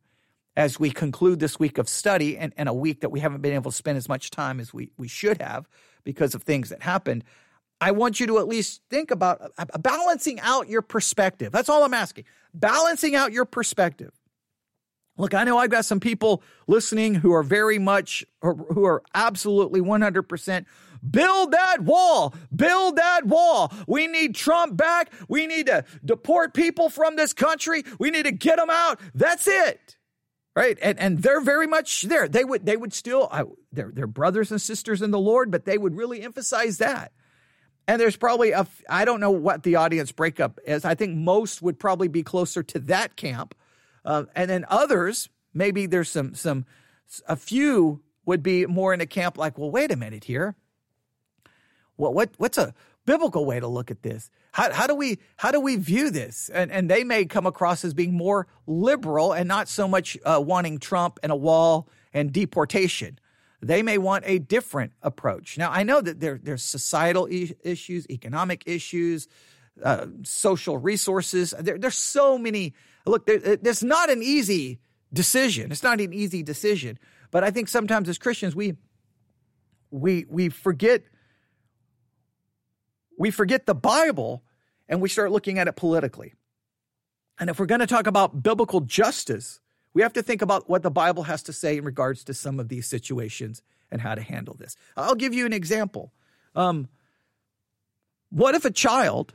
as 0.57 0.79
we 0.79 0.91
conclude 0.91 1.41
this 1.41 1.59
week 1.59 1.79
of 1.79 1.89
study 1.89 2.39
and, 2.39 2.53
and 2.57 2.69
a 2.69 2.75
week 2.75 3.01
that 3.01 3.11
we 3.11 3.21
haven't 3.21 3.43
been 3.43 3.55
able 3.55 3.71
to 3.71 3.77
spend 3.77 3.99
as 3.99 4.09
much 4.09 4.31
time 4.31 4.61
as 4.61 4.73
we, 4.73 4.91
we 4.97 5.09
should 5.09 5.43
have 5.43 5.69
because 6.05 6.35
of 6.35 6.43
things 6.43 6.69
that 6.69 6.83
happened, 6.83 7.25
I 7.81 7.91
want 7.91 8.21
you 8.21 8.27
to 8.29 8.39
at 8.39 8.49
least 8.49 8.83
think 8.89 9.11
about 9.11 9.41
uh, 9.41 9.49
uh, 9.73 9.79
balancing 9.79 10.41
out 10.41 10.69
your 10.69 10.83
perspective. 10.83 11.53
That's 11.53 11.69
all 11.69 11.85
I'm 11.85 11.95
asking. 11.95 12.25
Balancing 12.55 13.15
out 13.15 13.33
your 13.33 13.45
perspective. 13.45 14.13
Look, 15.17 15.35
I 15.35 15.45
know 15.45 15.59
I've 15.59 15.71
got 15.71 15.85
some 15.85 16.01
people 16.01 16.43
listening 16.67 17.15
who 17.15 17.33
are 17.33 17.45
very 17.45 17.79
much, 17.79 18.25
who 18.43 18.85
are 18.85 19.03
absolutely 19.15 19.81
100% 19.81 20.67
build 21.11 21.53
that 21.53 21.81
wall, 21.81 22.35
build 22.55 22.97
that 22.97 23.27
wall. 23.27 23.73
We 23.87 24.07
need 24.07 24.35
Trump 24.35 24.77
back. 24.77 25.13
We 25.29 25.47
need 25.47 25.67
to 25.67 25.85
deport 26.05 26.55
people 26.55 26.89
from 26.89 27.17
this 27.17 27.33
country. 27.33 27.85
We 27.99 28.11
need 28.11 28.25
to 28.25 28.33
get 28.33 28.57
them 28.57 28.71
out. 28.71 29.01
That's 29.15 29.47
it. 29.47 29.97
Right. 30.57 30.79
And, 30.81 30.99
and 31.01 31.19
they're 31.19 31.41
very 31.41 31.67
much 31.67 32.03
there. 32.03 32.29
They 32.29 32.45
would, 32.45 32.65
they 32.65 32.77
would 32.77 32.93
still, 32.93 33.29
I, 33.31 33.43
they're, 33.73 33.91
they're 33.93 34.07
brothers 34.07 34.53
and 34.53 34.61
sisters 34.61 35.03
in 35.03 35.11
the 35.11 35.19
Lord, 35.19 35.51
but 35.51 35.65
they 35.65 35.77
would 35.77 35.97
really 35.97 36.23
emphasize 36.23 36.79
that. 36.79 37.13
And 37.87 38.01
there's 38.01 38.17
probably 38.17 38.53
a, 38.53 38.67
I 38.89 39.05
don't 39.05 39.21
know 39.21 39.31
what 39.31 39.63
the 39.63 39.77
audience 39.77 40.11
breakup 40.11 40.59
is. 40.67 40.85
I 40.85 40.95
think 40.95 41.17
most 41.17 41.61
would 41.61 41.79
probably 41.79 42.09
be 42.09 42.23
closer 42.23 42.63
to 42.63 42.79
that 42.81 43.17
camp. 43.17 43.55
Uh, 44.05 44.25
and 44.35 44.49
then 44.49 44.65
others, 44.69 45.29
maybe 45.53 45.87
there's 45.87 46.09
some, 46.09 46.35
some, 46.35 46.65
a 47.29 47.37
few 47.37 48.03
would 48.25 48.43
be 48.43 48.67
more 48.67 48.95
in 48.95 49.01
a 49.01 49.07
camp 49.07 49.37
like, 49.37 49.59
well, 49.59 49.71
wait 49.71 49.91
a 49.91 49.97
minute 49.97 50.25
here. 50.25 50.57
What, 51.97 52.15
what, 52.15 52.31
what's 52.39 52.59
a 52.59 52.75
biblical 53.05 53.45
way 53.45 53.61
to 53.61 53.67
look 53.67 53.91
at 53.91 54.03
this? 54.03 54.31
How, 54.53 54.73
how 54.73 54.87
do 54.87 54.95
we, 54.95 55.19
how 55.37 55.51
do 55.51 55.61
we 55.61 55.77
view 55.77 56.11
this? 56.11 56.49
And, 56.49 56.73
and 56.73 56.91
they 56.91 57.05
may 57.05 57.27
come 57.27 57.47
across 57.47 57.85
as 57.85 57.93
being 57.93 58.15
more 58.15 58.47
liberal 58.67 59.33
and 59.33 59.47
not 59.47 59.69
so 59.69 59.87
much 59.87 60.17
uh, 60.25 60.43
wanting 60.45 60.79
Trump 60.79 61.19
and 61.23 61.31
a 61.31 61.37
wall 61.37 61.89
and 62.15 62.33
deportation 62.33 63.19
they 63.67 63.83
may 63.83 63.99
want 63.99 64.25
a 64.27 64.39
different 64.39 64.93
approach. 65.03 65.59
Now, 65.59 65.71
I 65.71 65.83
know 65.83 66.01
that 66.01 66.21
there, 66.21 66.39
there's 66.43 66.63
societal 66.63 67.29
e- 67.29 67.55
issues, 67.63 68.09
economic 68.11 68.65
issues, 68.67 69.29
uh, 69.83 70.07
social 70.23 70.79
resources. 70.79 71.55
There, 71.59 71.79
there's 71.79 71.97
so 71.97 72.39
many. 72.39 72.75
Look, 73.07 73.27
there, 73.27 73.57
there's 73.57 73.83
not 73.83 74.11
an 74.11 74.23
easy 74.23 74.81
decision. 75.13 75.73
It's 75.73 75.83
not 75.83 76.01
an 76.01 76.13
easy 76.13 76.43
decision. 76.43 76.99
But 77.31 77.45
I 77.45 77.51
think 77.51 77.69
sometimes 77.69 78.09
as 78.09 78.19
Christians, 78.19 78.55
we 78.55 78.75
we 79.91 80.27
we 80.29 80.49
forget 80.49 81.03
we 83.19 83.31
forget 83.31 83.67
the 83.67 83.75
Bible 83.75 84.45
and 84.89 85.01
we 85.01 85.09
start 85.09 85.33
looking 85.33 85.59
at 85.59 85.69
it 85.69 85.77
politically. 85.77 86.35
And 87.39 87.51
if 87.51 87.59
we're 87.59 87.67
going 87.67 87.81
to 87.81 87.87
talk 87.87 88.07
about 88.07 88.43
biblical 88.43 88.81
justice, 88.81 89.61
we 89.95 90.03
have 90.03 90.13
to 90.15 90.23
think 90.23 90.43
about 90.43 90.69
what 90.69 90.83
the 90.83 90.91
Bible 90.91 91.23
has 91.23 91.43
to 91.45 91.53
say 91.53 91.79
in 91.79 91.85
regards 91.85 92.25
to 92.25 92.35
some 92.35 92.61
of 92.61 92.69
these 92.69 92.87
situations 92.87 93.63
and 93.91 94.01
how 94.01 94.15
to 94.15 94.21
handle 94.21 94.55
this. 94.55 94.77
I'll 94.97 95.15
give 95.15 95.33
you 95.33 95.47
an 95.47 95.53
example. 95.53 96.13
Um, 96.55 96.89
what 98.31 98.57
if 98.57 98.65
a 98.65 98.71
child 98.71 99.33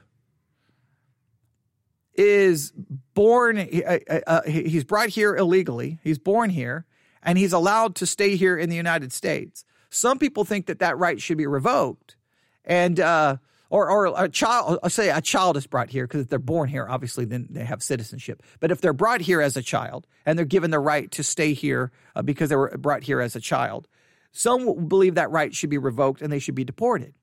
is 2.13 2.73
born, 3.13 3.57
uh, 3.57 3.99
uh, 4.09 4.19
uh 4.27 4.41
he's 4.43 4.83
brought 4.83 5.09
here 5.09 5.35
illegally, 5.35 5.99
he's 6.03 6.19
born 6.19 6.49
here, 6.49 6.85
and 7.23 7.37
he's 7.37 7.53
allowed 7.53 7.95
to 7.95 8.05
stay 8.05 8.35
here 8.35 8.57
in 8.57 8.69
the 8.69 8.75
United 8.75 9.13
States? 9.13 9.63
Some 9.89 10.19
people 10.19 10.43
think 10.43 10.65
that 10.65 10.79
that 10.79 10.97
right 10.97 11.21
should 11.21 11.37
be 11.37 11.47
revoked. 11.47 12.17
And 12.65 12.99
uh, 12.99 13.37
or 13.69 13.89
or 13.89 14.13
a 14.23 14.29
child, 14.29 14.79
say 14.89 15.09
a 15.09 15.21
child 15.21 15.57
is 15.57 15.67
brought 15.67 15.89
here 15.89 16.05
because 16.05 16.21
if 16.21 16.29
they're 16.29 16.39
born 16.39 16.69
here, 16.69 16.87
obviously 16.89 17.25
then 17.25 17.47
they 17.49 17.63
have 17.63 17.83
citizenship. 17.83 18.43
But 18.59 18.71
if 18.71 18.81
they're 18.81 18.93
brought 18.93 19.21
here 19.21 19.41
as 19.41 19.57
a 19.57 19.61
child 19.61 20.07
and 20.25 20.37
they're 20.37 20.45
given 20.45 20.71
the 20.71 20.79
right 20.79 21.09
to 21.11 21.23
stay 21.23 21.53
here 21.53 21.91
uh, 22.15 22.21
because 22.21 22.49
they 22.49 22.55
were 22.55 22.75
brought 22.77 23.03
here 23.03 23.21
as 23.21 23.35
a 23.35 23.39
child, 23.39 23.87
some 24.31 24.87
believe 24.87 25.15
that 25.15 25.31
right 25.31 25.53
should 25.53 25.69
be 25.69 25.77
revoked 25.77 26.21
and 26.21 26.31
they 26.31 26.39
should 26.39 26.55
be 26.55 26.63
deported. 26.63 27.13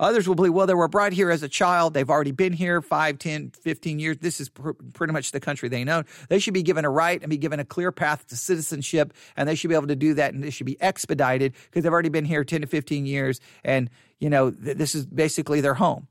Others 0.00 0.26
will 0.26 0.34
believe, 0.34 0.54
well, 0.54 0.66
they 0.66 0.74
were 0.74 0.88
brought 0.88 1.12
here 1.12 1.30
as 1.30 1.42
a 1.42 1.48
child. 1.48 1.92
They've 1.92 2.08
already 2.08 2.32
been 2.32 2.54
here 2.54 2.80
5, 2.80 3.18
10, 3.18 3.50
15 3.50 3.98
years. 3.98 4.16
This 4.18 4.40
is 4.40 4.48
pr- 4.48 4.70
pretty 4.94 5.12
much 5.12 5.30
the 5.30 5.40
country 5.40 5.68
they 5.68 5.84
know. 5.84 6.04
They 6.30 6.38
should 6.38 6.54
be 6.54 6.62
given 6.62 6.86
a 6.86 6.90
right 6.90 7.20
and 7.20 7.28
be 7.28 7.36
given 7.36 7.60
a 7.60 7.64
clear 7.66 7.92
path 7.92 8.26
to 8.28 8.36
citizenship, 8.36 9.12
and 9.36 9.46
they 9.46 9.54
should 9.54 9.68
be 9.68 9.74
able 9.74 9.88
to 9.88 9.96
do 9.96 10.14
that, 10.14 10.32
and 10.32 10.42
it 10.42 10.52
should 10.52 10.66
be 10.66 10.80
expedited 10.80 11.52
because 11.52 11.84
they've 11.84 11.92
already 11.92 12.08
been 12.08 12.24
here 12.24 12.44
10 12.44 12.62
to 12.62 12.66
15 12.66 13.04
years, 13.04 13.40
and, 13.62 13.90
you 14.18 14.30
know, 14.30 14.50
th- 14.50 14.78
this 14.78 14.94
is 14.94 15.04
basically 15.04 15.60
their 15.60 15.74
home. 15.74 16.08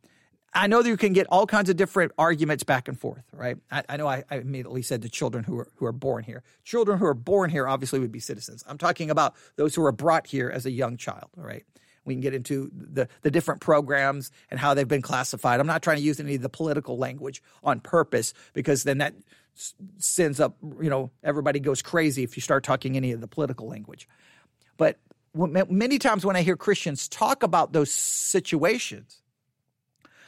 I 0.54 0.68
know 0.68 0.82
that 0.82 0.90
you 0.90 0.98
can 0.98 1.14
get 1.14 1.28
all 1.30 1.46
kinds 1.46 1.70
of 1.70 1.76
different 1.76 2.12
arguments 2.18 2.64
back 2.64 2.88
and 2.88 3.00
forth, 3.00 3.24
right? 3.34 3.58
I, 3.72 3.84
I 3.90 3.98
know 3.98 4.08
I, 4.08 4.24
I, 4.30 4.38
immediately 4.38 4.82
said 4.82 5.02
the 5.02 5.10
children 5.10 5.44
who 5.44 5.60
are 5.60 5.68
who 5.76 5.86
are 5.86 5.92
born 5.92 6.24
here. 6.24 6.42
Children 6.64 6.98
who 6.98 7.06
are 7.06 7.14
born 7.14 7.52
here 7.52 7.68
obviously 7.68 8.00
would 8.00 8.12
be 8.12 8.20
citizens. 8.20 8.64
I'm 8.68 8.80
talking 8.80 9.12
about 9.12 9.36
those 9.58 9.76
who 9.76 9.86
are 9.86 9.92
brought 9.92 10.26
here 10.26 10.50
as 10.50 10.66
a 10.66 10.72
young 10.72 10.98
child, 10.98 11.30
all 11.38 11.44
right? 11.44 11.66
We 12.10 12.16
can 12.16 12.22
get 12.22 12.34
into 12.34 12.70
the, 12.74 13.08
the 13.22 13.32
different 13.32 13.62
programs 13.62 14.32
and 14.50 14.60
how 14.60 14.74
they've 14.74 14.88
been 14.88 15.02
classified. 15.02 15.60
I'm 15.60 15.68
not 15.68 15.82
trying 15.82 15.98
to 15.98 16.04
use 16.04 16.20
any 16.20 16.36
of 16.36 16.42
the 16.42 16.50
political 16.50 16.98
language 16.98 17.42
on 17.64 17.80
purpose 17.80 18.34
because 18.54 18.84
then 18.84 18.98
that 18.98 19.14
sends 19.98 20.40
up, 20.40 20.58
you 20.82 20.90
know, 20.90 21.12
everybody 21.24 21.60
goes 21.60 21.82
crazy 21.82 22.24
if 22.24 22.36
you 22.36 22.42
start 22.42 22.64
talking 22.64 22.98
any 22.98 23.12
of 23.12 23.22
the 23.22 23.28
political 23.28 23.68
language. 23.68 24.08
But 24.78 24.98
many 25.36 26.00
times 26.00 26.26
when 26.26 26.36
I 26.36 26.42
hear 26.42 26.58
Christians 26.58 27.08
talk 27.08 27.44
about 27.44 27.74
those 27.74 27.92
situations, 27.92 29.22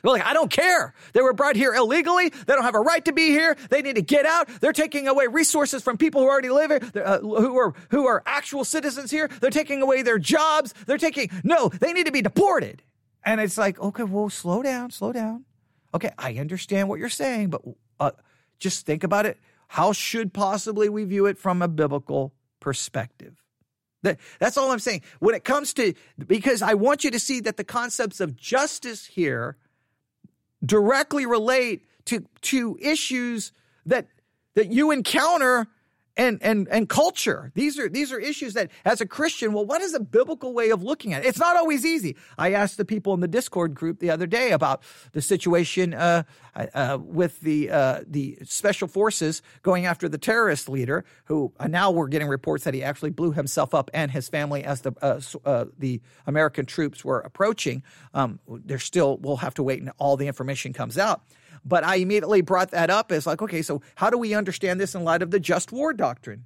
they're 0.02 0.12
like, 0.12 0.26
I 0.26 0.34
don't 0.34 0.52
care. 0.52 0.94
They 1.14 1.22
were 1.22 1.34
brought 1.34 1.56
here 1.56 1.74
illegally. 1.74 2.30
They 2.30 2.54
don't 2.54 2.64
have 2.64 2.76
a 2.76 2.80
right 2.80 3.04
to 3.06 3.14
be 3.14 3.30
here. 3.30 3.56
They 3.70 3.82
need 3.82 3.96
to 3.96 4.02
get 4.02 4.26
out. 4.26 4.50
They're 4.60 4.74
taking 4.74 5.08
away 5.08 5.28
resources 5.28 5.84
from 5.84 5.98
people 5.98 6.22
who 6.22 6.28
already 6.28 6.50
live 6.50 6.72
here, 6.72 7.04
uh, 7.04 7.20
who 7.20 7.58
are 7.58 7.74
who 7.90 8.08
are 8.08 8.24
actual 8.26 8.66
citizens 8.66 9.12
here. 9.12 9.30
They're 9.40 9.50
taking 9.50 9.82
away 9.82 10.02
their 10.02 10.20
jobs. 10.20 10.74
They're 10.86 10.98
taking 10.98 11.30
no. 11.44 11.70
They 11.70 11.94
need 11.94 12.06
to 12.06 12.12
be 12.12 12.22
deported. 12.22 12.82
And 13.24 13.40
it's 13.40 13.58
like, 13.58 13.80
okay, 13.80 14.04
well, 14.04 14.30
slow 14.30 14.64
down, 14.64 14.92
slow 14.92 15.12
down. 15.12 15.46
Okay, 15.94 16.12
I 16.18 16.36
understand 16.36 16.90
what 16.90 17.00
you're 17.00 17.10
saying, 17.10 17.50
but 17.50 17.62
uh, 18.00 18.12
just 18.60 18.86
think 18.86 19.04
about 19.04 19.26
it. 19.26 19.38
How 19.68 19.94
should 19.94 20.34
possibly 20.34 20.90
we 20.90 21.04
view 21.04 21.28
it 21.28 21.38
from 21.38 21.62
a 21.62 21.68
biblical 21.68 22.34
perspective? 22.60 23.42
That, 24.04 24.20
that's 24.40 24.58
all 24.58 24.72
I'm 24.72 24.80
saying. 24.80 25.02
When 25.20 25.36
it 25.36 25.44
comes 25.44 25.74
to, 25.76 25.94
because 26.26 26.62
I 26.62 26.74
want 26.74 27.04
you 27.04 27.12
to 27.12 27.20
see 27.20 27.40
that 27.42 27.58
the 27.58 27.64
concepts 27.64 28.20
of 28.20 28.36
justice 28.36 29.06
here 29.06 29.58
directly 30.66 31.26
relate 31.26 31.86
to, 32.06 32.26
to 32.42 32.78
issues 32.82 33.52
that 33.86 34.08
that 34.56 34.72
you 34.72 34.92
encounter 34.92 35.68
and 36.18 36.42
and 36.42 36.68
and 36.70 36.90
culture. 36.90 37.52
These 37.56 37.80
are 37.80 37.90
these 37.90 38.12
are 38.12 38.20
issues 38.20 38.54
that 38.54 38.72
as 38.86 39.02
a 39.02 39.06
Christian, 39.06 39.54
well, 39.54 39.66
what 39.66 39.82
is 39.82 39.94
a 39.94 40.00
biblical 40.00 40.54
way 40.54 40.70
of 40.70 40.84
looking 40.84 41.14
at 41.14 41.24
it? 41.24 41.28
It's 41.28 41.40
not 41.40 41.56
always 41.58 41.86
easy. 41.86 42.16
I 42.38 42.54
asked 42.54 42.78
the 42.78 42.86
people 42.86 43.14
in 43.14 43.20
the 43.20 43.28
Discord 43.28 43.74
group 43.74 44.00
the 44.00 44.10
other 44.10 44.28
day 44.28 44.52
about 44.52 44.82
the 45.14 45.22
situation 45.22 45.94
uh, 45.94 46.24
uh, 46.56 46.98
with 47.02 47.40
the 47.42 47.70
uh, 47.70 48.02
the 48.06 48.38
special 48.44 48.88
forces 48.88 49.42
going 49.62 49.86
after 49.86 50.10
the 50.10 50.18
terrorist 50.18 50.70
leader, 50.70 51.06
who 51.26 51.54
uh, 51.60 51.68
now 51.68 51.92
we're 51.92 52.08
getting 52.08 52.28
reports 52.28 52.64
that 52.66 52.74
he 52.74 52.84
actually 52.84 53.12
blew 53.12 53.32
himself 53.32 53.74
up 53.74 53.90
and 53.94 54.12
his 54.12 54.28
family 54.30 54.64
as 54.64 54.82
the 54.82 54.94
uh, 55.02 55.20
uh, 55.46 55.66
the 55.78 56.02
American 56.28 56.66
troops 56.66 57.06
were 57.06 57.20
approaching. 57.20 57.84
Um, 58.14 58.40
there's 58.48 58.84
still 58.84 59.18
we'll 59.18 59.38
have 59.38 59.54
to 59.56 59.64
wait 59.64 59.80
and 59.80 59.92
all 59.98 60.18
the 60.18 60.28
information 60.28 60.74
comes 60.74 60.98
out. 60.98 61.22
But 61.64 61.84
I 61.84 61.96
immediately 61.96 62.42
brought 62.42 62.72
that 62.72 62.90
up 62.90 63.12
as 63.12 63.28
like, 63.28 63.42
okay, 63.42 63.62
so 63.62 63.82
how 63.96 64.10
do 64.10 64.18
we 64.18 64.34
understand 64.34 64.80
this 64.80 64.96
in 64.96 65.04
light 65.04 65.22
of 65.22 65.32
the 65.32 65.40
just 65.40 65.72
war 65.72 65.94
doctrine? 65.94 66.46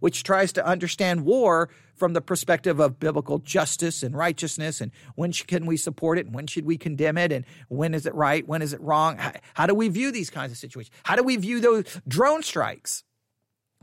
Which 0.00 0.22
tries 0.22 0.52
to 0.52 0.66
understand 0.66 1.24
war 1.24 1.70
from 1.94 2.12
the 2.12 2.20
perspective 2.20 2.78
of 2.78 3.00
biblical 3.00 3.38
justice 3.38 4.02
and 4.02 4.14
righteousness, 4.14 4.82
and 4.82 4.92
when 5.14 5.32
can 5.32 5.64
we 5.64 5.78
support 5.78 6.18
it, 6.18 6.26
and 6.26 6.34
when 6.34 6.46
should 6.46 6.66
we 6.66 6.76
condemn 6.76 7.16
it, 7.16 7.32
and 7.32 7.46
when 7.68 7.94
is 7.94 8.04
it 8.04 8.14
right, 8.14 8.46
when 8.46 8.60
is 8.60 8.74
it 8.74 8.80
wrong? 8.82 9.18
How, 9.54 9.66
do 9.66 9.74
we 9.74 9.88
view 9.88 10.12
these 10.12 10.28
kinds 10.28 10.52
of 10.52 10.58
situations? 10.58 10.94
How 11.04 11.16
do 11.16 11.22
we 11.22 11.36
view 11.36 11.58
those 11.60 11.84
drone 12.06 12.42
strikes? 12.42 13.04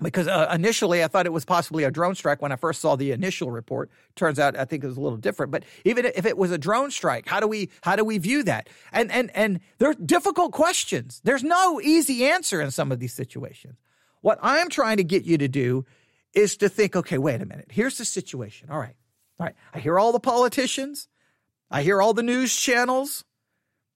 Because 0.01 0.27
uh, 0.27 0.49
initially 0.53 1.03
I 1.03 1.07
thought 1.07 1.25
it 1.25 1.33
was 1.33 1.45
possibly 1.45 1.83
a 1.83 1.91
drone 1.91 2.15
strike 2.15 2.41
when 2.41 2.51
I 2.51 2.55
first 2.55 2.81
saw 2.81 2.95
the 2.95 3.11
initial 3.11 3.51
report. 3.51 3.89
Turns 4.15 4.39
out 4.39 4.57
I 4.57 4.65
think 4.65 4.83
it 4.83 4.87
was 4.87 4.97
a 4.97 5.01
little 5.01 5.17
different. 5.17 5.51
But 5.51 5.63
even 5.85 6.05
if 6.05 6.25
it 6.25 6.37
was 6.37 6.51
a 6.51 6.57
drone 6.57 6.91
strike, 6.91 7.27
how 7.27 7.39
do 7.39 7.47
we 7.47 7.69
how 7.81 7.95
do 7.95 8.03
we 8.03 8.17
view 8.17 8.43
that? 8.43 8.69
And 8.91 9.11
and 9.11 9.31
and 9.35 9.59
they're 9.77 9.93
difficult 9.93 10.51
questions. 10.51 11.21
There's 11.23 11.43
no 11.43 11.81
easy 11.81 12.25
answer 12.25 12.61
in 12.61 12.71
some 12.71 12.91
of 12.91 12.99
these 12.99 13.13
situations. 13.13 13.75
What 14.21 14.39
I'm 14.41 14.69
trying 14.69 14.97
to 14.97 15.03
get 15.03 15.23
you 15.23 15.37
to 15.37 15.47
do 15.47 15.85
is 16.33 16.57
to 16.57 16.69
think, 16.69 16.95
okay, 16.95 17.17
wait 17.17 17.41
a 17.41 17.45
minute. 17.45 17.67
Here's 17.71 17.97
the 17.97 18.05
situation. 18.05 18.69
All 18.69 18.79
right. 18.79 18.95
All 19.39 19.45
right. 19.45 19.55
I 19.73 19.79
hear 19.79 19.97
all 19.97 20.11
the 20.11 20.19
politicians. 20.19 21.07
I 21.71 21.83
hear 21.83 22.01
all 22.01 22.13
the 22.13 22.23
news 22.23 22.55
channels. 22.55 23.23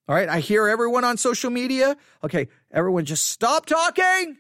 All 0.08 0.16
right. 0.16 0.30
I 0.30 0.40
hear 0.40 0.68
everyone 0.68 1.04
on 1.04 1.18
social 1.18 1.50
media. 1.50 1.98
Okay. 2.24 2.48
Everyone 2.72 3.06
just 3.06 3.28
stop 3.28 3.66
talking 3.66 4.38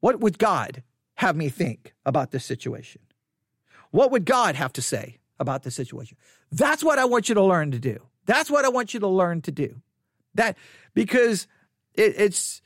what 0.00 0.20
would 0.20 0.38
God 0.38 0.82
have 1.16 1.36
me 1.36 1.48
think 1.48 1.94
about 2.04 2.30
this 2.30 2.44
situation? 2.44 3.02
What 3.90 4.10
would 4.10 4.24
God 4.24 4.54
have 4.54 4.72
to 4.74 4.82
say 4.82 5.18
about 5.38 5.62
the 5.62 5.70
situation? 5.70 6.16
That's 6.50 6.82
what 6.82 6.98
I 6.98 7.04
want 7.04 7.28
you 7.28 7.34
to 7.34 7.42
learn 7.42 7.70
to 7.72 7.78
do. 7.78 8.06
That's 8.26 8.50
what 8.50 8.64
I 8.64 8.68
want 8.68 8.94
you 8.94 9.00
to 9.00 9.08
learn 9.08 9.42
to 9.42 9.52
do. 9.52 9.82
That 10.34 10.56
because 10.94 11.46
it, 11.94 12.14
it's 12.16 12.62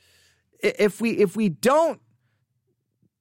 if 0.59 1.01
we 1.01 1.11
if 1.11 1.35
we 1.35 1.49
don't 1.49 1.99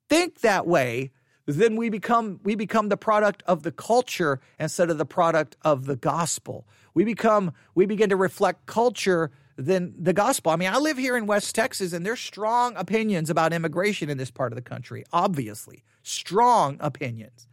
think 0.08 0.40
that 0.40 0.66
way, 0.66 1.12
then 1.46 1.76
we 1.76 1.88
become 1.90 2.40
we 2.42 2.54
become 2.54 2.88
the 2.88 2.96
product 2.96 3.42
of 3.46 3.62
the 3.62 3.72
culture 3.72 4.40
instead 4.58 4.90
of 4.90 4.98
the 4.98 5.06
product 5.06 5.56
of 5.62 5.86
the 5.86 5.96
gospel. 5.96 6.66
We 6.92 7.04
become 7.04 7.52
we 7.74 7.86
begin 7.86 8.10
to 8.10 8.16
reflect 8.16 8.66
culture 8.66 9.30
than 9.56 9.94
the 9.98 10.12
gospel. 10.12 10.52
I 10.52 10.56
mean, 10.56 10.72
I 10.72 10.78
live 10.78 10.98
here 10.98 11.16
in 11.16 11.26
West 11.26 11.54
Texas 11.54 11.92
and 11.92 12.04
there's 12.04 12.20
strong 12.20 12.74
opinions 12.76 13.30
about 13.30 13.52
immigration 13.52 14.10
in 14.10 14.18
this 14.18 14.30
part 14.30 14.52
of 14.52 14.56
the 14.56 14.62
country, 14.62 15.04
obviously. 15.12 15.84
Strong 16.02 16.78
opinions. 16.80 17.46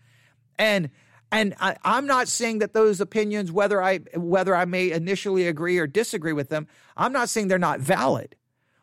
And 0.58 0.90
and 1.34 1.56
I, 1.62 1.78
am 1.86 2.08
not 2.08 2.28
saying 2.28 2.60
that 2.60 2.74
those 2.74 3.00
opinions, 3.00 3.52
whether 3.52 3.82
I 3.82 4.00
whether 4.16 4.56
I 4.56 4.66
may 4.66 4.92
initially 4.92 5.48
agree 5.48 5.78
or 5.78 5.88
disagree 5.88 6.34
with 6.34 6.50
them, 6.50 6.68
I'm 6.98 7.14
not 7.14 7.30
saying 7.30 7.48
they're 7.48 7.58
not 7.58 7.80
valid. 7.80 8.36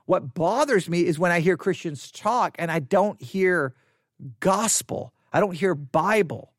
What 0.07 0.33
bothers 0.33 0.89
me 0.89 1.05
is 1.05 1.19
when 1.19 1.31
I 1.31 1.41
hear 1.41 1.59
Christians 1.59 2.11
talk 2.11 2.57
and 2.59 2.71
I 2.71 2.79
don't 2.79 3.21
hear 3.21 3.75
gospel. 4.41 5.13
I 5.33 5.41
don't 5.41 5.55
hear 5.55 5.75
Bible. 5.75 6.55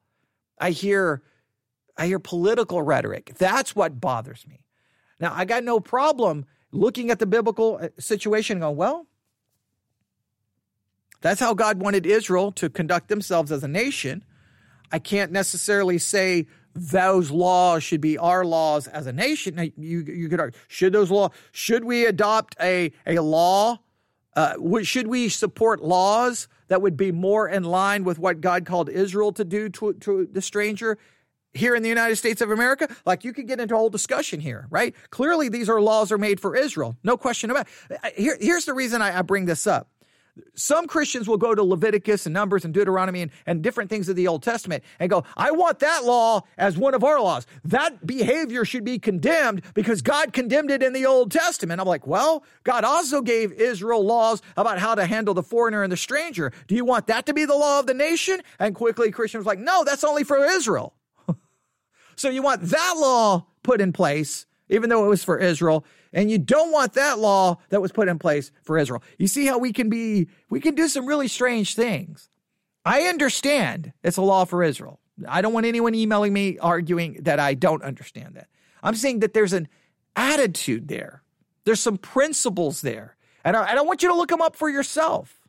I 0.60 0.72
hear 0.72 1.24
I 1.98 2.06
hear 2.06 2.20
political 2.20 2.82
rhetoric. 2.82 3.34
That's 3.38 3.76
what 3.76 4.00
bothers 4.00 4.46
me. 4.48 4.62
Now, 5.20 5.34
I 5.36 5.46
got 5.46 5.64
no 5.64 5.80
problem 5.80 6.46
looking 6.72 7.10
at 7.10 7.20
the 7.20 7.26
biblical 7.26 7.80
uh, 7.82 7.90
situation 8.00 8.58
and 8.58 8.62
going, 8.62 8.78
well, 8.78 9.08
that's 11.22 11.40
how 11.40 11.54
God 11.54 11.82
wanted 11.82 12.06
Israel 12.06 12.52
to 12.54 12.70
conduct 12.70 13.10
themselves 13.10 13.52
as 13.52 13.64
a 13.64 13.68
nation. 13.68 14.24
I 14.92 15.00
can't 15.00 15.32
necessarily 15.32 15.98
say 15.98 16.48
those 16.74 17.32
laws 17.32 17.84
should 17.84 18.02
be 18.02 18.18
our 18.18 18.46
laws 18.46 18.88
as 18.88 19.06
a 19.08 19.14
nation. 19.14 19.56
Now, 19.56 19.64
you 19.76 20.04
you 20.06 20.30
could 20.30 20.40
argue, 20.40 20.60
should 20.68 20.94
those 20.94 21.12
law 21.12 21.30
should 21.52 21.84
we 21.84 22.06
adopt 22.06 22.56
a 22.62 22.92
a 23.06 23.20
law? 23.20 23.80
Uh, 24.36 24.54
should 24.84 25.08
we 25.08 25.28
support 25.28 25.84
laws 25.84 26.48
that 26.68 26.82
would 26.82 26.96
be 26.96 27.12
more 27.12 27.50
in 27.50 27.64
line 27.64 28.04
with 28.04 28.20
what 28.20 28.40
God 28.40 28.66
called 28.66 28.88
Israel 28.88 29.34
to 29.34 29.44
do 29.44 29.68
to, 29.70 29.94
to 29.94 30.30
the 30.32 30.42
stranger? 30.42 30.98
Here 31.54 31.76
in 31.76 31.84
the 31.84 31.90
United 31.90 32.16
States 32.16 32.42
of 32.42 32.52
America, 32.52 32.88
like 33.06 33.24
you 33.24 33.34
could 33.34 33.48
get 33.48 33.60
into 33.60 33.76
a 33.76 33.78
whole 33.78 33.90
discussion 33.90 34.40
here, 34.40 34.68
right? 34.70 34.96
Clearly, 35.10 35.50
these 35.50 35.70
are 35.70 35.82
laws 35.82 36.12
are 36.12 36.18
made 36.18 36.40
for 36.40 36.56
Israel, 36.56 36.98
no 37.04 37.18
question 37.18 37.52
about. 37.52 37.68
It. 37.90 38.14
Here, 38.16 38.38
here's 38.40 38.66
the 38.66 38.74
reason 38.74 39.02
I, 39.02 39.20
I 39.20 39.22
bring 39.22 39.46
this 39.46 39.68
up. 39.68 39.90
Some 40.56 40.88
Christians 40.88 41.28
will 41.28 41.38
go 41.38 41.54
to 41.54 41.64
Leviticus 41.64 42.26
and 42.26 42.34
Numbers 42.34 42.64
and 42.64 42.74
Deuteronomy 42.74 43.24
and, 43.24 43.32
and 43.46 43.62
different 43.62 43.90
things 43.90 44.08
of 44.08 44.16
the 44.16 44.28
Old 44.28 44.44
Testament 44.44 44.84
and 45.00 45.10
go, 45.10 45.24
I 45.36 45.52
want 45.52 45.80
that 45.80 46.06
law 46.06 46.44
as 46.58 46.78
one 46.78 46.94
of 46.94 47.04
our 47.04 47.20
laws. 47.20 47.46
That 47.66 48.06
behavior 48.06 48.64
should 48.64 48.86
be 48.86 49.00
condemned 49.00 49.64
because 49.74 50.02
God 50.02 50.32
condemned 50.32 50.72
it 50.72 50.84
in 50.84 50.94
the 50.94 51.06
Old 51.06 51.32
Testament. 51.32 51.82
I'm 51.82 51.88
like, 51.88 52.08
well, 52.08 52.44
God 52.64 52.84
also 52.84 53.22
gave 53.22 53.52
Israel 53.54 54.06
laws 54.06 54.42
about 54.56 54.80
how 54.80 54.96
to 54.96 55.06
handle 55.06 55.34
the 55.34 55.44
foreigner 55.44 55.84
and 55.84 55.92
the 55.92 55.98
stranger. 55.98 56.52
Do 56.68 56.76
you 56.76 56.86
want 56.86 57.08
that 57.08 57.26
to 57.26 57.34
be 57.34 57.46
the 57.46 57.56
law 57.56 57.80
of 57.80 57.88
the 57.88 57.94
nation? 57.94 58.42
And 58.60 58.76
quickly 58.76 59.12
Christians 59.12 59.46
like, 59.46 59.60
no, 59.60 59.84
that's 59.84 60.04
only 60.04 60.24
for 60.24 60.38
Israel. 60.46 60.94
So 62.20 62.30
you 62.30 62.42
want 62.42 62.64
that 62.64 62.96
law 62.98 63.46
put 63.64 63.80
in 63.80 63.94
place, 63.94 64.46
even 64.68 64.90
though 64.90 65.06
it 65.06 65.08
was 65.08 65.24
for 65.24 65.38
Israel, 65.38 65.86
and 66.12 66.30
you 66.30 66.38
don't 66.38 66.70
want 66.70 66.94
that 66.94 67.18
law 67.18 67.60
that 67.70 67.82
was 67.82 67.94
put 67.94 68.10
in 68.10 68.20
place 68.20 68.52
for 68.62 68.78
Israel. 68.78 69.02
You 69.18 69.28
see 69.28 69.46
how 69.46 69.58
we 69.58 69.72
can 69.72 69.90
be, 69.90 70.28
we 70.50 70.60
can 70.60 70.76
do 70.76 70.90
some 70.90 71.06
really 71.06 71.30
strange 71.30 71.76
things. 71.76 72.30
I 72.84 73.04
understand 73.04 73.94
it's 74.04 74.18
a 74.18 74.22
law 74.22 74.44
for 74.44 74.64
Israel. 74.64 75.00
I 75.30 75.42
don't 75.42 75.54
want 75.54 75.66
anyone 75.66 75.96
emailing 75.96 76.34
me 76.34 76.58
arguing 76.60 77.20
that 77.22 77.40
I 77.40 77.54
don't 77.54 77.84
understand 77.84 78.36
that. 78.36 78.48
I'm 78.84 78.96
saying 78.96 79.20
that 79.20 79.34
there's 79.34 79.54
an 79.54 79.70
attitude 80.18 80.90
there. 80.90 81.24
There's 81.64 81.80
some 81.80 81.98
principles 81.98 82.82
there. 82.82 83.16
And 83.46 83.56
I, 83.56 83.66
and 83.70 83.80
I 83.80 83.82
want 83.82 84.04
you 84.04 84.10
to 84.10 84.16
look 84.16 84.30
them 84.30 84.42
up 84.42 84.58
for 84.58 84.70
yourself. 84.70 85.40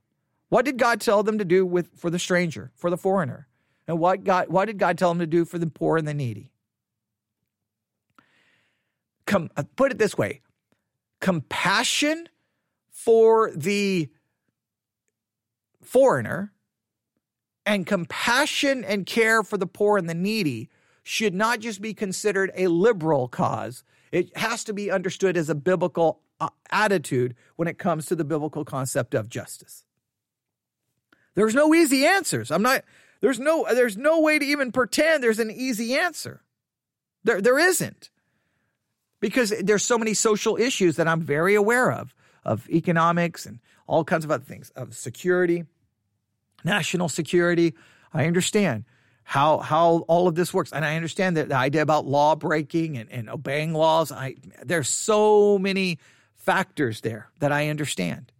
What 0.50 0.64
did 0.64 0.78
God 0.78 1.00
tell 1.00 1.24
them 1.24 1.38
to 1.38 1.44
do 1.44 1.66
with 1.66 1.90
for 1.96 2.10
the 2.10 2.18
stranger, 2.20 2.70
for 2.76 2.90
the 2.90 2.96
foreigner? 2.96 3.48
And 3.88 3.98
what 3.98 4.22
God 4.22 4.50
what 4.50 4.66
did 4.66 4.78
God 4.78 4.96
tell 4.98 5.08
them 5.08 5.18
to 5.18 5.26
do 5.26 5.44
for 5.44 5.58
the 5.58 5.66
poor 5.66 5.96
and 5.96 6.06
the 6.06 6.14
needy? 6.14 6.49
Com- 9.30 9.50
uh, 9.56 9.62
put 9.76 9.92
it 9.92 9.98
this 9.98 10.18
way 10.18 10.42
compassion 11.20 12.28
for 12.90 13.52
the 13.54 14.08
foreigner 15.82 16.52
and 17.64 17.86
compassion 17.86 18.84
and 18.84 19.06
care 19.06 19.42
for 19.42 19.56
the 19.56 19.66
poor 19.66 19.96
and 19.96 20.08
the 20.08 20.14
needy 20.14 20.68
should 21.02 21.34
not 21.34 21.60
just 21.60 21.80
be 21.80 21.94
considered 21.94 22.50
a 22.56 22.66
liberal 22.66 23.28
cause. 23.28 23.84
It 24.10 24.36
has 24.36 24.64
to 24.64 24.72
be 24.72 24.90
understood 24.90 25.36
as 25.36 25.48
a 25.48 25.54
biblical 25.54 26.20
uh, 26.40 26.48
attitude 26.70 27.36
when 27.56 27.68
it 27.68 27.78
comes 27.78 28.06
to 28.06 28.16
the 28.16 28.24
biblical 28.24 28.64
concept 28.64 29.14
of 29.14 29.28
justice. 29.28 29.84
There's 31.34 31.54
no 31.54 31.72
easy 31.74 32.04
answers. 32.06 32.50
I'm 32.50 32.62
not 32.62 32.82
there's 33.20 33.38
no 33.38 33.66
there's 33.72 33.96
no 33.96 34.20
way 34.20 34.38
to 34.38 34.44
even 34.44 34.72
pretend 34.72 35.22
there's 35.22 35.38
an 35.38 35.50
easy 35.50 35.94
answer. 35.94 36.42
There 37.22 37.40
there 37.40 37.58
isn't 37.58 38.10
because 39.20 39.52
there's 39.62 39.84
so 39.84 39.98
many 39.98 40.14
social 40.14 40.56
issues 40.56 40.96
that 40.96 41.06
I'm 41.06 41.20
very 41.20 41.54
aware 41.54 41.92
of, 41.92 42.14
of 42.44 42.68
economics 42.70 43.46
and 43.46 43.60
all 43.86 44.04
kinds 44.04 44.24
of 44.24 44.30
other 44.30 44.44
things, 44.44 44.70
of 44.70 44.94
security, 44.94 45.64
national 46.64 47.08
security. 47.08 47.74
I 48.12 48.26
understand 48.26 48.84
how 49.22 49.58
how 49.58 49.98
all 50.08 50.26
of 50.26 50.34
this 50.34 50.52
works, 50.52 50.72
and 50.72 50.84
I 50.84 50.96
understand 50.96 51.36
that 51.36 51.48
the 51.48 51.56
idea 51.56 51.82
about 51.82 52.06
law 52.06 52.34
breaking 52.34 52.98
and, 52.98 53.10
and 53.12 53.30
obeying 53.30 53.74
laws. 53.74 54.10
I 54.10 54.36
there's 54.64 54.88
so 54.88 55.58
many 55.58 55.98
factors 56.34 57.02
there 57.02 57.30
that 57.38 57.52
I 57.52 57.68
understand. 57.68 58.32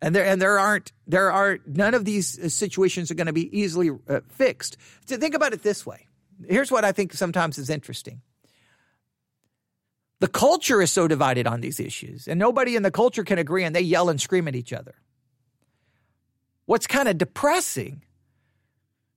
And 0.00 0.14
there 0.14 0.24
and 0.24 0.40
there 0.40 0.58
aren't 0.58 0.92
there 1.06 1.32
are 1.32 1.58
none 1.66 1.94
of 1.94 2.04
these 2.04 2.52
situations 2.54 3.10
are 3.10 3.14
going 3.14 3.26
to 3.26 3.32
be 3.32 3.58
easily 3.58 3.90
uh, 4.08 4.20
fixed. 4.28 4.76
To 5.06 5.16
think 5.16 5.34
about 5.34 5.52
it 5.52 5.62
this 5.62 5.86
way. 5.86 6.06
Here's 6.46 6.70
what 6.70 6.84
I 6.84 6.92
think 6.92 7.14
sometimes 7.14 7.58
is 7.58 7.70
interesting. 7.70 8.20
The 10.20 10.28
culture 10.28 10.82
is 10.82 10.90
so 10.90 11.06
divided 11.06 11.46
on 11.46 11.60
these 11.60 11.78
issues, 11.78 12.26
and 12.26 12.38
nobody 12.38 12.74
in 12.74 12.82
the 12.82 12.90
culture 12.90 13.22
can 13.22 13.38
agree, 13.38 13.64
and 13.64 13.74
they 13.74 13.80
yell 13.80 14.08
and 14.08 14.20
scream 14.20 14.48
at 14.48 14.56
each 14.56 14.72
other. 14.72 14.94
What's 16.66 16.86
kind 16.86 17.08
of 17.08 17.18
depressing 17.18 18.02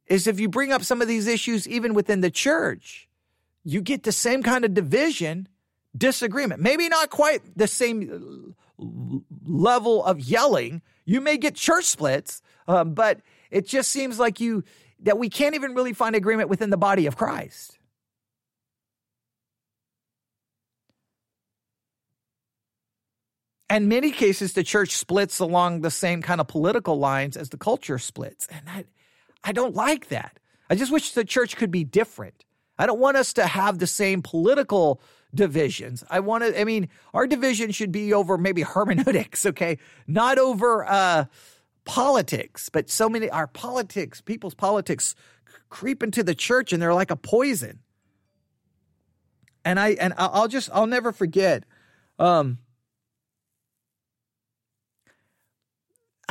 is 0.07 0.27
if 0.27 0.39
you 0.39 0.47
bring 0.47 0.71
up 0.71 0.83
some 0.83 1.01
of 1.01 1.07
these 1.07 1.27
issues 1.27 1.67
even 1.67 1.93
within 1.93 2.21
the 2.21 2.29
church, 2.29 3.09
you 3.63 3.81
get 3.81 4.03
the 4.03 4.11
same 4.11 4.43
kind 4.43 4.63
of 4.63 4.73
division 4.73 5.47
disagreement. 5.97 6.61
Maybe 6.61 6.87
not 6.87 7.09
quite 7.09 7.41
the 7.55 7.67
same 7.67 8.55
level 9.45 10.03
of 10.03 10.19
yelling. 10.19 10.81
You 11.05 11.21
may 11.21 11.37
get 11.37 11.55
church 11.55 11.85
splits, 11.85 12.41
um, 12.67 12.93
but 12.93 13.21
it 13.49 13.67
just 13.67 13.89
seems 13.89 14.19
like 14.19 14.39
you 14.39 14.63
that 15.03 15.17
we 15.17 15.29
can't 15.29 15.55
even 15.55 15.73
really 15.73 15.93
find 15.93 16.15
agreement 16.15 16.49
within 16.49 16.69
the 16.69 16.77
body 16.77 17.07
of 17.07 17.17
Christ. 17.17 17.77
And 23.71 23.87
many 23.87 24.11
cases, 24.11 24.51
the 24.51 24.65
church 24.65 24.97
splits 24.97 25.39
along 25.39 25.79
the 25.79 25.89
same 25.89 26.21
kind 26.21 26.41
of 26.41 26.49
political 26.49 26.99
lines 26.99 27.37
as 27.37 27.51
the 27.51 27.57
culture 27.57 27.97
splits. 27.99 28.45
And 28.47 28.67
I, 28.67 28.83
I 29.45 29.53
don't 29.53 29.73
like 29.73 30.09
that. 30.09 30.37
I 30.69 30.75
just 30.75 30.91
wish 30.91 31.11
the 31.13 31.23
church 31.23 31.55
could 31.55 31.71
be 31.71 31.85
different. 31.85 32.43
I 32.77 32.85
don't 32.85 32.99
want 32.99 33.15
us 33.15 33.31
to 33.31 33.47
have 33.47 33.79
the 33.79 33.87
same 33.87 34.21
political 34.21 35.01
divisions. 35.33 36.03
I 36.09 36.19
want 36.19 36.43
to, 36.43 36.59
I 36.59 36.65
mean, 36.65 36.89
our 37.13 37.25
division 37.25 37.71
should 37.71 37.93
be 37.93 38.13
over 38.13 38.37
maybe 38.37 38.61
hermeneutics, 38.73 39.45
okay? 39.45 39.77
Not 40.05 40.37
over 40.37 40.83
uh, 40.85 41.25
politics, 41.85 42.67
but 42.67 42.89
so 42.89 43.07
many, 43.07 43.29
our 43.29 43.47
politics, 43.47 44.19
people's 44.19 44.53
politics 44.53 45.15
creep 45.69 46.03
into 46.03 46.23
the 46.23 46.35
church 46.35 46.73
and 46.73 46.81
they're 46.81 46.93
like 46.93 47.09
a 47.09 47.15
poison. 47.15 47.79
And 49.63 49.79
I, 49.79 49.91
and 49.91 50.13
I'll 50.17 50.49
just, 50.49 50.69
I'll 50.73 50.87
never 50.87 51.13
forget, 51.13 51.63
um, 52.19 52.57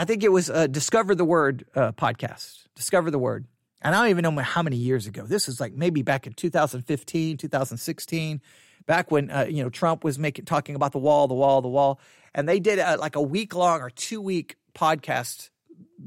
I 0.01 0.07
think 0.07 0.25
it 0.25 0.33
was 0.33 0.49
a 0.49 0.67
Discover 0.67 1.15
the 1.15 1.27
Word 1.27 1.67
uh, 1.75 1.93
podcast. 1.93 2.65
Discover 2.75 3.11
the 3.11 3.19
Word. 3.19 3.45
And 3.83 3.95
I 3.95 3.99
don't 3.99 4.09
even 4.09 4.23
know 4.23 4.43
how 4.43 4.63
many 4.63 4.77
years 4.77 5.07
ago. 5.07 5.27
This 5.27 5.47
is 5.47 5.61
like 5.61 5.75
maybe 5.75 6.01
back 6.01 6.27
in 6.27 6.33
2015, 6.33 7.37
2016 7.37 8.41
back 8.87 9.11
when 9.11 9.31
uh, 9.31 9.45
you 9.47 9.63
know 9.63 9.69
Trump 9.69 10.03
was 10.03 10.19
making 10.19 10.47
talking 10.47 10.75
about 10.75 10.93
the 10.93 10.99
wall, 10.99 11.29
the 11.29 11.35
wall, 11.35 11.61
the 11.61 11.69
wall, 11.69 12.01
and 12.35 12.49
they 12.49 12.61
did 12.61 12.79
a, 12.79 12.97
like 12.97 13.15
a 13.15 13.21
week 13.21 13.55
long 13.55 13.83
or 13.83 13.91
two 13.91 14.23
week 14.23 14.57
podcast 14.75 15.51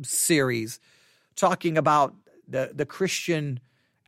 series 0.01 0.79
talking 1.35 1.77
about 1.77 2.15
the 2.47 2.71
the 2.73 2.87
Christian 2.87 3.59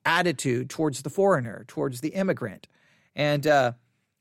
attitude 0.04 0.72
towards 0.72 1.04
the 1.04 1.12
foreigner, 1.12 1.64
towards 1.68 2.02
the 2.02 2.10
immigrant, 2.10 2.68
and 3.16 3.46
uh, 3.46 3.74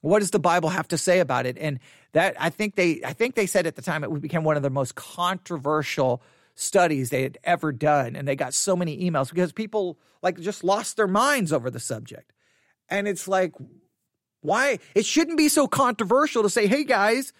what 0.02 0.18
does 0.18 0.30
the 0.30 0.38
Bible 0.38 0.68
have 0.68 0.88
to 0.88 0.98
say 0.98 1.20
about 1.20 1.46
it? 1.46 1.56
And 1.58 1.80
that 2.14 2.36
I 2.40 2.48
think 2.48 2.76
they 2.76 3.02
I 3.04 3.12
think 3.12 3.34
they 3.34 3.46
said 3.46 3.66
at 3.66 3.76
the 3.76 3.82
time 3.82 4.02
it 4.02 4.20
became 4.20 4.44
one 4.44 4.56
of 4.56 4.62
the 4.62 4.70
most 4.70 4.94
controversial 4.94 6.22
studies 6.54 7.10
they 7.10 7.22
had 7.22 7.38
ever 7.44 7.72
done, 7.72 8.16
and 8.16 8.26
they 8.26 8.36
got 8.36 8.54
so 8.54 8.74
many 8.74 9.08
emails 9.08 9.28
because 9.28 9.52
people 9.52 9.98
like 10.22 10.40
just 10.40 10.64
lost 10.64 10.96
their 10.96 11.08
minds 11.08 11.52
over 11.52 11.70
the 11.70 11.80
subject. 11.80 12.32
And 12.88 13.08
it's 13.08 13.26
like, 13.26 13.52
why? 14.40 14.78
It 14.94 15.04
shouldn't 15.04 15.36
be 15.36 15.48
so 15.48 15.66
controversial 15.66 16.44
to 16.44 16.50
say, 16.50 16.66
hey 16.66 16.84
guys, 16.84 17.32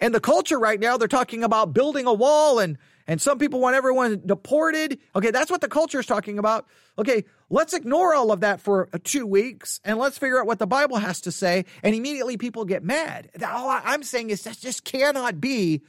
and 0.00 0.14
the 0.14 0.20
culture 0.20 0.58
right 0.58 0.78
now, 0.78 0.96
they're 0.96 1.08
talking 1.08 1.44
about 1.44 1.72
building 1.72 2.06
a 2.06 2.12
wall 2.12 2.58
and 2.58 2.78
and 3.08 3.20
some 3.20 3.38
people 3.38 3.58
want 3.58 3.74
everyone 3.74 4.22
deported. 4.24 5.00
Okay, 5.16 5.32
that's 5.32 5.50
what 5.50 5.60
the 5.60 5.68
culture 5.68 5.98
is 5.98 6.06
talking 6.06 6.38
about. 6.38 6.66
Okay, 6.96 7.24
let's 7.50 7.74
ignore 7.74 8.14
all 8.14 8.30
of 8.30 8.40
that 8.40 8.60
for 8.60 8.88
uh, 8.92 8.98
two 9.02 9.26
weeks 9.26 9.80
and 9.84 9.98
let's 9.98 10.18
figure 10.18 10.38
out 10.38 10.46
what 10.46 10.60
the 10.60 10.66
Bible 10.66 10.98
has 10.98 11.20
to 11.22 11.32
say. 11.32 11.64
And 11.82 11.94
immediately 11.96 12.36
people 12.36 12.64
get 12.64 12.84
mad. 12.84 13.30
All 13.44 13.68
I'm 13.68 14.04
saying 14.04 14.30
is 14.30 14.42
that 14.42 14.58
just 14.58 14.84
cannot 14.84 15.40
be 15.40 15.82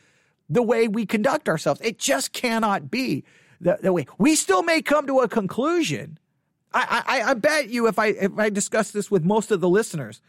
the 0.49 0.63
way 0.63 0.88
we 0.88 1.05
conduct 1.05 1.47
ourselves. 1.47 1.80
It 1.84 1.99
just 1.99 2.34
cannot 2.34 2.89
be 2.89 3.24
the, 3.61 3.78
the 3.80 3.93
way. 3.93 4.07
We 4.17 4.36
still 4.36 4.63
may 4.63 4.82
come 4.82 5.05
to 5.05 5.20
a 5.20 5.28
conclusion 5.28 6.17
I, 6.74 7.03
I, 7.07 7.22
I 7.32 7.34
bet 7.34 7.70
you 7.70 7.88
if 7.88 7.97
I 7.97 8.07
if 8.07 8.38
I 8.38 8.49
discuss 8.49 8.91
this 8.91 9.09
with 9.09 9.24
most 9.24 9.51
of 9.51 9.59
the 9.59 9.70
listeners, 9.70 10.22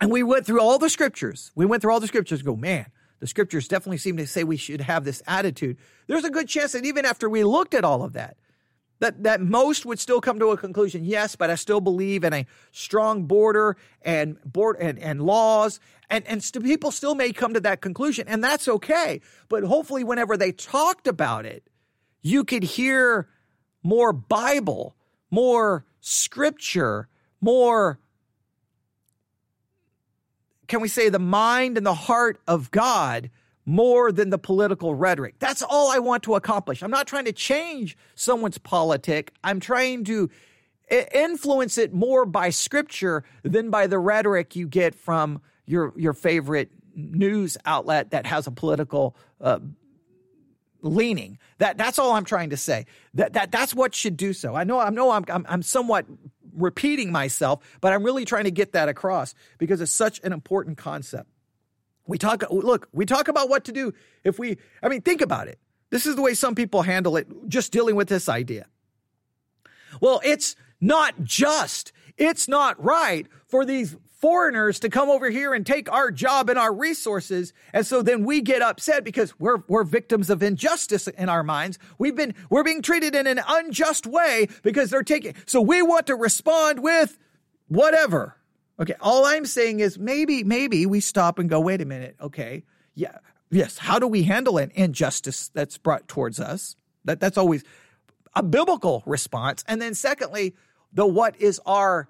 and 0.00 0.10
we 0.10 0.22
went 0.22 0.44
through 0.44 0.60
all 0.60 0.78
the 0.78 0.90
scriptures, 0.90 1.50
we 1.54 1.64
went 1.64 1.82
through 1.82 1.92
all 1.92 2.00
the 2.00 2.06
scriptures. 2.06 2.42
Go, 2.42 2.56
man, 2.56 2.86
the 3.22 3.28
scriptures 3.28 3.68
definitely 3.68 3.98
seem 3.98 4.16
to 4.16 4.26
say 4.26 4.42
we 4.42 4.56
should 4.56 4.80
have 4.80 5.04
this 5.04 5.22
attitude. 5.28 5.78
There's 6.08 6.24
a 6.24 6.30
good 6.30 6.48
chance 6.48 6.72
that 6.72 6.84
even 6.84 7.04
after 7.04 7.28
we 7.28 7.44
looked 7.44 7.72
at 7.72 7.84
all 7.84 8.02
of 8.02 8.14
that, 8.14 8.36
that 8.98 9.22
that 9.22 9.40
most 9.40 9.86
would 9.86 10.00
still 10.00 10.20
come 10.20 10.40
to 10.40 10.48
a 10.48 10.56
conclusion. 10.56 11.04
Yes, 11.04 11.36
but 11.36 11.48
I 11.48 11.54
still 11.54 11.80
believe 11.80 12.24
in 12.24 12.32
a 12.32 12.46
strong 12.72 13.26
border 13.26 13.76
and 14.02 14.42
board 14.42 14.76
and, 14.80 14.98
and 14.98 15.22
laws, 15.22 15.78
and 16.10 16.26
and 16.26 16.42
st- 16.42 16.64
people 16.64 16.90
still 16.90 17.14
may 17.14 17.32
come 17.32 17.54
to 17.54 17.60
that 17.60 17.80
conclusion, 17.80 18.26
and 18.26 18.42
that's 18.42 18.66
okay. 18.66 19.20
But 19.48 19.62
hopefully, 19.62 20.02
whenever 20.02 20.36
they 20.36 20.50
talked 20.50 21.06
about 21.06 21.46
it, 21.46 21.70
you 22.22 22.42
could 22.42 22.64
hear 22.64 23.28
more 23.84 24.12
Bible, 24.12 24.96
more 25.30 25.86
scripture, 26.00 27.08
more, 27.40 28.00
can 30.72 30.80
we 30.80 30.88
say, 30.88 31.10
the 31.10 31.18
mind 31.18 31.76
and 31.76 31.84
the 31.84 31.92
heart 31.92 32.40
of 32.48 32.70
God 32.70 33.28
more 33.66 34.10
than 34.10 34.30
the 34.30 34.38
political 34.38 34.94
rhetoric. 34.94 35.34
That's 35.38 35.60
all 35.60 35.90
I 35.90 35.98
want 35.98 36.22
to 36.22 36.34
accomplish. 36.34 36.82
I'm 36.82 36.90
not 36.90 37.06
trying 37.06 37.26
to 37.26 37.32
change 37.32 37.94
someone's 38.14 38.56
politic. 38.56 39.34
I'm 39.44 39.60
trying 39.60 40.04
to 40.04 40.30
influence 41.12 41.76
it 41.76 41.92
more 41.92 42.24
by 42.24 42.48
scripture 42.48 43.22
than 43.42 43.68
by 43.68 43.86
the 43.86 43.98
rhetoric 43.98 44.56
you 44.56 44.66
get 44.66 44.94
from 44.94 45.42
your 45.66 45.92
your 45.94 46.14
favorite 46.14 46.70
news 46.94 47.58
outlet 47.66 48.12
that 48.12 48.24
has 48.24 48.46
a 48.46 48.50
political 48.50 49.14
uh, 49.42 49.58
leaning. 50.80 51.38
That 51.58 51.76
that's 51.76 51.98
all 51.98 52.12
I'm 52.12 52.24
trying 52.24 52.48
to 52.48 52.56
say. 52.56 52.86
That 53.12 53.34
that 53.34 53.52
that's 53.52 53.74
what 53.74 53.94
should 53.94 54.16
do 54.16 54.32
so. 54.32 54.54
I 54.54 54.64
know 54.64 54.80
I 54.80 54.88
know 54.88 55.10
I'm 55.10 55.26
I'm, 55.28 55.44
I'm 55.50 55.62
somewhat 55.62 56.06
repeating 56.54 57.12
myself, 57.12 57.62
but 57.80 57.92
I'm 57.92 58.02
really 58.02 58.24
trying 58.24 58.44
to 58.44 58.50
get 58.50 58.72
that 58.72 58.88
across 58.88 59.34
because 59.58 59.80
it's 59.80 59.92
such 59.92 60.20
an 60.24 60.32
important 60.32 60.78
concept. 60.78 61.28
We 62.06 62.18
talk 62.18 62.44
look, 62.50 62.88
we 62.92 63.06
talk 63.06 63.28
about 63.28 63.48
what 63.48 63.64
to 63.64 63.72
do 63.72 63.92
if 64.24 64.38
we 64.38 64.58
I 64.82 64.88
mean 64.88 65.02
think 65.02 65.20
about 65.20 65.48
it. 65.48 65.58
This 65.90 66.06
is 66.06 66.16
the 66.16 66.22
way 66.22 66.34
some 66.34 66.54
people 66.54 66.82
handle 66.82 67.16
it 67.16 67.28
just 67.48 67.72
dealing 67.72 67.96
with 67.96 68.08
this 68.08 68.28
idea. 68.28 68.66
Well, 70.00 70.20
it's 70.24 70.56
not 70.80 71.22
just. 71.22 71.92
It's 72.16 72.48
not 72.48 72.82
right 72.82 73.26
for 73.46 73.64
these 73.64 73.96
foreigners 74.22 74.78
to 74.78 74.88
come 74.88 75.10
over 75.10 75.28
here 75.30 75.52
and 75.52 75.66
take 75.66 75.90
our 75.92 76.12
job 76.12 76.48
and 76.48 76.56
our 76.56 76.72
resources. 76.72 77.52
And 77.72 77.84
so 77.84 78.02
then 78.02 78.24
we 78.24 78.40
get 78.40 78.62
upset 78.62 79.02
because 79.02 79.38
we're, 79.40 79.58
we're 79.66 79.82
victims 79.82 80.30
of 80.30 80.44
injustice 80.44 81.08
in 81.08 81.28
our 81.28 81.42
minds. 81.42 81.76
We've 81.98 82.14
been, 82.14 82.34
we're 82.48 82.62
being 82.62 82.82
treated 82.82 83.16
in 83.16 83.26
an 83.26 83.40
unjust 83.46 84.06
way 84.06 84.46
because 84.62 84.90
they're 84.90 85.02
taking, 85.02 85.34
so 85.44 85.60
we 85.60 85.82
want 85.82 86.06
to 86.06 86.14
respond 86.14 86.84
with 86.84 87.18
whatever. 87.66 88.36
Okay. 88.78 88.94
All 89.00 89.26
I'm 89.26 89.44
saying 89.44 89.80
is 89.80 89.98
maybe, 89.98 90.44
maybe 90.44 90.86
we 90.86 91.00
stop 91.00 91.40
and 91.40 91.50
go, 91.50 91.60
wait 91.60 91.80
a 91.80 91.84
minute. 91.84 92.14
Okay. 92.20 92.62
Yeah. 92.94 93.18
Yes. 93.50 93.76
How 93.76 93.98
do 93.98 94.06
we 94.06 94.22
handle 94.22 94.56
an 94.56 94.70
injustice 94.76 95.50
that's 95.52 95.78
brought 95.78 96.06
towards 96.06 96.38
us? 96.38 96.76
That, 97.04 97.18
that's 97.18 97.36
always 97.36 97.64
a 98.36 98.42
biblical 98.44 99.02
response. 99.04 99.64
And 99.66 99.82
then 99.82 99.94
secondly, 99.94 100.54
the 100.92 101.06
what 101.06 101.40
is 101.40 101.60
our 101.66 102.08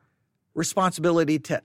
responsibility 0.54 1.38
to 1.38 1.62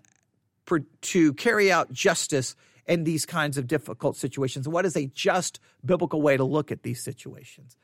to 1.02 1.34
carry 1.34 1.72
out 1.72 1.92
justice 1.92 2.56
in 2.86 3.04
these 3.04 3.26
kinds 3.26 3.58
of 3.58 3.68
difficult 3.68 4.16
situations? 4.16 4.68
What 4.68 4.86
is 4.86 4.96
a 4.96 5.08
just 5.08 5.60
biblical 5.86 6.22
way 6.22 6.38
to 6.38 6.44
look 6.44 6.72
at 6.72 6.84
these 6.84 7.04
situations? 7.04 7.76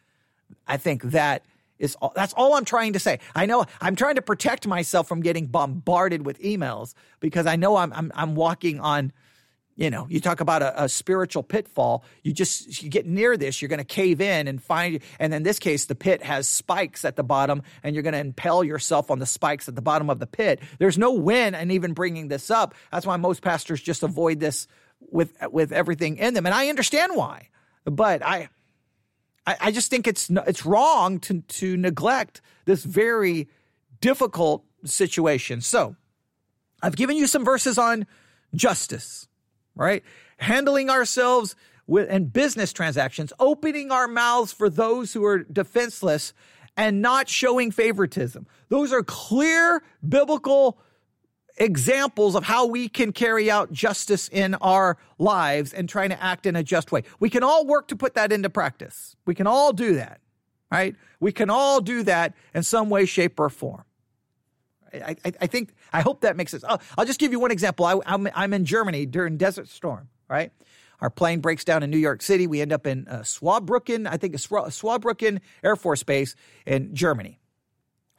I 0.67 0.77
think 0.77 1.03
that 1.03 1.45
is 1.79 1.95
all, 1.95 2.13
that's 2.15 2.33
all 2.33 2.55
I'm 2.55 2.65
trying 2.65 2.93
to 2.93 2.99
say. 2.99 3.19
I 3.35 3.45
know 3.45 3.65
I'm 3.81 3.95
trying 3.95 4.15
to 4.15 4.21
protect 4.21 4.67
myself 4.67 5.07
from 5.07 5.21
getting 5.21 5.47
bombarded 5.47 6.25
with 6.25 6.39
emails 6.41 6.93
because 7.19 7.45
I 7.45 7.55
know 7.55 7.75
I'm 7.75 7.91
I'm, 7.93 8.11
I'm 8.15 8.35
walking 8.35 8.79
on 8.79 9.11
you 9.75 9.89
know, 9.89 10.05
you 10.07 10.19
talk 10.19 10.39
about 10.39 10.61
a, 10.61 10.83
a, 10.83 10.89
spiritual 10.89 11.41
pitfall. 11.41 12.03
You 12.21 12.31
just 12.31 12.83
you 12.83 12.89
get 12.89 13.07
near 13.07 13.35
this, 13.37 13.61
you're 13.61 13.69
going 13.69 13.79
to 13.79 13.83
cave 13.83 14.21
in 14.21 14.47
and 14.47 14.61
find. 14.61 14.99
And 15.19 15.33
in 15.33 15.43
this 15.43 15.57
case, 15.57 15.85
the 15.85 15.95
pit 15.95 16.21
has 16.23 16.47
spikes 16.47 17.03
at 17.03 17.15
the 17.15 17.23
bottom, 17.23 17.63
and 17.81 17.95
you're 17.95 18.03
going 18.03 18.13
to 18.13 18.19
impale 18.19 18.63
yourself 18.63 19.09
on 19.09 19.19
the 19.19 19.25
spikes 19.25 19.67
at 19.67 19.75
the 19.75 19.81
bottom 19.81 20.09
of 20.09 20.19
the 20.19 20.27
pit. 20.27 20.59
There's 20.77 20.97
no 20.97 21.13
win 21.13 21.55
in 21.55 21.71
even 21.71 21.93
bringing 21.93 22.27
this 22.27 22.51
up. 22.51 22.75
That's 22.91 23.05
why 23.05 23.17
most 23.17 23.41
pastors 23.41 23.81
just 23.81 24.03
avoid 24.03 24.39
this 24.39 24.67
with 24.99 25.35
with 25.51 25.71
everything 25.71 26.17
in 26.17 26.35
them, 26.35 26.45
and 26.45 26.53
I 26.53 26.69
understand 26.69 27.15
why. 27.15 27.49
But 27.85 28.23
I, 28.23 28.49
I, 29.47 29.57
I 29.59 29.71
just 29.71 29.89
think 29.89 30.07
it's 30.07 30.29
it's 30.29 30.65
wrong 30.65 31.19
to 31.21 31.41
to 31.41 31.77
neglect 31.77 32.41
this 32.65 32.83
very 32.83 33.49
difficult 34.01 34.65
situation. 34.85 35.61
So, 35.61 35.95
I've 36.83 36.95
given 36.95 37.17
you 37.17 37.25
some 37.25 37.43
verses 37.43 37.79
on 37.79 38.05
justice 38.53 39.27
right? 39.75 40.03
Handling 40.37 40.89
ourselves 40.89 41.55
with 41.87 42.07
and 42.09 42.31
business 42.31 42.71
transactions, 42.71 43.33
opening 43.39 43.91
our 43.91 44.07
mouths 44.07 44.53
for 44.53 44.69
those 44.69 45.13
who 45.13 45.25
are 45.25 45.39
defenseless 45.39 46.33
and 46.77 47.01
not 47.01 47.29
showing 47.29 47.71
favoritism. 47.71 48.47
Those 48.69 48.91
are 48.91 49.03
clear 49.03 49.83
biblical 50.07 50.77
examples 51.57 52.35
of 52.35 52.43
how 52.43 52.65
we 52.65 52.89
can 52.89 53.11
carry 53.11 53.51
out 53.51 53.71
justice 53.71 54.27
in 54.29 54.55
our 54.55 54.97
lives 55.19 55.71
and 55.73 55.87
trying 55.87 56.09
to 56.09 56.23
act 56.23 56.45
in 56.45 56.55
a 56.55 56.63
just 56.63 56.91
way. 56.91 57.03
We 57.19 57.29
can 57.29 57.43
all 57.43 57.65
work 57.65 57.87
to 57.89 57.95
put 57.95 58.15
that 58.15 58.31
into 58.31 58.49
practice. 58.49 59.15
We 59.25 59.35
can 59.35 59.45
all 59.45 59.71
do 59.71 59.95
that, 59.95 60.19
right? 60.71 60.95
We 61.19 61.31
can 61.31 61.49
all 61.49 61.79
do 61.79 62.03
that 62.03 62.33
in 62.55 62.63
some 62.63 62.89
way, 62.89 63.05
shape, 63.05 63.39
or 63.39 63.49
form. 63.49 63.83
I, 64.93 65.15
I, 65.41 65.47
think 65.47 65.73
I 65.91 66.01
hope 66.01 66.21
that 66.21 66.35
makes 66.35 66.51
sense. 66.51 66.63
I'll, 66.63 66.81
I'll 66.97 67.05
just 67.05 67.19
give 67.19 67.31
you 67.31 67.39
one 67.39 67.51
example. 67.51 67.85
I, 67.85 67.99
I'm 68.05 68.27
I'm 68.35 68.53
in 68.53 68.65
Germany 68.65 69.05
during 69.05 69.37
Desert 69.37 69.67
Storm, 69.67 70.09
right? 70.27 70.51
Our 71.01 71.09
plane 71.09 71.41
breaks 71.41 71.63
down 71.63 71.83
in 71.83 71.89
New 71.89 71.97
York 71.97 72.21
City. 72.21 72.47
We 72.47 72.61
end 72.61 72.71
up 72.71 72.87
in 72.87 73.07
uh, 73.07 73.19
Zweibrücken, 73.19 74.07
I 74.07 74.17
think 74.17 74.33
it's 74.35 74.47
Zweibrücken 74.47 75.41
Air 75.63 75.75
Force 75.75 76.03
Base 76.03 76.35
in 76.65 76.95
Germany 76.95 77.39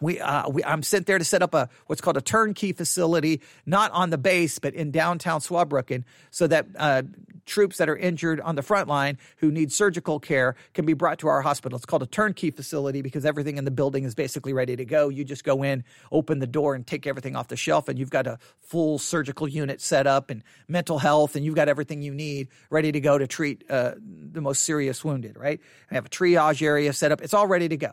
we, 0.00 0.20
uh, 0.20 0.48
we, 0.48 0.64
I'm 0.64 0.82
sent 0.82 1.06
there 1.06 1.18
to 1.18 1.24
set 1.24 1.42
up 1.42 1.54
a 1.54 1.68
what's 1.86 2.00
called 2.00 2.16
a 2.16 2.20
turnkey 2.20 2.72
facility, 2.72 3.40
not 3.64 3.90
on 3.92 4.10
the 4.10 4.18
base, 4.18 4.58
but 4.58 4.74
in 4.74 4.90
downtown 4.90 5.40
Zweibrücken, 5.40 6.04
so 6.30 6.46
that 6.46 6.66
uh, 6.76 7.02
troops 7.46 7.78
that 7.78 7.88
are 7.88 7.96
injured 7.96 8.40
on 8.40 8.56
the 8.56 8.62
front 8.62 8.88
line 8.88 9.18
who 9.38 9.50
need 9.50 9.72
surgical 9.72 10.18
care 10.18 10.56
can 10.72 10.84
be 10.84 10.94
brought 10.94 11.18
to 11.20 11.28
our 11.28 11.42
hospital. 11.42 11.76
It's 11.76 11.86
called 11.86 12.02
a 12.02 12.06
turnkey 12.06 12.50
facility 12.50 13.02
because 13.02 13.24
everything 13.24 13.56
in 13.56 13.64
the 13.64 13.70
building 13.70 14.04
is 14.04 14.14
basically 14.14 14.52
ready 14.52 14.76
to 14.76 14.84
go. 14.84 15.08
You 15.08 15.24
just 15.24 15.44
go 15.44 15.62
in, 15.62 15.84
open 16.10 16.38
the 16.38 16.46
door, 16.46 16.74
and 16.74 16.86
take 16.86 17.06
everything 17.06 17.36
off 17.36 17.48
the 17.48 17.56
shelf, 17.56 17.88
and 17.88 17.98
you've 17.98 18.10
got 18.10 18.26
a 18.26 18.38
full 18.60 18.98
surgical 18.98 19.48
unit 19.48 19.80
set 19.80 20.06
up 20.06 20.30
and 20.30 20.42
mental 20.68 20.98
health, 20.98 21.36
and 21.36 21.44
you've 21.44 21.54
got 21.54 21.68
everything 21.68 22.02
you 22.02 22.12
need 22.12 22.48
ready 22.68 22.92
to 22.92 23.00
go 23.00 23.16
to 23.16 23.26
treat 23.26 23.64
uh, 23.70 23.92
the 23.96 24.40
most 24.40 24.64
serious 24.64 25.04
wounded. 25.04 25.36
Right? 25.36 25.60
I 25.90 25.94
have 25.94 26.06
a 26.06 26.10
triage 26.10 26.62
area 26.62 26.92
set 26.92 27.12
up. 27.12 27.22
It's 27.22 27.34
all 27.34 27.46
ready 27.46 27.68
to 27.68 27.76
go. 27.76 27.92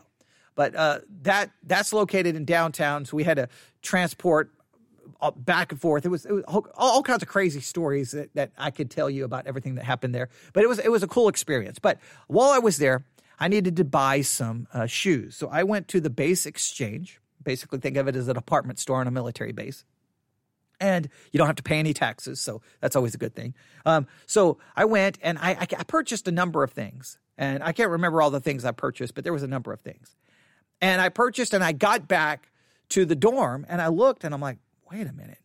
But 0.54 0.74
uh, 0.74 1.00
that 1.22 1.50
that's 1.62 1.92
located 1.92 2.36
in 2.36 2.44
downtown, 2.44 3.04
so 3.04 3.16
we 3.16 3.24
had 3.24 3.36
to 3.36 3.48
transport 3.80 4.50
uh, 5.20 5.30
back 5.30 5.72
and 5.72 5.80
forth. 5.80 6.04
It 6.04 6.08
was, 6.08 6.26
it 6.26 6.32
was 6.32 6.44
all, 6.44 6.66
all, 6.76 7.02
kinds 7.02 7.22
of 7.22 7.28
crazy 7.28 7.60
stories 7.60 8.10
that, 8.10 8.34
that 8.34 8.50
I 8.58 8.70
could 8.70 8.90
tell 8.90 9.08
you 9.08 9.24
about 9.24 9.46
everything 9.46 9.76
that 9.76 9.84
happened 9.84 10.14
there. 10.14 10.28
But 10.52 10.64
it 10.64 10.68
was 10.68 10.78
it 10.78 10.90
was 10.90 11.02
a 11.02 11.08
cool 11.08 11.28
experience. 11.28 11.78
But 11.78 11.98
while 12.26 12.50
I 12.50 12.58
was 12.58 12.78
there, 12.78 13.04
I 13.38 13.48
needed 13.48 13.76
to 13.76 13.84
buy 13.84 14.22
some 14.22 14.66
uh, 14.74 14.86
shoes, 14.86 15.36
so 15.36 15.48
I 15.48 15.62
went 15.62 15.88
to 15.88 16.00
the 16.00 16.10
Base 16.10 16.44
Exchange. 16.44 17.20
Basically, 17.42 17.78
think 17.78 17.96
of 17.96 18.06
it 18.08 18.14
as 18.14 18.28
a 18.28 18.34
department 18.34 18.78
store 18.78 19.00
on 19.00 19.06
a 19.06 19.10
military 19.10 19.52
base. 19.52 19.84
And 20.80 21.08
you 21.30 21.38
don't 21.38 21.46
have 21.46 21.56
to 21.56 21.62
pay 21.62 21.78
any 21.78 21.94
taxes, 21.94 22.40
so 22.40 22.60
that's 22.80 22.96
always 22.96 23.14
a 23.14 23.18
good 23.18 23.34
thing. 23.36 23.54
Um, 23.86 24.08
so 24.26 24.58
I 24.74 24.84
went 24.84 25.16
and 25.22 25.38
I, 25.38 25.56
I 25.60 25.84
purchased 25.84 26.26
a 26.26 26.32
number 26.32 26.64
of 26.64 26.72
things, 26.72 27.20
and 27.38 27.62
I 27.62 27.72
can't 27.72 27.90
remember 27.90 28.20
all 28.20 28.30
the 28.30 28.40
things 28.40 28.64
I 28.64 28.72
purchased, 28.72 29.14
but 29.14 29.22
there 29.22 29.32
was 29.32 29.44
a 29.44 29.48
number 29.48 29.72
of 29.72 29.80
things. 29.80 30.16
And 30.82 31.00
I 31.00 31.08
purchased 31.08 31.54
and 31.54 31.64
I 31.64 31.72
got 31.72 32.08
back 32.08 32.50
to 32.90 33.06
the 33.06 33.14
dorm 33.14 33.64
and 33.68 33.80
I 33.80 33.88
looked 33.88 34.24
and 34.24 34.34
I'm 34.34 34.40
like, 34.40 34.58
wait 34.90 35.06
a 35.06 35.12
minute. 35.12 35.38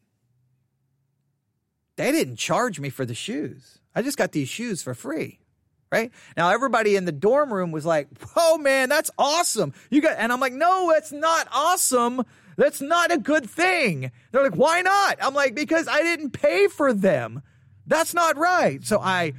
They 1.96 2.12
didn't 2.12 2.38
charge 2.38 2.80
me 2.80 2.90
for 2.90 3.06
the 3.06 3.16
shoes. 3.16 3.80
I 3.96 4.02
just 4.02 4.18
got 4.18 4.32
these 4.32 4.50
shoes 4.50 4.82
for 4.84 4.94
free. 4.94 5.40
Right 5.90 6.12
now, 6.36 6.50
everybody 6.50 6.96
in 6.98 7.06
the 7.06 7.14
dorm 7.14 7.54
room 7.54 7.72
was 7.72 7.86
like, 7.86 8.10
"Oh 8.36 8.58
man, 8.58 8.90
that's 8.90 9.10
awesome!" 9.18 9.74
You 9.90 10.02
got, 10.02 10.18
and 10.20 10.34
I'm 10.34 10.42
like, 10.42 10.52
"No, 10.52 10.92
it's 10.92 11.14
not 11.14 11.48
awesome. 11.50 12.24
That's 12.58 12.82
not 12.82 13.10
a 13.10 13.18
good 13.18 13.50
thing." 13.50 14.12
They're 14.32 14.44
like, 14.44 14.58
"Why 14.58 14.82
not?" 14.82 15.18
I'm 15.22 15.34
like, 15.34 15.56
"Because 15.56 15.88
I 15.88 16.02
didn't 16.02 16.32
pay 16.32 16.68
for 16.68 16.92
them. 16.92 17.42
That's 17.86 18.14
not 18.14 18.36
right." 18.38 18.84
So 18.84 19.00
I 19.00 19.32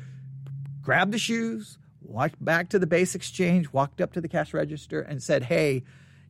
grabbed 0.81 1.13
the 1.13 1.19
shoes, 1.19 1.78
walked 2.09 2.43
back 2.43 2.69
to 2.71 2.79
the 2.79 2.87
base 2.87 3.15
exchange, 3.15 3.73
walked 3.73 4.01
up 4.01 4.13
to 4.15 4.21
the 4.21 4.29
cash 4.29 4.55
register, 4.55 5.01
and 5.01 5.23
said, 5.23 5.45
"Hey, 5.45 5.85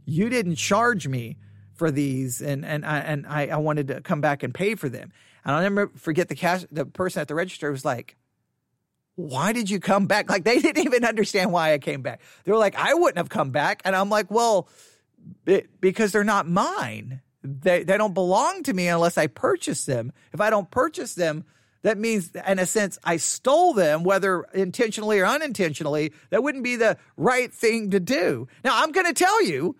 you 0.05 0.29
didn't 0.29 0.57
charge 0.57 1.09
me 1.09 1.39
for 1.74 1.91
these, 1.91 2.41
and 2.43 2.64
and 2.64 2.85
I 2.85 2.99
and 2.99 3.26
I, 3.26 3.47
I 3.49 3.57
wanted 3.57 3.89
to 3.89 4.01
come 4.01 4.20
back 4.20 4.43
and 4.43 4.53
pay 4.53 4.74
for 4.74 4.89
them." 4.89 5.12
And 5.45 5.55
I'll 5.55 5.62
never 5.62 5.89
forget 5.97 6.29
the 6.29 6.35
cash. 6.35 6.64
The 6.70 6.85
person 6.85 7.20
at 7.20 7.29
the 7.29 7.35
register 7.35 7.70
was 7.70 7.85
like, 7.85 8.16
"Why 9.14 9.53
did 9.53 9.70
you 9.70 9.81
come 9.81 10.07
back?" 10.07 10.29
Like 10.29 10.45
they 10.45 10.61
didn't 10.61 10.85
even 10.85 11.05
understand 11.05 11.53
why 11.53 11.72
I 11.72 11.79
came 11.79 12.03
back. 12.03 12.20
They 12.45 12.53
were 12.53 12.59
like, 12.59 12.76
"I 12.76 12.95
wouldn't 12.95 13.18
have 13.18 13.29
come 13.31 13.51
back," 13.51 13.83
and 13.85 13.95
I'm 13.95 14.11
like, 14.11 14.31
"Well, 14.31 14.68
it, 15.47 15.81
because 15.81 16.12
they're 16.12 16.24
not 16.24 16.49
mine. 16.49 17.22
They 17.43 17.85
they 17.85 17.97
don't 17.97 18.14
belong 18.14 18.64
to 18.64 18.74
me 18.74 18.89
unless 18.89 19.16
I 19.16 19.29
purchase 19.29 19.85
them. 19.85 20.12
If 20.33 20.41
I 20.41 20.51
don't 20.51 20.70
purchase 20.70 21.14
them." 21.14 21.45
That 21.89 21.97
means, 21.97 22.30
in 22.47 22.59
a 22.59 22.66
sense, 22.66 22.99
I 23.03 23.16
stole 23.16 23.72
them, 23.72 24.05
whether 24.05 24.43
intentionally 24.53 25.20
or 25.20 25.24
unintentionally. 25.24 26.12
That 26.28 26.43
wouldn't 26.43 26.62
be 26.62 26.76
the 26.76 26.99
right 27.16 27.51
thing 27.51 27.93
to 27.93 27.99
do. 27.99 28.47
Now, 28.62 28.82
I'm 28.82 28.93
going 28.93 29.07
to 29.07 29.14
tell 29.14 29.43
you 29.43 29.74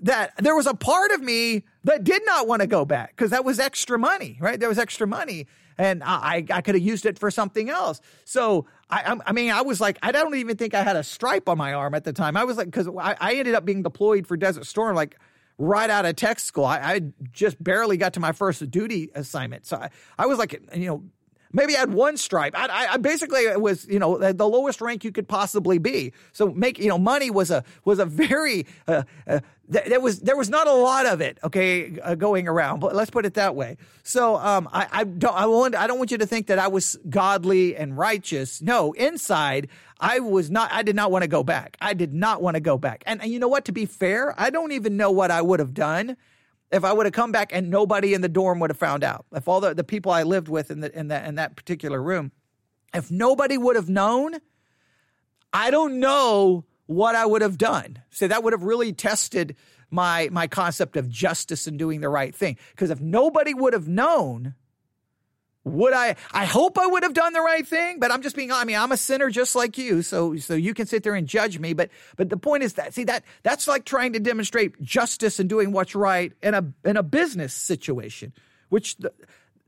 that 0.00 0.32
there 0.38 0.56
was 0.56 0.66
a 0.66 0.74
part 0.74 1.12
of 1.12 1.22
me 1.22 1.62
that 1.84 2.02
did 2.02 2.26
not 2.26 2.48
want 2.48 2.62
to 2.62 2.66
go 2.66 2.84
back 2.84 3.10
because 3.10 3.30
that 3.30 3.44
was 3.44 3.60
extra 3.60 3.96
money, 3.96 4.38
right? 4.40 4.58
There 4.58 4.68
was 4.68 4.76
extra 4.80 5.06
money, 5.06 5.46
and 5.78 6.02
I, 6.02 6.44
I 6.50 6.62
could 6.62 6.74
have 6.74 6.82
used 6.82 7.06
it 7.06 7.16
for 7.16 7.30
something 7.30 7.70
else. 7.70 8.00
So 8.24 8.66
I, 8.90 9.16
I 9.24 9.30
mean, 9.30 9.52
I 9.52 9.62
was 9.62 9.80
like, 9.80 10.00
I 10.02 10.10
don't 10.10 10.34
even 10.34 10.56
think 10.56 10.74
I 10.74 10.82
had 10.82 10.96
a 10.96 11.04
stripe 11.04 11.48
on 11.48 11.58
my 11.58 11.74
arm 11.74 11.94
at 11.94 12.02
the 12.02 12.12
time. 12.12 12.36
I 12.36 12.42
was 12.42 12.56
like, 12.56 12.66
because 12.66 12.88
I, 12.88 13.14
I 13.20 13.34
ended 13.34 13.54
up 13.54 13.64
being 13.64 13.84
deployed 13.84 14.26
for 14.26 14.36
Desert 14.36 14.66
Storm, 14.66 14.96
like 14.96 15.16
right 15.58 15.90
out 15.90 16.06
of 16.06 16.16
tech 16.16 16.40
school. 16.40 16.64
I, 16.64 16.78
I 16.78 17.00
just 17.30 17.62
barely 17.62 17.98
got 17.98 18.14
to 18.14 18.20
my 18.20 18.32
first 18.32 18.68
duty 18.68 19.10
assignment, 19.14 19.64
so 19.64 19.76
I, 19.76 19.90
I 20.18 20.26
was 20.26 20.38
like, 20.38 20.60
you 20.74 20.86
know 20.86 21.04
Maybe 21.52 21.76
I 21.76 21.80
had 21.80 21.92
one 21.92 22.16
stripe. 22.16 22.54
I, 22.56 22.86
I 22.92 22.96
basically 22.96 23.54
was, 23.56 23.86
you 23.86 23.98
know, 23.98 24.16
the 24.18 24.48
lowest 24.48 24.80
rank 24.80 25.04
you 25.04 25.12
could 25.12 25.28
possibly 25.28 25.78
be. 25.78 26.12
So 26.32 26.50
make, 26.50 26.78
you 26.78 26.88
know, 26.88 26.98
money 26.98 27.30
was 27.30 27.50
a 27.50 27.64
was 27.84 27.98
a 27.98 28.06
very 28.06 28.66
uh, 28.88 29.02
uh, 29.26 29.40
th- 29.70 29.86
there 29.86 30.00
was 30.00 30.20
there 30.20 30.36
was 30.36 30.48
not 30.48 30.66
a 30.66 30.72
lot 30.72 31.06
of 31.06 31.20
it, 31.20 31.38
okay, 31.44 31.98
uh, 32.00 32.14
going 32.14 32.48
around. 32.48 32.80
But 32.80 32.94
let's 32.94 33.10
put 33.10 33.26
it 33.26 33.34
that 33.34 33.54
way. 33.54 33.76
So 34.02 34.36
um, 34.36 34.68
I, 34.72 34.88
I 34.90 35.04
don't 35.04 35.36
I 35.36 35.46
want 35.46 35.74
I 35.74 35.86
don't 35.86 35.98
want 35.98 36.10
you 36.10 36.18
to 36.18 36.26
think 36.26 36.46
that 36.46 36.58
I 36.58 36.68
was 36.68 36.98
godly 37.08 37.76
and 37.76 37.96
righteous. 37.96 38.62
No, 38.62 38.92
inside 38.92 39.68
I 40.00 40.18
was 40.18 40.50
not. 40.50 40.72
I 40.72 40.82
did 40.82 40.96
not 40.96 41.10
want 41.10 41.22
to 41.22 41.28
go 41.28 41.44
back. 41.44 41.76
I 41.80 41.94
did 41.94 42.12
not 42.12 42.42
want 42.42 42.56
to 42.56 42.60
go 42.60 42.76
back. 42.76 43.04
And, 43.06 43.22
and 43.22 43.30
you 43.30 43.38
know 43.38 43.48
what? 43.48 43.66
To 43.66 43.72
be 43.72 43.86
fair, 43.86 44.34
I 44.36 44.50
don't 44.50 44.72
even 44.72 44.96
know 44.96 45.10
what 45.12 45.30
I 45.30 45.42
would 45.42 45.60
have 45.60 45.74
done 45.74 46.16
if 46.72 46.84
I 46.84 46.92
would 46.92 47.06
have 47.06 47.12
come 47.12 47.32
back 47.32 47.52
and 47.52 47.70
nobody 47.70 48.14
in 48.14 48.22
the 48.22 48.28
dorm 48.28 48.58
would 48.60 48.70
have 48.70 48.78
found 48.78 49.04
out, 49.04 49.26
if 49.32 49.46
all 49.46 49.60
the, 49.60 49.74
the 49.74 49.84
people 49.84 50.10
I 50.10 50.22
lived 50.22 50.48
with 50.48 50.70
in, 50.70 50.80
the, 50.80 50.98
in, 50.98 51.08
that, 51.08 51.26
in 51.26 51.34
that 51.34 51.54
particular 51.54 52.02
room, 52.02 52.32
if 52.94 53.10
nobody 53.10 53.58
would 53.58 53.76
have 53.76 53.90
known, 53.90 54.38
I 55.52 55.70
don't 55.70 56.00
know 56.00 56.64
what 56.86 57.14
I 57.14 57.26
would 57.26 57.42
have 57.42 57.58
done. 57.58 58.02
So 58.10 58.26
that 58.26 58.42
would 58.42 58.54
have 58.54 58.62
really 58.62 58.92
tested 58.92 59.54
my, 59.90 60.30
my 60.32 60.46
concept 60.46 60.96
of 60.96 61.08
justice 61.10 61.66
and 61.66 61.78
doing 61.78 62.00
the 62.00 62.08
right 62.08 62.34
thing. 62.34 62.56
Because 62.70 62.90
if 62.90 63.00
nobody 63.00 63.52
would 63.52 63.74
have 63.74 63.86
known, 63.88 64.54
would 65.64 65.92
I 65.92 66.16
I 66.32 66.44
hope 66.44 66.78
I 66.78 66.86
would 66.86 67.02
have 67.02 67.14
done 67.14 67.32
the 67.32 67.40
right 67.40 67.66
thing, 67.66 68.00
but 68.00 68.10
I'm 68.10 68.22
just 68.22 68.34
being 68.34 68.50
I 68.50 68.64
mean, 68.64 68.76
I'm 68.76 68.92
a 68.92 68.96
sinner 68.96 69.30
just 69.30 69.54
like 69.54 69.78
you, 69.78 70.02
so 70.02 70.36
so 70.36 70.54
you 70.54 70.74
can 70.74 70.86
sit 70.86 71.02
there 71.02 71.14
and 71.14 71.26
judge 71.26 71.58
me, 71.58 71.72
but 71.72 71.90
but 72.16 72.30
the 72.30 72.36
point 72.36 72.62
is 72.62 72.74
that 72.74 72.94
see 72.94 73.04
that 73.04 73.24
that's 73.42 73.68
like 73.68 73.84
trying 73.84 74.12
to 74.14 74.20
demonstrate 74.20 74.80
justice 74.82 75.38
and 75.38 75.48
doing 75.48 75.72
what's 75.72 75.94
right 75.94 76.32
in 76.42 76.54
a 76.54 76.72
in 76.84 76.96
a 76.96 77.02
business 77.02 77.54
situation, 77.54 78.32
which 78.70 78.96
the, 78.96 79.12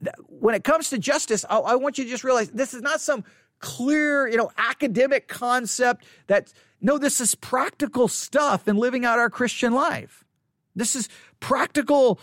the, 0.01 0.13
when 0.29 0.55
it 0.55 0.65
comes 0.65 0.91
to 0.91 0.99
justice, 0.99 1.45
I, 1.49 1.59
I 1.59 1.75
want 1.77 1.99
you 1.99 2.05
to 2.05 2.11
just 2.11 2.25
realize 2.25 2.51
this 2.51 2.75
is 2.75 2.83
not 2.83 3.01
some 3.01 3.25
clear, 3.61 4.27
you 4.29 4.37
know, 4.37 4.51
academic 4.59 5.29
concept 5.29 6.05
that 6.27 6.53
no, 6.81 6.99
this 6.99 7.21
is 7.21 7.35
practical 7.37 8.09
stuff 8.09 8.67
in 8.67 8.77
living 8.77 9.05
out 9.05 9.19
our 9.19 9.31
Christian 9.31 9.73
life. 9.73 10.25
This 10.75 10.97
is 10.97 11.09
practical 11.39 12.19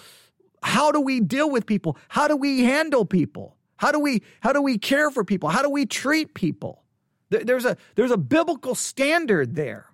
how 0.63 0.91
do 0.91 1.01
we 1.01 1.19
deal 1.19 1.49
with 1.49 1.65
people? 1.65 1.97
How 2.07 2.27
do 2.27 2.35
we 2.35 2.63
handle 2.63 3.05
people? 3.05 3.55
How 3.81 3.91
do 3.91 3.99
we 3.99 4.21
how 4.41 4.53
do 4.53 4.61
we 4.61 4.77
care 4.77 5.09
for 5.09 5.23
people? 5.23 5.49
How 5.49 5.63
do 5.63 5.69
we 5.69 5.87
treat 5.87 6.35
people? 6.35 6.83
There's 7.31 7.65
a 7.65 7.75
there's 7.95 8.11
a 8.11 8.17
biblical 8.17 8.75
standard 8.75 9.55
there. 9.55 9.87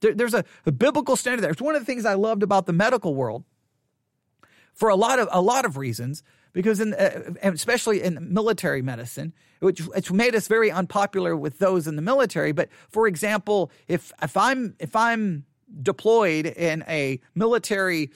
There's 0.00 0.34
a, 0.34 0.44
a 0.66 0.72
biblical 0.72 1.16
standard 1.16 1.40
there. 1.40 1.50
It's 1.50 1.62
one 1.62 1.74
of 1.74 1.80
the 1.80 1.86
things 1.86 2.04
I 2.04 2.12
loved 2.12 2.42
about 2.42 2.66
the 2.66 2.74
medical 2.74 3.14
world 3.14 3.44
for 4.74 4.90
a 4.90 4.96
lot 4.96 5.18
of 5.18 5.30
a 5.32 5.40
lot 5.40 5.64
of 5.64 5.78
reasons 5.78 6.22
because 6.52 6.78
in 6.78 6.92
uh, 6.92 7.32
especially 7.42 8.02
in 8.02 8.34
military 8.34 8.82
medicine 8.82 9.32
which 9.60 9.80
it's 9.94 10.10
made 10.10 10.34
us 10.34 10.46
very 10.46 10.70
unpopular 10.70 11.34
with 11.34 11.58
those 11.58 11.86
in 11.86 11.96
the 11.96 12.02
military 12.02 12.52
but 12.52 12.68
for 12.88 13.06
example 13.06 13.70
if 13.88 14.12
if 14.22 14.36
i'm 14.36 14.74
if 14.78 14.96
i'm 14.96 15.44
deployed 15.82 16.46
in 16.46 16.84
a 16.88 17.20
military 17.34 18.10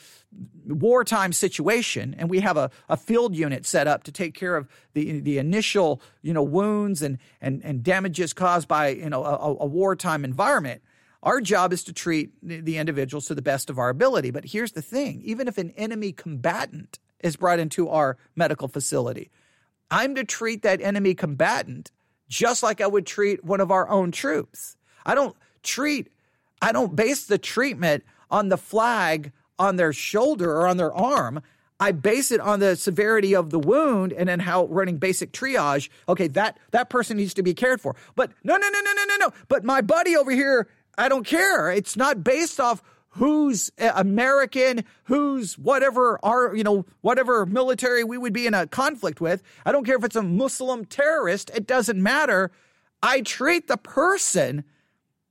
wartime 0.66 1.32
situation 1.32 2.14
and 2.18 2.28
we 2.28 2.41
have 2.41 2.57
a, 2.57 2.70
a 2.89 2.97
field 2.97 3.34
unit 3.34 3.64
set 3.64 3.87
up 3.87 4.03
to 4.03 4.12
take 4.12 4.34
care 4.34 4.57
of 4.57 4.68
the 4.95 5.20
the 5.20 5.39
initial 5.39 6.03
you 6.22 6.32
know 6.32 6.43
wounds 6.43 7.03
and 7.03 7.18
and, 7.41 7.62
and 7.64 7.82
damages 7.82 8.32
caused 8.32 8.66
by 8.66 8.89
you 8.89 9.09
know 9.09 9.24
a, 9.24 9.57
a 9.61 9.66
wartime 9.66 10.24
environment 10.24 10.82
our 11.22 11.41
job 11.41 11.72
is 11.72 11.82
to 11.84 11.93
treat 11.93 12.30
the, 12.43 12.61
the 12.61 12.78
individuals 12.78 13.26
to 13.26 13.34
the 13.34 13.43
best 13.43 13.68
of 13.68 13.80
our 13.80 13.89
ability. 13.89 14.30
But 14.30 14.45
here's 14.45 14.72
the 14.72 14.82
thing. 14.82 15.22
Even 15.24 15.49
if 15.49 15.59
an 15.59 15.70
enemy 15.70 16.12
combatant 16.12 17.01
is 17.20 17.37
brought 17.37 17.59
into 17.59 17.89
our 17.89 18.16
medical 18.34 18.68
facility 18.68 19.30
i'm 19.91 20.14
to 20.14 20.24
treat 20.24 20.62
that 20.62 20.80
enemy 20.80 21.14
combatant 21.14 21.91
just 22.28 22.62
like 22.62 22.80
i 22.80 22.87
would 22.87 23.07
treat 23.07 23.45
one 23.45 23.61
of 23.61 23.70
our 23.70 23.89
own 23.89 24.11
troops. 24.11 24.76
I 25.05 25.14
don't 25.14 25.37
treat 25.62 26.09
i 26.61 26.72
don't 26.72 26.95
base 26.95 27.26
the 27.26 27.39
treatment 27.39 28.05
on 28.30 28.49
the 28.49 28.59
flag 28.59 29.32
on 29.59 29.76
their 29.76 29.92
shoulder 29.92 30.52
or 30.52 30.66
on 30.66 30.76
their 30.76 30.92
arm. 30.92 31.42
I 31.78 31.92
base 31.92 32.30
it 32.30 32.40
on 32.40 32.61
the 32.61 32.74
severity 32.74 33.34
of 33.34 33.50
the 33.50 33.59
wound 33.59 34.12
and 34.12 34.28
then 34.28 34.40
how 34.40 34.66
running 34.66 34.96
basic 34.96 35.32
triage. 35.32 35.90
Okay, 36.09 36.28
that 36.28 36.59
that 36.70 36.88
person 36.88 37.18
needs 37.18 37.34
to 37.34 37.42
be 37.42 37.52
cared 37.52 37.80
for. 37.80 37.94
But 38.14 38.32
no, 38.42 38.57
no, 38.57 38.68
no, 38.68 38.80
no, 38.80 38.92
no, 38.92 39.04
no, 39.04 39.16
no. 39.26 39.32
But 39.48 39.64
my 39.64 39.82
buddy 39.82 40.16
over 40.16 40.30
here, 40.30 40.68
I 40.96 41.09
don't 41.09 41.26
care. 41.26 41.70
It's 41.70 41.96
not 41.96 42.24
based 42.24 42.59
off 42.61 42.82
who's 43.16 43.70
American, 43.78 44.84
who's 45.04 45.59
whatever 45.59 46.18
our, 46.22 46.54
you 46.54 46.64
know, 46.64 46.84
whatever 47.00 47.46
military 47.46 48.04
we 48.04 48.18
would 48.18 48.32
be 48.32 48.46
in 48.46 48.54
a 48.54 48.66
conflict 48.66 49.20
with. 49.20 49.42
I 49.64 49.72
don't 49.72 49.84
care 49.84 49.96
if 49.96 50.04
it's 50.04 50.16
a 50.16 50.22
Muslim 50.22 50.84
terrorist, 50.84 51.50
it 51.54 51.66
doesn't 51.66 52.02
matter. 52.02 52.50
I 53.02 53.22
treat 53.22 53.68
the 53.68 53.76
person 53.76 54.64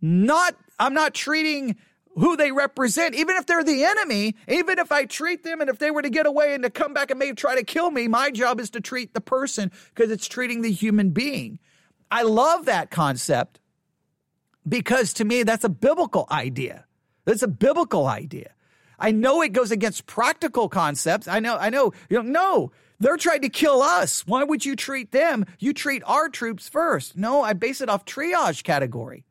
not, 0.01 0.55
I'm 0.79 0.93
not 0.93 1.13
treating 1.13 1.75
who 2.15 2.37
they 2.37 2.51
represent, 2.51 3.15
even 3.15 3.35
if 3.35 3.45
they're 3.45 3.63
the 3.63 3.83
enemy, 3.83 4.35
even 4.47 4.79
if 4.79 4.91
I 4.91 5.05
treat 5.05 5.43
them 5.43 5.61
and 5.61 5.69
if 5.69 5.79
they 5.79 5.91
were 5.91 6.01
to 6.01 6.09
get 6.09 6.25
away 6.25 6.53
and 6.53 6.63
to 6.63 6.69
come 6.69 6.93
back 6.93 7.11
and 7.11 7.19
maybe 7.19 7.35
try 7.35 7.55
to 7.55 7.63
kill 7.63 7.91
me, 7.91 8.07
my 8.07 8.31
job 8.31 8.59
is 8.59 8.69
to 8.71 8.81
treat 8.81 9.13
the 9.13 9.21
person 9.21 9.71
because 9.93 10.11
it's 10.11 10.27
treating 10.27 10.61
the 10.61 10.71
human 10.71 11.09
being. 11.09 11.59
I 12.09 12.23
love 12.23 12.65
that 12.65 12.89
concept 12.89 13.59
because 14.67 15.13
to 15.13 15.25
me, 15.25 15.43
that's 15.43 15.63
a 15.63 15.69
biblical 15.69 16.27
idea. 16.31 16.85
That's 17.25 17.43
a 17.43 17.47
biblical 17.47 18.07
idea. 18.07 18.51
I 18.97 19.11
know 19.11 19.41
it 19.41 19.51
goes 19.51 19.71
against 19.71 20.05
practical 20.05 20.69
concepts. 20.69 21.27
I 21.27 21.39
know, 21.39 21.57
I 21.57 21.69
know, 21.69 21.91
you 22.09 22.23
know, 22.23 22.29
no, 22.29 22.71
they're 22.99 23.17
trying 23.17 23.41
to 23.41 23.49
kill 23.49 23.81
us. 23.81 24.25
Why 24.25 24.43
would 24.43 24.65
you 24.65 24.77
treat 24.77 25.11
them? 25.11 25.45
You 25.59 25.73
treat 25.73 26.01
our 26.05 26.29
troops 26.29 26.69
first. 26.69 27.17
No, 27.17 27.41
I 27.41 27.53
base 27.53 27.81
it 27.81 27.89
off 27.89 28.05
triage 28.05 28.63
category. 28.63 29.25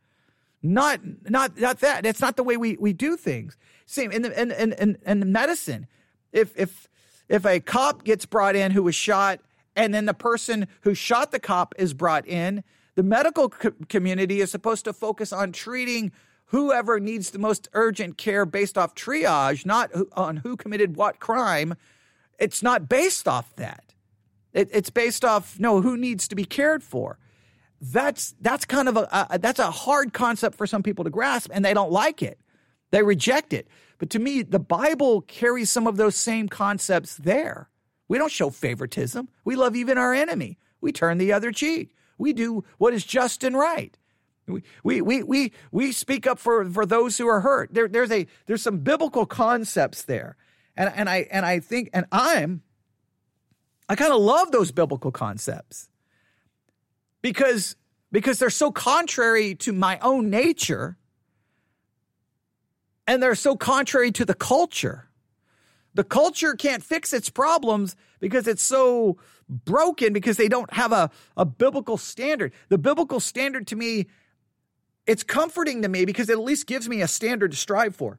Not, 0.64 1.00
not, 1.28 1.60
not 1.60 1.80
that. 1.80 2.04
That's 2.04 2.22
not 2.22 2.36
the 2.36 2.42
way 2.42 2.56
we, 2.56 2.78
we 2.80 2.94
do 2.94 3.18
things. 3.18 3.58
Same 3.84 4.10
in 4.10 4.22
the, 4.22 4.40
in, 4.40 4.50
in, 4.50 4.72
in, 4.72 4.98
in 5.04 5.30
medicine. 5.30 5.86
If, 6.32 6.58
if, 6.58 6.88
if 7.28 7.44
a 7.44 7.60
cop 7.60 8.02
gets 8.02 8.24
brought 8.24 8.56
in 8.56 8.70
who 8.72 8.82
was 8.82 8.94
shot 8.94 9.40
and 9.76 9.92
then 9.92 10.06
the 10.06 10.14
person 10.14 10.66
who 10.80 10.94
shot 10.94 11.32
the 11.32 11.38
cop 11.38 11.74
is 11.76 11.92
brought 11.92 12.26
in, 12.26 12.64
the 12.94 13.02
medical 13.02 13.50
co- 13.50 13.74
community 13.90 14.40
is 14.40 14.50
supposed 14.50 14.86
to 14.86 14.94
focus 14.94 15.34
on 15.34 15.52
treating 15.52 16.12
whoever 16.46 16.98
needs 16.98 17.30
the 17.30 17.38
most 17.38 17.68
urgent 17.74 18.16
care 18.16 18.46
based 18.46 18.78
off 18.78 18.94
triage, 18.94 19.66
not 19.66 19.90
on 20.12 20.38
who 20.38 20.56
committed 20.56 20.96
what 20.96 21.20
crime. 21.20 21.74
It's 22.38 22.62
not 22.62 22.88
based 22.88 23.28
off 23.28 23.54
that. 23.56 23.92
It, 24.54 24.70
it's 24.72 24.90
based 24.90 25.26
off 25.26 25.60
no 25.60 25.82
who 25.82 25.98
needs 25.98 26.26
to 26.28 26.34
be 26.34 26.46
cared 26.46 26.82
for. 26.82 27.18
That's 27.92 28.34
that's 28.40 28.64
kind 28.64 28.88
of 28.88 28.96
a, 28.96 29.26
a 29.30 29.38
that's 29.38 29.58
a 29.58 29.70
hard 29.70 30.14
concept 30.14 30.56
for 30.56 30.66
some 30.66 30.82
people 30.82 31.04
to 31.04 31.10
grasp, 31.10 31.50
and 31.52 31.62
they 31.62 31.74
don't 31.74 31.92
like 31.92 32.22
it. 32.22 32.40
They 32.92 33.02
reject 33.02 33.52
it. 33.52 33.68
But 33.98 34.08
to 34.10 34.18
me, 34.18 34.40
the 34.42 34.58
Bible 34.58 35.20
carries 35.20 35.70
some 35.70 35.86
of 35.86 35.98
those 35.98 36.16
same 36.16 36.48
concepts 36.48 37.16
there. 37.16 37.68
We 38.08 38.16
don't 38.16 38.32
show 38.32 38.48
favoritism. 38.48 39.28
We 39.44 39.54
love 39.56 39.76
even 39.76 39.98
our 39.98 40.14
enemy. 40.14 40.58
We 40.80 40.92
turn 40.92 41.18
the 41.18 41.32
other 41.32 41.52
cheek. 41.52 41.94
We 42.16 42.32
do 42.32 42.64
what 42.78 42.94
is 42.94 43.04
just 43.04 43.44
and 43.44 43.56
right. 43.56 43.98
We, 44.46 44.62
we, 44.82 45.00
we, 45.02 45.22
we, 45.22 45.52
we 45.70 45.92
speak 45.92 46.26
up 46.26 46.38
for, 46.38 46.64
for 46.70 46.86
those 46.86 47.18
who 47.18 47.26
are 47.26 47.40
hurt. 47.40 47.72
There, 47.72 47.88
there's 47.88 48.10
a, 48.10 48.26
there's 48.46 48.62
some 48.62 48.78
biblical 48.78 49.26
concepts 49.26 50.02
there. 50.02 50.36
And, 50.76 50.92
and 50.94 51.08
I, 51.08 51.26
and 51.30 51.46
I 51.46 51.60
think, 51.60 51.90
and 51.92 52.04
I'm, 52.12 52.62
I 53.88 53.96
kind 53.96 54.12
of 54.12 54.20
love 54.20 54.52
those 54.52 54.70
biblical 54.70 55.10
concepts 55.10 55.88
because, 57.24 57.74
because 58.12 58.38
they're 58.38 58.50
so 58.50 58.70
contrary 58.70 59.54
to 59.54 59.72
my 59.72 59.98
own 60.00 60.28
nature 60.28 60.98
and 63.06 63.22
they're 63.22 63.34
so 63.34 63.56
contrary 63.56 64.12
to 64.12 64.26
the 64.26 64.34
culture. 64.34 65.08
The 65.94 66.04
culture 66.04 66.52
can't 66.52 66.82
fix 66.82 67.14
its 67.14 67.30
problems 67.30 67.96
because 68.20 68.46
it's 68.46 68.62
so 68.62 69.16
broken 69.48 70.12
because 70.12 70.36
they 70.36 70.48
don't 70.48 70.70
have 70.74 70.92
a, 70.92 71.10
a 71.34 71.46
biblical 71.46 71.96
standard. 71.96 72.52
The 72.68 72.76
biblical 72.76 73.20
standard 73.20 73.68
to 73.68 73.76
me 73.76 74.04
it's 75.06 75.22
comforting 75.22 75.80
to 75.80 75.88
me 75.88 76.04
because 76.04 76.28
it 76.28 76.32
at 76.32 76.40
least 76.40 76.66
gives 76.66 76.90
me 76.90 77.00
a 77.00 77.08
standard 77.08 77.52
to 77.52 77.56
strive 77.56 77.96
for. 77.96 78.18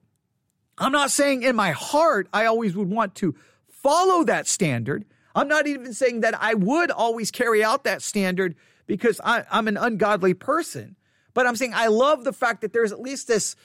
I'm 0.80 0.92
not 0.92 1.12
saying 1.12 1.44
in 1.44 1.56
my 1.56 1.72
heart 1.72 2.28
I 2.34 2.46
always 2.46 2.76
would 2.76 2.90
want 2.90 3.14
to 3.16 3.36
follow 3.68 4.24
that 4.24 4.48
standard. 4.48 5.06
I'm 5.36 5.48
not 5.48 5.68
even 5.68 5.94
saying 5.94 6.22
that 6.22 6.42
I 6.42 6.56
would 6.56 6.90
always 6.90 7.30
carry 7.30 7.64
out 7.64 7.84
that 7.84 8.02
standard 8.02 8.56
because 8.88 9.20
I, 9.24 9.44
am 9.52 9.68
an 9.68 9.78
ungodly 9.78 10.34
person. 10.34 10.96
But 11.34 11.48
I'm 11.48 11.56
saying 11.56 11.74
I 11.74 11.88
love 11.88 12.24
the 12.24 12.34
fact 12.34 12.62
that 12.62 12.74
there's 12.74 12.92
at 12.92 13.02
least 13.02 13.28
this. 13.28 13.56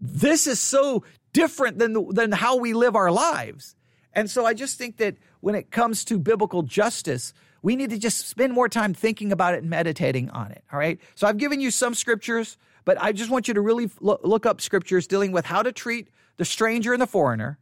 This 0.00 0.46
is 0.46 0.60
so 0.60 1.04
different 1.32 1.78
than 1.78 1.92
the, 1.92 2.04
than 2.10 2.32
how 2.32 2.56
we 2.56 2.72
live 2.72 2.96
our 2.96 3.10
lives, 3.10 3.76
and 4.12 4.30
so 4.30 4.44
I 4.46 4.54
just 4.54 4.78
think 4.78 4.96
that 4.98 5.16
when 5.40 5.54
it 5.54 5.70
comes 5.70 6.04
to 6.06 6.18
biblical 6.18 6.62
justice, 6.62 7.32
we 7.62 7.76
need 7.76 7.90
to 7.90 7.98
just 7.98 8.28
spend 8.28 8.52
more 8.52 8.68
time 8.68 8.94
thinking 8.94 9.32
about 9.32 9.54
it 9.54 9.58
and 9.58 9.70
meditating 9.70 10.30
on 10.30 10.50
it. 10.50 10.64
All 10.72 10.78
right. 10.78 10.98
So 11.14 11.26
I've 11.26 11.36
given 11.38 11.60
you 11.60 11.70
some 11.70 11.94
scriptures, 11.94 12.56
but 12.84 13.00
I 13.00 13.12
just 13.12 13.30
want 13.30 13.48
you 13.48 13.54
to 13.54 13.60
really 13.60 13.90
look 14.00 14.46
up 14.46 14.60
scriptures 14.60 15.06
dealing 15.06 15.32
with 15.32 15.46
how 15.46 15.62
to 15.62 15.72
treat 15.72 16.08
the 16.36 16.44
stranger 16.44 16.92
and 16.92 17.02
the 17.02 17.06
foreigner 17.06 17.58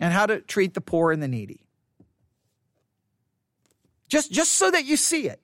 and 0.00 0.12
how 0.12 0.26
to 0.26 0.40
treat 0.40 0.74
the 0.74 0.80
poor 0.80 1.12
and 1.12 1.22
the 1.22 1.28
needy. 1.28 1.66
Just, 4.08 4.32
just 4.32 4.52
so 4.52 4.70
that 4.70 4.86
you 4.86 4.96
see 4.96 5.28
it. 5.28 5.40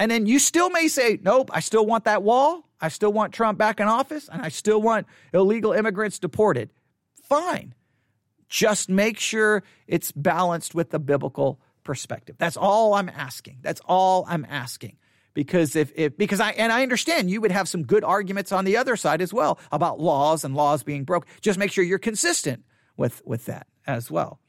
And 0.00 0.10
then 0.10 0.24
you 0.24 0.38
still 0.38 0.70
may 0.70 0.88
say, 0.88 1.18
nope, 1.22 1.50
I 1.52 1.60
still 1.60 1.84
want 1.84 2.04
that 2.04 2.22
wall. 2.22 2.66
I 2.80 2.88
still 2.88 3.12
want 3.12 3.34
Trump 3.34 3.58
back 3.58 3.80
in 3.80 3.86
office 3.86 4.30
and 4.32 4.40
I 4.40 4.48
still 4.48 4.80
want 4.80 5.06
illegal 5.34 5.74
immigrants 5.74 6.18
deported. 6.18 6.70
Fine. 7.22 7.74
Just 8.48 8.88
make 8.88 9.20
sure 9.20 9.62
it's 9.86 10.10
balanced 10.10 10.74
with 10.74 10.88
the 10.88 10.98
biblical 10.98 11.60
perspective. 11.84 12.36
That's 12.38 12.56
all 12.56 12.94
I'm 12.94 13.10
asking. 13.10 13.58
That's 13.60 13.82
all 13.84 14.24
I'm 14.26 14.46
asking. 14.48 14.96
Because 15.34 15.76
if, 15.76 15.92
if 15.94 16.16
because 16.16 16.40
I 16.40 16.52
and 16.52 16.72
I 16.72 16.82
understand 16.82 17.30
you 17.30 17.42
would 17.42 17.52
have 17.52 17.68
some 17.68 17.82
good 17.84 18.02
arguments 18.02 18.52
on 18.52 18.64
the 18.64 18.78
other 18.78 18.96
side 18.96 19.20
as 19.20 19.34
well 19.34 19.58
about 19.70 20.00
laws 20.00 20.44
and 20.44 20.56
laws 20.56 20.82
being 20.82 21.04
broke. 21.04 21.26
Just 21.42 21.58
make 21.58 21.70
sure 21.70 21.84
you're 21.84 21.98
consistent 21.98 22.64
with 22.96 23.20
with 23.26 23.44
that 23.44 23.66
as 23.86 24.10
well. 24.10 24.40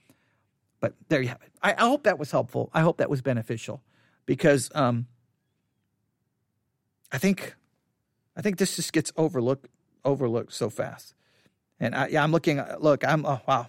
But 0.80 0.96
there 1.10 1.22
you 1.22 1.28
have 1.28 1.42
it. 1.44 1.52
I, 1.62 1.74
I 1.74 1.88
hope 1.88 2.04
that 2.04 2.18
was 2.18 2.32
helpful. 2.32 2.72
I 2.74 2.82
hope 2.82 2.98
that 2.98 3.10
was 3.10 3.22
beneficial 3.22 3.84
because 4.26 4.72
um, 4.74 5.06
I 7.12 7.18
think 7.18 7.56
I 8.36 8.42
think 8.42 8.58
this 8.58 8.76
just 8.76 8.94
gets 8.94 9.12
overlooked 9.18 9.68
overlooked 10.04 10.54
so 10.54 10.70
fast. 10.70 11.14
And 11.80 11.96
I, 11.96 12.08
yeah, 12.08 12.24
I'm 12.24 12.32
looking. 12.32 12.62
Look, 12.80 13.06
I'm 13.06 13.26
oh 13.26 13.42
wow. 13.48 13.68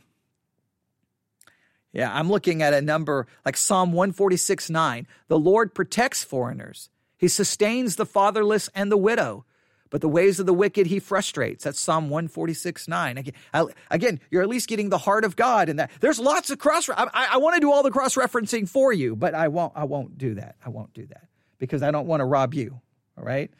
Yeah, 1.92 2.12
I'm 2.12 2.30
looking 2.30 2.62
at 2.62 2.72
a 2.72 2.80
number 2.80 3.26
like 3.44 3.56
Psalm 3.56 3.92
146 3.92 4.70
9. 4.70 5.06
The 5.28 5.38
Lord 5.38 5.74
protects 5.74 6.24
foreigners, 6.24 6.90
He 7.16 7.28
sustains 7.28 7.96
the 7.96 8.06
fatherless 8.06 8.68
and 8.74 8.90
the 8.90 8.96
widow, 8.96 9.44
but 9.90 10.00
the 10.00 10.08
ways 10.08 10.40
of 10.40 10.46
the 10.46 10.54
wicked 10.54 10.86
He 10.86 10.98
frustrates. 10.98 11.64
That's 11.64 11.80
Psalm 11.80 12.10
146 12.10 12.86
9. 12.86 13.18
Again, 13.18 13.34
I, 13.52 13.64
again 13.90 14.20
you're 14.30 14.42
at 14.42 14.48
least 14.48 14.68
getting 14.68 14.90
the 14.90 14.98
heart 14.98 15.24
of 15.24 15.36
God 15.36 15.68
in 15.68 15.76
that. 15.76 15.90
There's 16.00 16.18
lots 16.18 16.50
of 16.50 16.58
cross. 16.58 16.88
I, 16.88 17.08
I 17.32 17.36
want 17.38 17.56
to 17.56 17.60
do 17.60 17.72
all 17.72 17.82
the 17.82 17.90
cross 17.90 18.14
referencing 18.14 18.68
for 18.68 18.92
you, 18.92 19.16
but 19.16 19.34
I 19.34 19.48
won't. 19.48 19.72
I 19.74 19.84
won't 19.84 20.16
do 20.16 20.34
that. 20.34 20.56
I 20.64 20.68
won't 20.68 20.94
do 20.94 21.06
that 21.06 21.28
because 21.58 21.82
I 21.82 21.90
don't 21.90 22.06
want 22.06 22.20
to 22.20 22.24
rob 22.24 22.54
you. 22.54 22.80
All 23.18 23.24
right, 23.24 23.50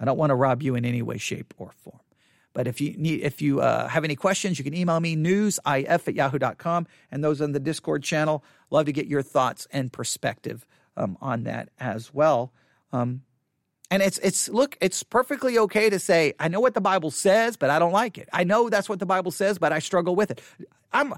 I 0.00 0.04
don't 0.04 0.18
want 0.18 0.30
to 0.30 0.34
rob 0.34 0.62
you 0.62 0.74
in 0.74 0.84
any 0.84 1.02
way, 1.02 1.18
shape, 1.18 1.54
or 1.58 1.72
form. 1.72 2.00
But 2.52 2.66
if 2.66 2.80
you 2.80 2.96
need, 2.96 3.20
if 3.20 3.42
you 3.42 3.60
uh, 3.60 3.86
have 3.86 4.02
any 4.02 4.16
questions, 4.16 4.58
you 4.58 4.64
can 4.64 4.72
email 4.72 4.98
me 4.98 5.14
newsif 5.14 6.08
at 6.08 6.14
yahoo.com 6.14 6.86
and 7.10 7.22
those 7.22 7.42
on 7.42 7.52
the 7.52 7.60
Discord 7.60 8.02
channel. 8.02 8.42
Love 8.70 8.86
to 8.86 8.92
get 8.92 9.06
your 9.06 9.20
thoughts 9.20 9.68
and 9.70 9.92
perspective 9.92 10.66
um, 10.96 11.18
on 11.20 11.44
that 11.44 11.68
as 11.78 12.14
well. 12.14 12.52
Um, 12.92 13.22
and 13.90 14.02
it's 14.02 14.18
it's 14.18 14.48
look, 14.48 14.76
it's 14.80 15.02
perfectly 15.02 15.58
okay 15.58 15.90
to 15.90 15.98
say, 15.98 16.32
I 16.40 16.48
know 16.48 16.60
what 16.60 16.72
the 16.72 16.80
Bible 16.80 17.10
says, 17.10 17.58
but 17.58 17.68
I 17.68 17.78
don't 17.78 17.92
like 17.92 18.16
it. 18.16 18.26
I 18.32 18.44
know 18.44 18.70
that's 18.70 18.88
what 18.88 19.00
the 19.00 19.06
Bible 19.06 19.30
says, 19.30 19.58
but 19.58 19.72
I 19.72 19.78
struggle 19.78 20.16
with 20.16 20.30
it. 20.30 20.40
I'm 20.92 21.12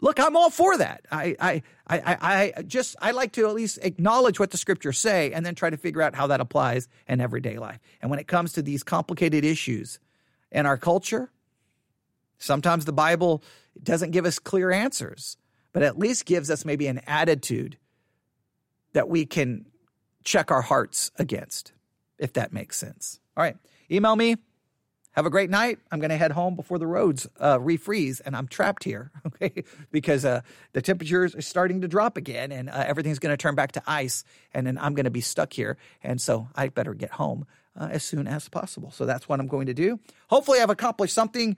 look, 0.00 0.18
I'm 0.18 0.36
all 0.36 0.50
for 0.50 0.78
that. 0.78 1.06
I, 1.10 1.36
I, 1.40 1.62
I, 1.88 2.52
I 2.56 2.62
just 2.62 2.96
I 3.00 3.10
like 3.10 3.32
to 3.32 3.46
at 3.48 3.54
least 3.54 3.78
acknowledge 3.82 4.40
what 4.40 4.50
the 4.50 4.56
scriptures 4.56 4.98
say 4.98 5.32
and 5.32 5.44
then 5.44 5.54
try 5.54 5.70
to 5.70 5.76
figure 5.76 6.02
out 6.02 6.14
how 6.14 6.26
that 6.28 6.40
applies 6.40 6.88
in 7.06 7.20
everyday 7.20 7.58
life. 7.58 7.80
And 8.00 8.10
when 8.10 8.18
it 8.18 8.26
comes 8.26 8.54
to 8.54 8.62
these 8.62 8.82
complicated 8.82 9.44
issues, 9.44 9.98
in 10.56 10.66
our 10.66 10.76
culture. 10.76 11.30
Sometimes 12.38 12.84
the 12.84 12.92
Bible 12.92 13.42
doesn't 13.82 14.10
give 14.10 14.26
us 14.26 14.38
clear 14.38 14.70
answers, 14.70 15.36
but 15.72 15.82
at 15.82 15.98
least 15.98 16.24
gives 16.24 16.50
us 16.50 16.64
maybe 16.64 16.86
an 16.86 17.00
attitude 17.06 17.76
that 18.92 19.08
we 19.08 19.26
can 19.26 19.66
check 20.24 20.50
our 20.50 20.62
hearts 20.62 21.10
against, 21.18 21.72
if 22.18 22.32
that 22.34 22.52
makes 22.52 22.76
sense. 22.76 23.20
All 23.36 23.42
right, 23.42 23.56
email 23.90 24.16
me. 24.16 24.36
Have 25.16 25.24
a 25.24 25.30
great 25.30 25.48
night. 25.48 25.78
I'm 25.90 25.98
going 25.98 26.10
to 26.10 26.16
head 26.18 26.32
home 26.32 26.56
before 26.56 26.78
the 26.78 26.86
roads 26.86 27.26
uh, 27.40 27.56
refreeze, 27.56 28.20
and 28.26 28.36
I'm 28.36 28.46
trapped 28.46 28.84
here, 28.84 29.10
okay? 29.26 29.64
Because 29.90 30.26
uh, 30.26 30.42
the 30.74 30.82
temperatures 30.82 31.34
are 31.34 31.40
starting 31.40 31.80
to 31.80 31.88
drop 31.88 32.18
again, 32.18 32.52
and 32.52 32.68
uh, 32.68 32.84
everything's 32.86 33.18
going 33.18 33.32
to 33.32 33.36
turn 33.38 33.54
back 33.54 33.72
to 33.72 33.82
ice, 33.86 34.24
and 34.52 34.66
then 34.66 34.76
I'm 34.76 34.94
going 34.94 35.04
to 35.04 35.10
be 35.10 35.22
stuck 35.22 35.54
here, 35.54 35.78
and 36.02 36.20
so 36.20 36.48
I 36.54 36.68
better 36.68 36.92
get 36.92 37.12
home 37.12 37.46
uh, 37.80 37.88
as 37.90 38.04
soon 38.04 38.28
as 38.28 38.50
possible. 38.50 38.90
So 38.90 39.06
that's 39.06 39.26
what 39.26 39.40
I'm 39.40 39.46
going 39.46 39.68
to 39.68 39.74
do. 39.74 39.98
Hopefully, 40.28 40.60
I've 40.60 40.68
accomplished 40.68 41.14
something. 41.14 41.56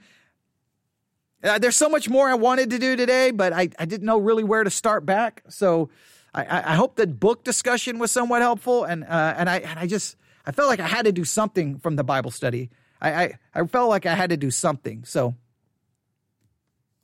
Uh, 1.43 1.59
there's 1.59 1.77
so 1.77 1.89
much 1.89 2.09
more 2.09 2.29
I 2.29 2.35
wanted 2.35 2.71
to 2.71 2.79
do 2.79 2.95
today, 2.95 3.33
but 3.33 3.53
I, 3.53 3.71
I 3.77 3.87
didn't 3.87 4.07
know 4.07 4.19
really 4.19 4.45
where 4.45 4.63
to 4.63 4.71
start 4.71 5.05
back. 5.05 5.43
So 5.49 5.91
I, 6.33 6.73
I 6.73 6.75
hope 6.77 6.95
the 6.95 7.09
book 7.09 7.43
discussion 7.43 7.99
was 7.99 8.13
somewhat 8.13 8.41
helpful, 8.41 8.85
and 8.85 9.03
uh, 9.03 9.35
and 9.37 9.51
I 9.51 9.59
and 9.59 9.81
I 9.81 9.89
just 9.89 10.15
I 10.47 10.53
felt 10.53 10.69
like 10.69 10.79
I 10.79 10.87
had 10.87 11.07
to 11.07 11.13
do 11.13 11.25
something 11.25 11.81
from 11.81 11.97
the 11.97 12.05
Bible 12.05 12.31
study. 12.31 12.71
I, 13.01 13.11
I, 13.25 13.39
I 13.55 13.67
felt 13.67 13.89
like 13.89 14.07
I 14.07 14.15
had 14.15 14.31
to 14.31 14.37
do 14.37 14.51
something. 14.51 15.05
So 15.05 15.35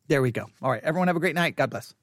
there 0.09 0.23
we 0.23 0.33
go. 0.33 0.47
All 0.63 0.71
right. 0.71 0.83
Everyone 0.83 1.09
have 1.09 1.17
a 1.17 1.21
great 1.21 1.35
night. 1.35 1.57
God 1.57 1.71
bless. 1.71 1.95